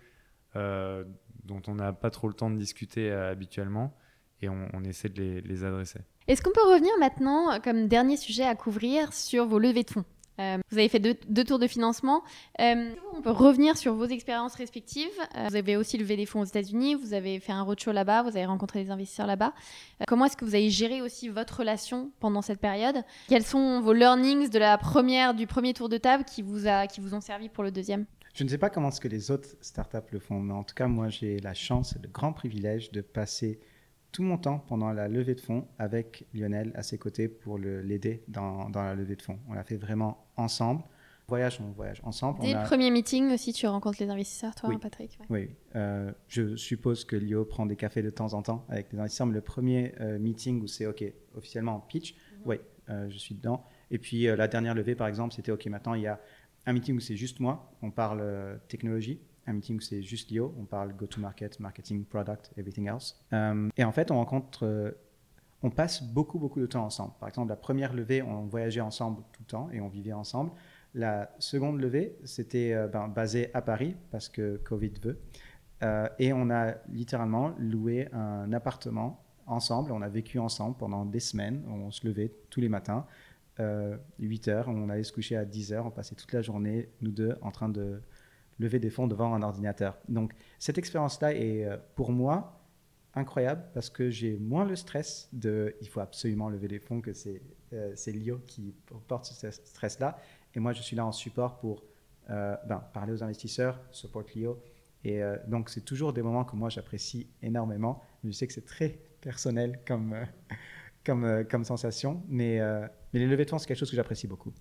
dont 0.55 1.61
on 1.67 1.75
n'a 1.75 1.93
pas 1.93 2.09
trop 2.09 2.29
le 2.29 2.35
temps 2.35 2.51
de 2.51 2.57
discuter 2.57 3.13
habituellement, 3.13 3.95
et 4.41 4.49
on, 4.49 4.83
essaie 4.85 5.11
de 5.11 5.21
les, 5.21 5.41
les 5.43 5.65
adresser. 5.65 6.01
Est-ce 6.29 6.41
qu'on 6.41 6.51
peut 6.51 6.67
revenir 6.67 6.91
maintenant, 6.99 7.61
comme 7.61 7.89
dernier 7.89 8.17
sujet 8.17 8.45
à 8.45 8.55
couvrir, 8.55 9.13
sur 9.13 9.45
vos 9.45 9.59
levées 9.59 9.83
de 9.83 9.91
fonds? 9.91 10.07
Euh, 10.41 10.59
vous 10.71 10.79
avez 10.79 10.89
fait 10.89 10.99
deux, 10.99 11.45
tours 11.45 11.59
de 11.59 11.67
financement. 11.67 12.23
Euh, 12.61 12.91
on 13.15 13.23
peut 13.23 13.31
revenir 13.31 13.77
sur 13.77 13.95
vos 13.95 14.07
expériences 14.07 14.55
respectives. 14.55 15.07
Euh, 15.37 15.47
vous 15.49 15.57
avez 15.57 15.77
aussi 15.77 15.99
levé 15.99 16.17
des 16.17 16.27
fonds 16.27 16.41
aux 16.41 16.45
États-Unis, 16.45 16.95
vous 16.95 17.15
avez 17.15 17.41
fait 17.41 17.53
un 17.53 17.63
roadshow 17.63 17.93
là-bas, 17.93 18.23
vous 18.23 18.37
avez 18.37 18.47
rencontré 18.47 18.85
des 18.85 18.91
investisseurs 18.91 19.27
là-bas. 19.27 19.55
comment 20.07 20.27
est-ce 20.27 20.37
que 20.37 20.45
vous 20.45 20.55
avez 20.55 20.71
géré 20.71 21.03
aussi 21.03 21.29
votre 21.29 21.61
relation 21.61 22.11
pendant 22.21 22.43
cette 22.43 22.61
période? 22.61 23.03
Quels 23.29 23.45
sont 23.45 23.81
vos 23.81 23.93
learnings 23.93 24.51
de 24.51 24.59
la 24.59 24.79
première, 24.79 25.35
du 25.35 25.47
premier 25.47 25.73
tour 25.73 25.89
de 25.89 25.97
table 25.97 26.25
qui 26.25 26.43
vous, 26.43 26.67
a, 26.67 26.87
qui 26.87 27.01
vous 27.01 27.15
ont 27.15 27.21
servi 27.21 27.49
pour 27.49 27.65
le 27.65 27.71
deuxième? 27.71 28.07
Je 28.35 28.45
ne 28.45 28.49
sais 28.49 28.59
pas 28.59 28.69
comment 28.69 28.91
ce 28.91 29.01
que 29.01 29.09
les 29.09 29.31
autres 29.31 29.49
startups 29.63 30.11
le 30.11 30.19
font, 30.19 30.41
mais 30.41 30.53
en 30.53 30.63
tout 30.63 30.75
cas, 30.75 30.89
moi, 30.89 31.09
j'ai 31.09 31.39
la 31.41 31.55
chance 31.55 31.97
et 31.97 31.99
le 32.03 32.09
grand 32.09 32.35
privilège 32.35 32.91
de 32.91 33.01
passer 33.01 33.59
tout 34.13 34.23
mon 34.23 34.39
temps 34.39 34.59
pendant 34.59 34.93
la 34.93 35.09
levée 35.09 35.35
de 35.35 35.41
fonds 35.41 35.67
avec 35.79 36.27
Lionel 36.35 36.73
à 36.75 36.83
ses 36.83 36.99
côtés 36.99 37.29
pour 37.29 37.59
l'aider 37.59 38.23
dans, 38.29 38.69
dans, 38.71 38.83
la 38.83 38.95
levée 38.95 39.17
de 39.17 39.23
fonds. 39.23 39.39
On 39.49 39.55
l'a 39.55 39.65
fait 39.65 39.77
vraiment 39.77 40.26
ensemble. 40.37 40.83
Voyage, 41.29 41.61
on 41.61 41.73
voyage 41.73 42.01
ensemble. 42.05 42.41
Dès 42.41 42.55
le 42.55 42.63
premier 42.63 42.91
meeting 42.91 43.33
aussi, 43.33 43.53
tu 43.53 43.67
rencontres 43.67 44.01
les 44.01 44.09
investisseurs, 44.09 44.55
toi, 44.55 44.69
oui. 44.69 44.79
Patrick 44.79 45.19
Oui, 45.29 45.51
euh, 45.75 46.13
je 46.29 46.55
suppose 46.55 47.05
que 47.05 47.17
Lio 47.17 47.45
prend 47.45 47.67
des 47.67 47.75
cafés 47.75 48.03
de 48.03 48.11
temps 48.11 48.33
en 48.35 48.43
temps 48.43 48.65
avec 48.69 48.93
les 48.93 48.99
investisseurs, 49.01 49.27
mais 49.27 49.35
le 49.35 49.41
premier 49.41 49.93
euh, 50.01 50.21
meeting 50.21 50.63
où 50.63 50.69
c'est 50.69 50.87
OK, 50.87 51.03
officiellement 51.35 51.75
en 51.75 51.81
pitch, 51.81 52.15
mhm. 52.15 52.41
oui, 52.45 52.57
euh, 52.91 53.11
je 53.11 53.19
suis 53.19 53.35
dedans. 53.35 53.65
Et 53.91 53.99
puis 53.99 54.25
la 54.25 54.47
dernière 54.47 54.75
levée, 54.75 54.95
par 54.95 55.09
exemple, 55.09 55.35
c'était 55.35 55.51
OK, 55.51 55.67
maintenant 55.67 55.95
il 55.95 56.03
y 56.03 56.07
a 56.07 56.21
un 56.67 56.73
meeting 56.73 56.97
où 56.97 57.01
c'est 57.01 57.17
juste 57.17 57.41
moi, 57.41 57.73
on 57.83 57.91
parle 57.91 58.61
technologie. 58.69 59.21
Un 59.49 59.53
meeting 59.53 59.77
où 59.77 59.81
c'est 59.81 60.03
juste 60.03 60.31
Lio, 60.31 60.55
on 60.59 60.65
parle 60.65 60.93
go-to-market, 60.97 61.61
marketing, 61.61 62.05
product, 62.05 62.51
everything 62.57 62.89
else. 62.89 63.21
Et 63.77 63.85
en 63.85 63.93
fait, 63.93 64.11
on 64.11 64.17
rencontre, 64.17 64.97
on 65.67 65.71
passe 65.71 66.03
beaucoup, 66.03 66.39
beaucoup 66.39 66.61
de 66.61 66.67
temps 66.67 66.85
ensemble. 66.85 67.13
Par 67.19 67.29
exemple, 67.29 67.49
la 67.49 67.57
première 67.57 67.93
levée, 67.93 68.23
on 68.23 68.47
voyageait 68.47 68.81
ensemble 68.81 69.23
tout 69.33 69.43
le 69.43 69.47
temps 69.47 69.69
et 69.73 69.81
on 69.81 69.89
vivait 69.89 70.13
ensemble. 70.13 70.53
La 70.95 71.31
seconde 71.39 71.81
levée, 71.81 72.17
c'était 72.25 72.75
ben, 72.89 73.09
basé 73.09 73.51
à 73.53 73.61
Paris 73.61 73.97
parce 74.11 74.29
que 74.29 74.57
Covid 74.65 74.93
veut. 75.03 75.19
et 76.19 76.33
on 76.33 76.49
a 76.51 76.75
littéralement 76.89 77.53
loué 77.59 78.09
un 78.13 78.53
appartement 78.53 79.23
ensemble. 79.47 79.93
On 79.93 80.03
a 80.03 80.09
vécu 80.09 80.39
ensemble 80.39 80.77
pendant 80.77 81.05
des 81.05 81.21
semaines. 81.21 81.65
On 81.69 81.91
se 81.91 82.07
levait 82.07 82.33
tous 82.51 82.61
les 82.61 82.69
matins. 82.69 83.07
8 83.59 83.63
euh, 83.63 84.53
heures, 84.53 84.69
on 84.69 84.89
allait 84.91 85.03
se 85.03 85.13
coucher 85.13 85.37
à 85.37 85.45
10 85.45 85.73
heures, 85.73 85.87
on 85.87 85.91
passait 85.91 86.15
toute 86.15 86.33
la 86.33 86.43
journée, 86.43 86.91
nous 87.01 87.11
deux, 87.11 87.37
en 87.41 87.51
train 87.51 87.71
de 87.71 88.03
lever 88.59 88.79
des 88.79 88.91
fonds 88.91 89.07
devant 89.07 89.35
un 89.35 89.43
ordinateur. 89.43 89.99
Donc 90.09 90.33
cette 90.59 90.79
expérience-là 90.79 91.35
est 91.35 91.65
euh, 91.65 91.77
pour 91.95 92.13
moi 92.13 92.56
incroyable 93.17 93.65
parce 93.75 93.91
que 93.91 94.11
j'ai 94.11 94.39
moins 94.39 94.65
le 94.65 94.77
stress 94.77 95.29
de 95.33 95.75
il 95.81 95.89
faut 95.89 96.01
absolument 96.01 96.49
lever 96.49 96.69
des 96.69 96.79
fonds 96.79 97.01
que 97.01 97.13
c'est 97.13 97.43
euh, 97.73 97.95
Lio 98.07 98.39
qui 98.47 98.75
porte 99.09 99.25
ce 99.25 99.51
stress-là. 99.51 100.19
Et 100.55 100.61
moi, 100.61 100.73
je 100.73 100.83
suis 100.83 100.95
là 100.95 101.05
en 101.05 101.13
support 101.13 101.59
pour 101.59 101.83
ben, 102.29 102.83
parler 102.93 103.13
aux 103.13 103.23
investisseurs, 103.23 103.81
support 103.91 104.25
Lio. 104.35 104.59
Et 105.05 105.21
donc, 105.47 105.69
c'est 105.69 105.85
toujours 105.85 106.13
des 106.13 106.23
moments 106.23 106.45
que 106.45 106.57
moi, 106.57 106.69
j'apprécie 106.71 107.29
énormément. 107.43 108.03
Je 108.25 108.31
sais 108.31 108.47
que 108.47 108.53
c'est 108.53 108.65
très 108.65 108.99
personnel 109.21 109.81
comme, 109.87 110.17
comme, 111.05 111.45
comme 111.49 111.65
sensation, 111.65 112.23
mais 112.29 112.61
mais 113.17 113.21
les 113.21 113.29
levées 113.29 113.47
de 113.47 113.51
fonds, 113.51 113.59
c'est 113.59 113.67
quelque 113.67 113.79
chose 113.79 113.91
que 113.91 113.97
j'apprécie 113.97 114.27
beaucoup. 114.27 114.53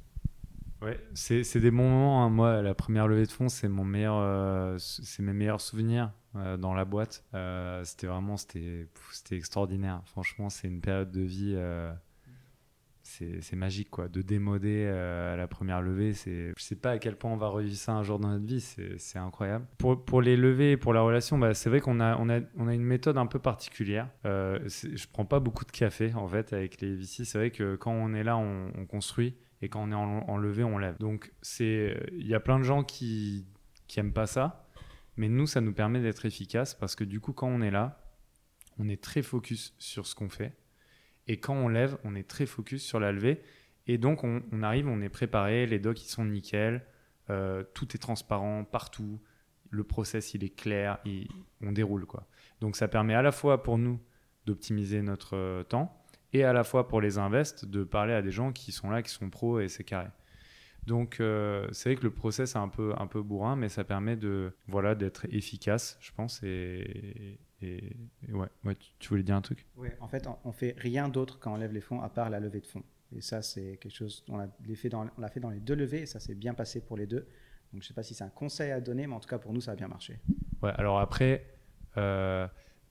Ouais, 0.82 0.98
c'est 1.13 1.60
des 1.60 1.72
bons 1.72 1.89
moments. 1.89 2.24
Hein. 2.24 2.30
Moi, 2.30 2.62
la 2.62 2.74
première 2.74 3.06
levée 3.06 3.26
de 3.26 3.32
fonds, 3.32 3.50
c'est 3.50 3.68
mon 3.68 3.84
meilleur, 3.84 4.15
euh, 4.18 4.78
c'est 4.78 5.24
mes 5.24 5.34
meilleurs 5.34 5.60
souvenirs 5.60 6.13
euh, 6.36 6.58
dans 6.58 6.74
la 6.74 6.86
boîte. 6.86 7.24
Euh, 7.34 7.84
c'était 7.84 8.08
vraiment, 8.08 8.38
c'était 8.38 8.88
extraordinaire. 9.32 10.02
Franchement, 10.06 10.50
c'est 10.50 10.67
une 10.67 10.82
période 10.82 11.12
de 11.12 11.21
vie 11.21 11.56
c'est 13.06 13.56
magique 13.56 13.89
quoi. 13.89 14.08
De 14.08 14.21
démoder 14.21 14.86
euh, 14.88 15.34
à 15.34 15.38
la 15.38 15.48
première 15.48 15.82
levée 15.82 16.13
c'est 16.13 16.54
je 16.58 16.63
sais 16.63 16.76
pas 16.76 16.91
à 16.91 16.98
quel 16.98 17.15
point 17.15 17.32
on 17.32 17.38
va 17.38 17.48
revivre 17.48 17.76
ça 17.76 17.93
un 17.93 18.04
jour 18.04 18.19
dans 18.19 18.30
notre 18.30 18.45
vie 18.45 18.62
c'est 18.62 19.19
incroyable. 19.19 19.65
Pour, 19.78 20.04
pour 20.04 20.21
les 20.21 20.36
levées 20.36 20.78
pour 20.78 20.93
la 20.93 21.02
relation 21.02 21.38
bah, 21.38 21.54
c'est 21.54 21.69
vrai 21.69 21.80
qu'on 21.80 22.00
a 22.00 22.17
on, 22.17 22.30
a 22.30 22.39
on 22.58 22.67
a 22.67 22.74
une 22.74 22.84
méthode 22.84 23.17
un 23.17 23.28
peu 23.28 23.39
particulière. 23.39 24.10
Euh, 24.26 24.60
je 24.67 25.06
prends 25.12 25.26
pas 25.26 25.39
beaucoup 25.39 25.65
de 25.65 25.71
café 25.71 26.13
en 26.15 26.28
fait 26.28 26.54
avec 26.54 26.82
les 26.82 26.95
VC 26.95 27.26
c'est 27.26 27.38
vrai 27.38 27.52
que 27.52 27.76
quand 27.76 27.93
on 27.93 28.13
est 28.13 28.24
là 28.24 28.38
on, 28.38 28.86
construit 28.86 29.36
et 29.62 29.69
quand 29.69 29.82
on 29.82 29.91
est 29.91 29.95
en, 29.95 30.28
en 30.28 30.38
levée 30.38 30.63
on 30.63 30.78
lève. 30.78 30.98
Donc 31.00 31.32
c'est 31.41 31.98
il 32.12 32.28
y 32.28 32.36
a 32.36 32.39
plein 32.39 32.60
de 32.60 32.63
gens 32.63 32.84
qui 32.84 33.45
qui 33.88 34.02
pas 34.02 34.26
ça 34.26 34.64
mais 35.17 35.30
nous 35.30 35.47
ça 35.47 35.62
nous 35.62 35.73
permet 35.73 36.01
d'être 36.01 36.25
efficace 36.25 36.73
parce 36.73 36.95
que 36.95 37.04
du 37.04 37.19
coup 37.19 37.34
quand 37.34 37.47
on 37.47 37.62
est 37.62 37.71
là 37.71 38.01
on 38.78 38.89
est 38.89 39.01
très 39.01 39.21
focus 39.21 39.73
sur 39.80 40.06
ce 40.08 40.15
qu'on 40.15 40.30
fait 40.30 40.54
et 41.28 41.38
quand 41.38 41.56
on 41.56 41.67
lève, 41.67 41.97
on 42.04 42.15
est 42.15 42.28
très 42.28 42.45
focus 42.45 42.84
sur 42.84 42.99
la 42.99 43.12
levée. 43.12 43.41
Et 43.88 43.97
donc, 43.97 44.23
on, 44.23 44.41
arrive, 44.63 44.88
on 44.88 45.01
est 45.01 45.10
préparé, 45.10 45.65
les 45.65 45.80
docs, 45.80 46.04
ils 46.04 46.10
sont 46.10 46.25
nickel, 46.25 46.84
euh, 47.30 47.63
tout 47.73 47.95
est 47.95 47.99
transparent 47.99 48.63
partout, 48.63 49.19
le 49.69 49.84
process, 49.84 50.34
il 50.34 50.43
est 50.43 50.56
clair, 50.56 50.99
on 51.62 51.71
déroule. 51.71 52.06
quoi. 52.06 52.28
Donc, 52.62 52.75
ça 52.75 52.88
permet 52.88 53.13
à 53.13 53.21
la 53.21 53.32
fois 53.32 53.63
pour 53.63 53.78
nous 53.78 53.99
d'optimiser 54.45 55.01
notre 55.01 55.36
euh, 55.36 55.63
temps 55.63 56.04
et 56.34 56.43
à 56.43 56.54
la 56.54 56.63
fois 56.63 56.88
pour 56.88 57.01
les 57.01 57.17
invests 57.17 57.65
de 57.65 57.84
parler 57.84 58.13
à 58.13 58.21
des 58.21 58.32
gens 58.32 58.51
qui 58.51 58.71
sont 58.71 58.89
là, 58.89 59.01
qui 59.01 59.12
sont 59.12 59.30
pros 59.30 59.60
et 59.60 59.67
c'est 59.67 59.84
carré. 59.84 60.08
Donc, 60.86 61.19
euh, 61.19 61.67
c'est 61.71 61.89
vrai 61.89 61.95
que 61.95 62.04
le 62.04 62.12
process 62.12 62.56
est 62.56 62.60
un 62.60 62.67
peu, 62.67 62.93
un 62.98 63.08
peu 63.08 63.21
bourrin, 63.21 63.56
mais 63.56 63.69
ça 63.69 63.84
permet 63.84 64.15
de 64.15 64.54
voilà 64.67 64.93
d'être 64.93 65.26
efficace, 65.32 65.98
je 66.00 66.12
pense, 66.12 66.43
et, 66.43 67.39
et, 67.62 67.95
ouais, 68.32 68.48
ouais 68.63 68.76
tu, 69.00 69.10
voulais 69.10 69.24
dire 69.24 69.36
un 69.36 69.41
truc? 69.41 69.65
Oui, 69.78 69.89
en 70.00 70.08
fait, 70.08 70.28
on, 70.43 70.52
fait 70.52 70.76
rien 70.78 71.10
d'autre 71.10 71.39
quand 71.39 71.54
on 71.54 71.58
lève 71.58 71.74
les 71.74 71.82
fonds 71.82 72.02
à 72.02 72.10
part 72.10 72.30
la 72.30 72.39
levée 72.39 72.62
de 72.62 72.67
fonds. 72.67 72.84
Et 73.15 73.21
ça, 73.21 73.41
c'est 73.41 73.78
quelque 73.78 73.95
chose, 73.95 74.24
on 74.30 74.38
l'a 74.38 74.50
fait, 74.76 74.89
dans, 74.89 75.08
fait 75.32 75.39
dans 75.39 75.50
les 75.50 75.60
deux 75.60 75.76
levées 75.76 76.02
et 76.02 76.06
ça 76.06 76.19
s'est 76.19 76.36
bien 76.36 76.54
passé 76.54 76.82
pour 76.82 76.98
les 76.98 77.08
deux. 77.08 77.28
Donc, 77.74 77.82
je 77.82 77.86
ne 77.86 77.88
sais 77.88 77.93
pas 77.93 78.04
si 78.04 78.13
c'est 78.13 78.24
un 78.24 78.30
conseil 78.30 78.71
à 78.71 78.80
donner, 78.80 79.08
mais 79.08 79.15
en 79.15 79.19
tout 79.19 79.30
cas, 79.30 79.39
pour 79.39 79.54
nous, 79.54 79.62
ça 79.62 79.71
a 79.71 79.76
bien 79.76 79.88
marché. 79.88 80.19
Ouais, 80.62 80.71
alors 80.76 81.00
après, 81.00 81.45
euh, 81.98 82.48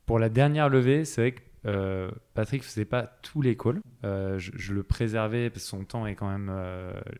pour 0.06 0.18
la 0.18 0.28
dernière 0.28 0.68
levée, 0.68 1.04
c'est 1.04 1.20
vrai 1.20 1.32
que 1.32 1.42
euh, 1.66 2.10
Patrick 2.34 2.62
faisait 2.62 2.84
pas 2.84 3.06
tous 3.22 3.42
les 3.42 3.56
calls. 3.56 3.80
Euh, 4.04 4.38
je, 4.38 4.72
le 4.72 4.82
préservais 4.82 5.50
parce 5.50 5.62
que 5.64 5.68
son 5.68 5.84
temps 5.84 6.06
est 6.06 6.14
quand 6.14 6.30
même 6.30 6.52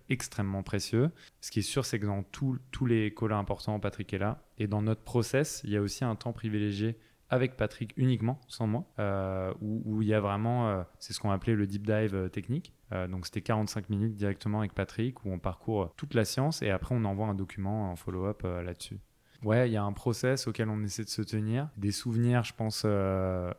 extrêmement 0.09 0.63
précieux. 0.63 1.11
Ce 1.41 1.51
qui 1.51 1.61
est 1.61 1.63
sûr, 1.63 1.85
c'est 1.85 1.99
que 1.99 2.07
dans 2.07 2.23
tous 2.23 2.87
les 2.87 3.15
calls 3.15 3.33
importants, 3.33 3.81
Patrick 3.81 4.13
est 4.13 4.19
là. 4.19 4.43
Et 4.59 4.67
dans 4.67 4.83
notre 4.83 5.03
process, 5.03 5.63
il 5.65 5.71
y 5.71 5.77
a 5.77 5.81
aussi 5.81 6.05
un 6.05 6.15
temps 6.17 6.33
privilégié 6.33 6.99
avec 7.31 7.57
Patrick 7.57 7.93
uniquement, 7.97 8.41
sans 8.49 8.67
moi, 8.67 8.85
euh, 8.99 9.53
où, 9.61 10.03
il 10.03 10.09
y 10.09 10.15
a 10.15 10.21
vraiment, 10.21 10.69
euh, 10.69 10.83
c'est 10.99 11.13
ce 11.13 11.21
qu'on 11.21 11.31
appelait 11.31 11.55
le 11.55 11.67
deep 11.67 11.87
dive 11.87 12.15
euh, 12.15 12.29
technique. 12.29 12.73
donc 13.11 13.27
c'était 13.27 13.41
45 13.41 13.91
minutes 13.91 14.15
directement 14.15 14.61
avec 14.61 14.73
Patrick, 14.73 15.25
où 15.25 15.33
on 15.33 15.41
parcourt 15.41 15.93
toute 15.97 16.15
la 16.15 16.25
science 16.25 16.63
et 16.63 16.71
après 16.71 16.95
on 16.95 17.05
envoie 17.05 17.27
un 17.27 17.35
document 17.35 17.91
en 17.91 17.97
follow-up 17.97 18.43
là-dessus. 18.43 19.01
Ouais, 19.45 19.69
il 19.69 19.73
y 19.73 19.77
a 19.77 19.85
un 19.85 19.93
process 19.93 20.47
auquel 20.47 20.69
on 20.69 20.83
essaie 20.83 21.05
de 21.05 21.09
se 21.09 21.23
tenir, 21.23 21.69
des 21.77 21.93
souvenirs, 21.93 22.45
je 22.45 22.53
pense, 22.55 22.85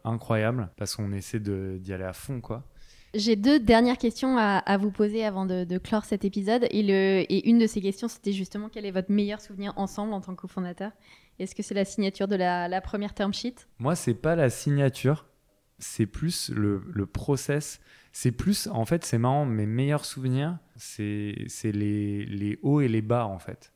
incroyables, 0.03 0.69
parce 0.77 0.95
qu'on 0.95 1.11
essaie 1.11 1.39
d'y 1.39 1.93
aller 1.93 2.03
à 2.03 2.13
fond, 2.13 2.41
quoi. 2.41 2.63
J'ai 3.15 3.37
deux 3.37 3.61
dernières 3.61 3.97
questions 3.97 4.37
à, 4.37 4.77
vous 4.77 4.91
poser 4.91 5.23
avant 5.23 5.45
de, 5.45 5.77
clore 5.77 6.03
cet 6.03 6.25
épisode. 6.25 6.67
Et, 6.69 6.83
le, 6.83 7.23
et 7.31 7.49
une 7.49 7.59
de 7.59 7.65
ces 7.65 7.81
questions, 7.81 8.09
c'était 8.09 8.33
justement 8.33 8.67
quel 8.67 8.85
est 8.85 8.91
votre 8.91 9.09
meilleur 9.09 9.39
souvenir 9.39 9.71
ensemble 9.77 10.13
en 10.13 10.19
tant 10.19 10.35
que 10.35 10.41
cofondateur? 10.41 10.91
Est-ce 11.39 11.55
que 11.55 11.63
c'est 11.63 11.73
la 11.73 11.85
signature 11.85 12.27
de 12.27 12.35
la, 12.35 12.81
première 12.81 13.13
term 13.13 13.33
sheet? 13.33 13.67
Moi, 13.79 13.95
c'est 13.95 14.13
pas 14.13 14.35
la 14.35 14.49
signature, 14.49 15.25
c'est 15.79 16.05
plus 16.05 16.49
le, 16.49 16.83
le 16.93 17.05
process. 17.05 17.79
C'est 18.11 18.33
plus, 18.33 18.67
en 18.67 18.83
fait, 18.83 19.05
c'est 19.05 19.17
marrant, 19.17 19.45
mes 19.45 19.65
meilleurs 19.65 20.03
souvenirs, 20.03 20.57
c'est 20.75 21.47
les, 21.63 22.25
les, 22.25 22.59
hauts 22.63 22.81
et 22.81 22.89
les 22.89 23.01
bas, 23.01 23.25
en 23.27 23.39
fait. 23.39 23.71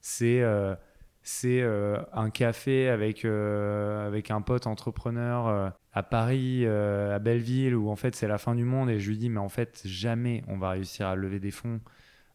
C'est. 0.00 0.40
Euh, 0.40 0.74
c'est 1.22 1.60
euh, 1.60 1.98
un 2.12 2.30
café 2.30 2.88
avec, 2.88 3.24
euh, 3.24 4.06
avec 4.06 4.30
un 4.30 4.40
pote 4.40 4.66
entrepreneur 4.66 5.48
euh, 5.48 5.70
à 5.92 6.02
Paris, 6.02 6.66
à 6.66 7.18
Belleville, 7.18 7.74
où 7.74 7.90
en 7.90 7.96
fait 7.96 8.14
c'est 8.14 8.28
la 8.28 8.38
fin 8.38 8.54
du 8.54 8.64
monde 8.64 8.90
et 8.90 9.00
je 9.00 9.10
lui 9.10 9.18
dis 9.18 9.28
mais 9.28 9.40
en 9.40 9.48
fait 9.48 9.82
jamais 9.84 10.42
on 10.48 10.56
va 10.56 10.70
réussir 10.70 11.08
à 11.08 11.16
lever 11.16 11.40
des 11.40 11.50
fonds 11.50 11.80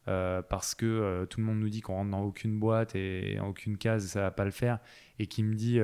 parce 0.06 0.76
que 0.76 1.26
tout 1.30 1.39
le 1.39 1.45
monde 1.48 1.60
nous 1.60 1.69
dit 1.69 1.82
qu'on 1.82 1.95
rentre 1.95 2.12
dans 2.12 2.21
aucune 2.21 2.60
boîte 2.60 2.95
et 2.95 3.39
en 3.39 3.48
aucune 3.48 3.78
case 3.78 4.06
ça 4.06 4.21
va 4.21 4.32
pas 4.32 4.45
le 4.45 4.52
faire 4.52 4.80
et 5.17 5.26
qui 5.26 5.41
me 5.41 5.56
dit 5.56 5.80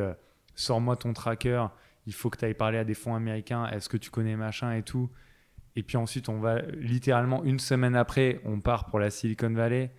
sors-moi 0.54 0.98
ton 0.98 1.14
tracker, 1.14 1.66
il 2.06 2.14
faut 2.14 2.30
que 2.30 2.38
tu 2.38 2.46
ailles 2.46 2.54
parler 2.54 2.78
à 2.78 2.84
des 2.84 2.94
fonds 2.94 3.16
américains, 3.16 3.66
est-ce 3.68 3.90
que 3.90 3.98
tu 3.98 4.12
connais 4.12 4.36
machin 4.36 4.74
et 4.74 4.84
tout. 4.84 5.10
Et 5.78 5.82
puis 5.82 5.96
ensuite 5.96 6.28
on 6.28 6.40
va 6.40 6.62
littéralement 6.74 7.44
une 7.46 7.60
semaine 7.60 7.96
après 7.96 8.42
on 8.44 8.60
part 8.60 8.88
pour 8.88 9.00
la 9.00 9.10
Silicon 9.10 9.54
Valley 9.54 9.92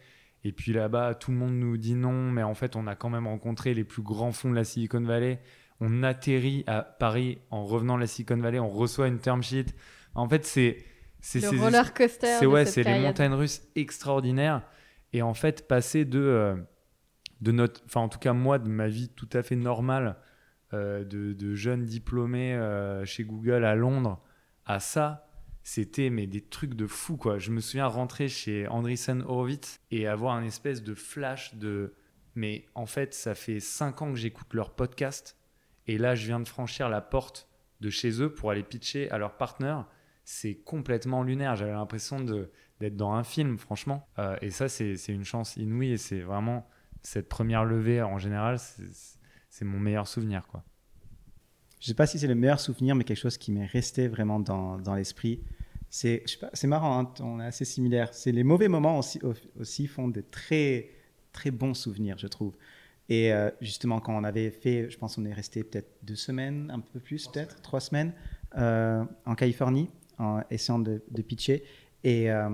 et 0.44 0.52
puis 0.52 0.72
là-bas, 0.72 1.14
tout 1.14 1.30
le 1.30 1.36
monde 1.36 1.54
nous 1.54 1.76
dit 1.76 1.94
non, 1.94 2.30
mais 2.30 2.42
en 2.42 2.54
fait, 2.54 2.76
on 2.76 2.86
a 2.86 2.94
quand 2.96 3.10
même 3.10 3.26
rencontré 3.26 3.74
les 3.74 3.84
plus 3.84 4.02
grands 4.02 4.32
fonds 4.32 4.50
de 4.50 4.56
la 4.56 4.64
Silicon 4.64 5.02
Valley. 5.02 5.40
On 5.80 6.02
atterrit 6.02 6.64
à 6.66 6.82
Paris 6.82 7.38
en 7.50 7.64
revenant 7.64 7.96
de 7.96 8.00
la 8.00 8.06
Silicon 8.06 8.36
Valley, 8.36 8.58
on 8.58 8.68
reçoit 8.68 9.08
une 9.08 9.18
term 9.18 9.42
sheet. 9.42 9.66
En 10.14 10.28
fait, 10.28 10.44
c'est 10.44 10.84
c'est 11.20 11.40
le 11.40 11.60
roller 11.60 11.94
coaster. 11.94 12.36
C'est 12.38 12.46
ouais, 12.46 12.64
c'est 12.64 12.82
les 12.82 12.98
montagnes 12.98 13.34
russes 13.34 13.62
extraordinaires. 13.76 14.62
Et 15.12 15.22
en 15.22 15.34
fait, 15.34 15.68
passer 15.68 16.04
de 16.04 16.18
euh, 16.18 16.56
de 17.40 17.52
notre, 17.52 17.82
enfin 17.86 18.00
en 18.00 18.08
tout 18.08 18.18
cas 18.18 18.32
moi, 18.32 18.58
de 18.58 18.68
ma 18.68 18.88
vie 18.88 19.08
tout 19.08 19.28
à 19.32 19.42
fait 19.42 19.56
normale 19.56 20.16
euh, 20.74 21.04
de, 21.04 21.32
de, 21.32 21.54
jeune 21.54 21.84
diplômé 21.84 22.54
euh, 22.54 23.04
chez 23.04 23.24
Google 23.24 23.64
à 23.64 23.74
Londres 23.74 24.22
à 24.64 24.80
ça, 24.80 25.26
c'était 25.62 26.10
mais 26.10 26.26
des 26.26 26.40
trucs 26.40 26.74
de 26.74 26.86
fou 26.86 27.16
quoi. 27.16 27.38
Je 27.38 27.50
me 27.50 27.60
souviens 27.60 27.86
rentrer 27.86 28.28
chez 28.28 28.66
Andreessen 28.68 29.22
Horowitz 29.22 29.80
et 29.90 30.06
avoir 30.06 30.34
un 30.34 30.44
espèce 30.44 30.82
de 30.82 30.94
flash 30.94 31.54
de 31.54 31.94
mais 32.34 32.66
en 32.74 32.86
fait 32.86 33.14
ça 33.14 33.34
fait 33.34 33.60
5 33.60 34.02
ans 34.02 34.12
que 34.12 34.18
j'écoute 34.18 34.54
leur 34.54 34.74
podcast 34.74 35.36
et 35.86 35.98
là 35.98 36.14
je 36.14 36.26
viens 36.26 36.40
de 36.40 36.48
franchir 36.48 36.88
la 36.88 37.00
porte 37.00 37.48
de 37.80 37.90
chez 37.90 38.22
eux 38.22 38.32
pour 38.32 38.50
aller 38.50 38.62
pitcher 38.62 39.10
à 39.10 39.18
leur 39.18 39.36
partenaire. 39.36 39.86
C'est 40.24 40.54
complètement 40.54 41.24
lunaire. 41.24 41.56
J'avais 41.56 41.72
l'impression 41.72 42.20
d'être 42.20 42.96
dans 42.96 43.12
un 43.12 43.24
film 43.24 43.58
franchement. 43.58 44.08
Euh, 44.18 44.36
et 44.40 44.50
ça 44.50 44.68
c'est 44.68 44.96
une 45.08 45.24
chance 45.24 45.56
inouïe 45.56 45.92
et 45.92 45.96
c'est 45.96 46.20
vraiment 46.20 46.68
cette 47.02 47.28
première 47.28 47.64
levée 47.64 48.00
en 48.02 48.18
général 48.18 48.58
c'est 48.58 49.64
mon 49.64 49.78
meilleur 49.78 50.06
souvenir 50.06 50.46
quoi 50.46 50.64
je 51.82 51.88
sais 51.88 51.94
pas 51.94 52.06
si 52.06 52.16
c'est 52.16 52.28
le 52.28 52.36
meilleur 52.36 52.60
souvenir, 52.60 52.94
mais 52.94 53.02
quelque 53.02 53.18
chose 53.18 53.36
qui 53.36 53.50
m'est 53.50 53.66
resté 53.66 54.06
vraiment 54.06 54.38
dans, 54.38 54.78
dans 54.78 54.94
l'esprit. 54.94 55.40
C'est, 55.90 56.22
c'est 56.52 56.68
marrant, 56.68 57.00
hein, 57.00 57.12
on 57.20 57.40
est 57.40 57.44
assez 57.44 57.64
similaires. 57.64 58.14
C'est 58.14 58.30
les 58.30 58.44
mauvais 58.44 58.68
moments 58.68 59.00
aussi, 59.00 59.20
aussi 59.58 59.88
font 59.88 60.06
de 60.06 60.20
très, 60.20 60.90
très 61.32 61.50
bons 61.50 61.74
souvenirs, 61.74 62.18
je 62.18 62.28
trouve. 62.28 62.54
Et 63.08 63.32
euh, 63.32 63.50
justement, 63.60 63.98
quand 63.98 64.16
on 64.16 64.22
avait 64.22 64.52
fait, 64.52 64.90
je 64.90 64.96
pense 64.96 65.16
qu'on 65.16 65.24
est 65.24 65.32
resté 65.32 65.64
peut-être 65.64 65.90
deux 66.04 66.14
semaines, 66.14 66.70
un 66.72 66.78
peu 66.78 67.00
plus 67.00 67.26
peut-être, 67.26 67.60
trois 67.62 67.80
semaines, 67.80 68.12
euh, 68.56 69.04
en 69.26 69.34
Californie, 69.34 69.90
en 70.18 70.40
essayant 70.50 70.78
de, 70.78 71.02
pitcher. 71.26 71.64
Et 72.04 72.30
euh, 72.30 72.48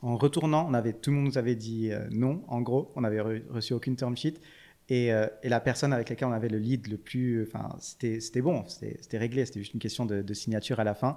en 0.00 0.16
retournant, 0.16 0.66
on 0.66 0.72
avait, 0.72 0.94
tout 0.94 1.10
le 1.10 1.16
monde 1.16 1.26
nous 1.26 1.38
avait 1.38 1.54
dit 1.54 1.90
non, 2.10 2.42
en 2.48 2.62
gros, 2.62 2.90
on 2.96 3.02
n'avait 3.02 3.20
reçu 3.20 3.74
aucune 3.74 3.96
term 3.96 4.16
sheet. 4.16 4.40
Et, 4.90 5.06
et, 5.42 5.48
la 5.48 5.60
personne 5.60 5.92
avec 5.92 6.10
laquelle 6.10 6.26
on 6.26 6.32
avait 6.32 6.48
le 6.48 6.58
lead 6.58 6.88
le 6.88 6.98
plus, 6.98 7.44
enfin, 7.46 7.76
c'était 7.78 8.42
bon, 8.42 8.64
c'était 8.66 9.18
réglé, 9.18 9.46
c'était 9.46 9.60
juste 9.60 9.72
une 9.72 9.78
question 9.78 10.04
de, 10.04 10.34
signature 10.34 10.80
à 10.80 10.84
la 10.84 10.94
fin. 10.94 11.16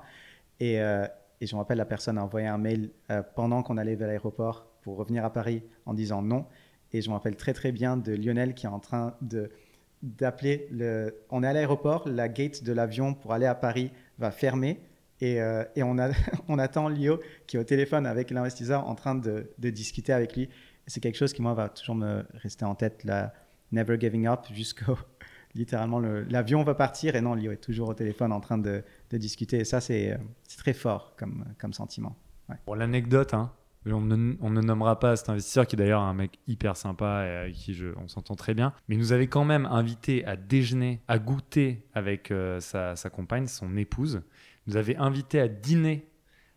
Et, 0.60 0.76
et 0.76 1.48
je 1.48 1.56
me 1.56 1.58
rappelle, 1.60 1.80
la 1.80 1.86
personne 1.86 2.20
a 2.20 2.24
envoyé 2.24 2.46
un 2.46 2.60
mail 2.60 2.92
pendant 3.36 3.64
qu'on 3.64 3.78
allait 3.78 3.96
vers 3.96 4.08
l'aéroport 4.08 4.68
pour 4.84 4.98
revenir 4.98 5.26
à 5.26 5.34
Paris 5.34 5.64
en 5.88 5.96
disant 5.96 6.22
non. 6.22 6.46
Et 6.92 7.02
je 7.02 7.10
me 7.10 7.16
rappelle 7.16 7.36
très 7.36 7.54
très 7.54 7.72
bien 7.72 7.98
de 7.98 8.14
Lionel 8.14 8.54
qui 8.54 8.68
est 8.68 8.70
en 8.70 8.80
train 8.80 9.16
de 9.22 9.50
d'appeler 10.04 10.68
le. 10.70 11.16
On 11.30 11.44
est 11.44 11.48
à 11.48 11.54
l'aéroport, 11.54 12.08
la 12.08 12.28
gate 12.28 12.64
de 12.64 12.74
l'avion 12.74 13.14
pour 13.14 13.34
aller 13.34 13.46
à 13.46 13.56
Paris 13.56 13.92
va 14.20 14.32
fermer. 14.32 14.80
Et, 15.22 15.42
euh, 15.42 15.64
et 15.76 15.84
on, 15.84 15.98
a, 15.98 16.10
on 16.50 16.60
attend 16.60 16.90
Lio 16.90 17.20
qui 17.48 17.56
est 17.56 17.60
au 17.60 17.64
téléphone 17.64 18.06
avec 18.06 18.30
l'investisseur 18.30 18.88
en 18.88 18.96
train 18.96 19.16
de, 19.16 19.52
de 19.58 19.70
discuter 19.70 20.12
avec 20.12 20.36
lui. 20.36 20.50
C'est 20.86 21.00
quelque 21.00 21.16
chose 21.16 21.32
qui, 21.32 21.42
moi, 21.42 21.54
va 21.54 21.70
toujours 21.70 21.96
me 21.96 22.26
rester 22.34 22.66
en 22.66 22.76
tête, 22.76 23.06
la 23.06 23.34
never 23.74 23.98
giving 24.00 24.28
up 24.28 24.46
jusqu'au. 24.52 24.98
Littéralement, 25.56 26.00
l'avion 26.00 26.64
va 26.64 26.74
partir 26.74 27.16
et 27.16 27.22
non, 27.22 27.36
Lio 27.36 27.52
est 27.52 27.58
toujours 27.58 27.90
au 27.90 27.94
téléphone 27.94 28.32
en 28.32 28.40
train 28.40 28.58
de, 28.58 28.84
de 29.12 29.18
discuter. 29.18 29.60
Et 29.60 29.66
ça, 29.66 29.82
c'est 29.82 30.18
très 30.58 30.74
fort 30.74 31.14
comme, 31.16 31.46
comme 31.60 31.74
sentiment. 31.74 32.18
Pour 32.66 32.76
l'anecdote, 32.76 33.36
hein, 33.36 33.52
on 33.86 34.02
ne, 34.02 34.62
nommera 34.62 35.00
pas 35.00 35.16
cet 35.16 35.30
investisseur 35.30 35.68
qui 35.68 35.76
est 35.76 35.78
d'ailleurs 35.78 36.02
un 36.02 36.14
mec 36.14 36.40
hyper 36.48 36.78
sympa 36.78 37.26
et 37.26 37.36
avec 37.36 37.54
qui 37.54 37.74
je, 37.74 37.88
on 37.98 38.08
s'entend 38.08 38.36
très 38.36 38.54
bien. 38.54 38.74
Mais 38.88 38.96
il 38.96 39.00
nous 39.00 39.12
avait 39.12 39.28
quand 39.28 39.44
même 39.44 39.66
invité 39.66 40.26
à 40.26 40.36
déjeuner, 40.36 41.02
à 41.08 41.20
goûter 41.20 41.86
avec 41.94 42.32
euh, 42.32 42.60
sa, 42.60 42.96
compagne, 43.10 43.48
son 43.48 43.76
épouse. 43.76 44.22
Il 44.66 44.72
nous 44.72 44.78
avait 44.78 44.96
invité 44.96 45.40
à 45.40 45.48
dîner 45.48 46.10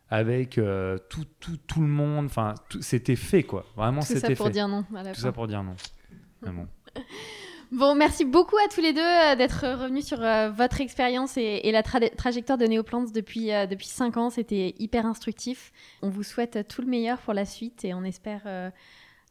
avec 0.08 0.58
euh, 0.58 0.98
tout, 1.10 1.24
tout, 1.40 1.56
tout, 1.66 1.80
le 1.80 1.88
monde. 1.88 2.26
Enfin, 2.26 2.54
c'était 2.80 3.16
fait 3.16 3.42
quoi. 3.42 3.66
Vraiment, 3.76 4.02
c'était 4.02 4.20
fait. 4.20 4.26
Tout 4.28 4.34
ça 4.34 4.44
pour 4.44 4.50
dire 4.50 4.68
non. 4.68 4.84
tout 4.84 5.20
ça 5.20 5.32
pour 5.32 5.48
dire 5.48 5.64
non. 5.64 5.74
Vraiment. 6.42 6.62
Bon, 6.62 6.68
merci 7.96 8.24
beaucoup 8.24 8.56
à 8.56 8.68
tous 8.68 8.80
les 8.80 8.92
deux 8.92 9.00
euh, 9.00 9.36
d'être 9.36 9.66
revenus 9.66 10.04
sur 10.04 10.22
euh, 10.22 10.50
votre 10.50 10.80
expérience 10.80 11.36
et, 11.36 11.70
la 11.72 11.82
trajectoire 11.82 12.58
de 12.58 12.66
Neoplants 12.66 13.10
depuis, 13.12 13.52
euh, 13.52 13.66
depuis 13.66 13.88
5 13.88 14.16
ans. 14.16 14.30
C'était 14.30 14.74
hyper 14.78 15.06
instructif. 15.06 15.72
On 16.02 16.08
vous 16.08 16.22
souhaite 16.22 16.66
tout 16.68 16.82
le 16.82 16.88
meilleur 16.88 17.18
pour 17.18 17.34
la 17.34 17.44
suite 17.44 17.84
et 17.84 17.94
on 17.94 18.04
espère 18.04 18.42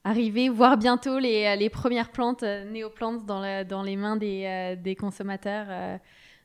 arriver, 0.03 0.49
voir 0.49 0.77
bientôt 0.77 1.17
les, 1.19 1.55
les 1.55 1.69
premières 1.69 2.11
plantes 2.11 2.43
Neoplants 2.43 3.21
dans, 3.25 3.65
dans 3.65 3.83
les 3.83 3.95
mains 3.95 4.17
des, 4.17 4.75
des 4.81 4.95
consommateurs 4.95 5.99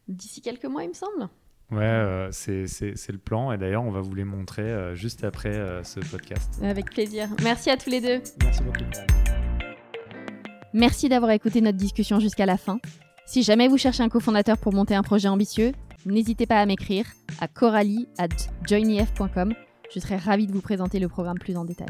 d'ici 0.08 0.40
quelques 0.40 0.64
mois, 0.64 0.82
il 0.84 0.88
me 0.88 0.94
semble. 0.94 1.28
Ouais, 1.70 2.28
c'est 2.32 2.64
le 3.12 3.18
plan. 3.18 3.52
Et 3.52 3.58
d'ailleurs, 3.58 3.84
on 3.84 3.90
va 3.90 4.00
vous 4.00 4.14
les 4.14 4.24
montrer 4.24 4.94
juste 4.96 5.24
après 5.24 5.52
ce 5.84 6.00
podcast. 6.00 6.60
Avec 6.62 6.90
plaisir. 6.90 7.28
Merci 7.42 7.70
à 7.70 7.76
tous 7.76 7.90
les 7.90 8.00
deux. 8.00 8.22
Merci 8.42 8.62
beaucoup. 8.62 8.84
Merci 10.72 11.08
d'avoir 11.08 11.32
écouté 11.32 11.60
notre 11.60 11.78
discussion 11.78 12.20
jusqu'à 12.20 12.46
la 12.46 12.56
fin. 12.56 12.78
Si 13.26 13.42
jamais 13.42 13.68
vous 13.68 13.78
cherchez 13.78 14.02
un 14.02 14.08
cofondateur 14.08 14.58
pour 14.58 14.72
monter 14.72 14.94
un 14.94 15.02
projet 15.02 15.28
ambitieux, 15.28 15.72
n'hésitez 16.06 16.46
pas 16.46 16.60
à 16.60 16.66
m'écrire 16.66 17.06
à 17.40 17.48
coralie 17.48 18.08
at 18.18 18.28
joinef.com. 18.66 19.54
Je 19.92 20.00
serai 20.00 20.16
ravie 20.16 20.46
de 20.46 20.52
vous 20.52 20.60
présenter 20.60 21.00
le 21.00 21.08
programme 21.08 21.38
plus 21.38 21.56
en 21.56 21.64
détail. 21.64 21.88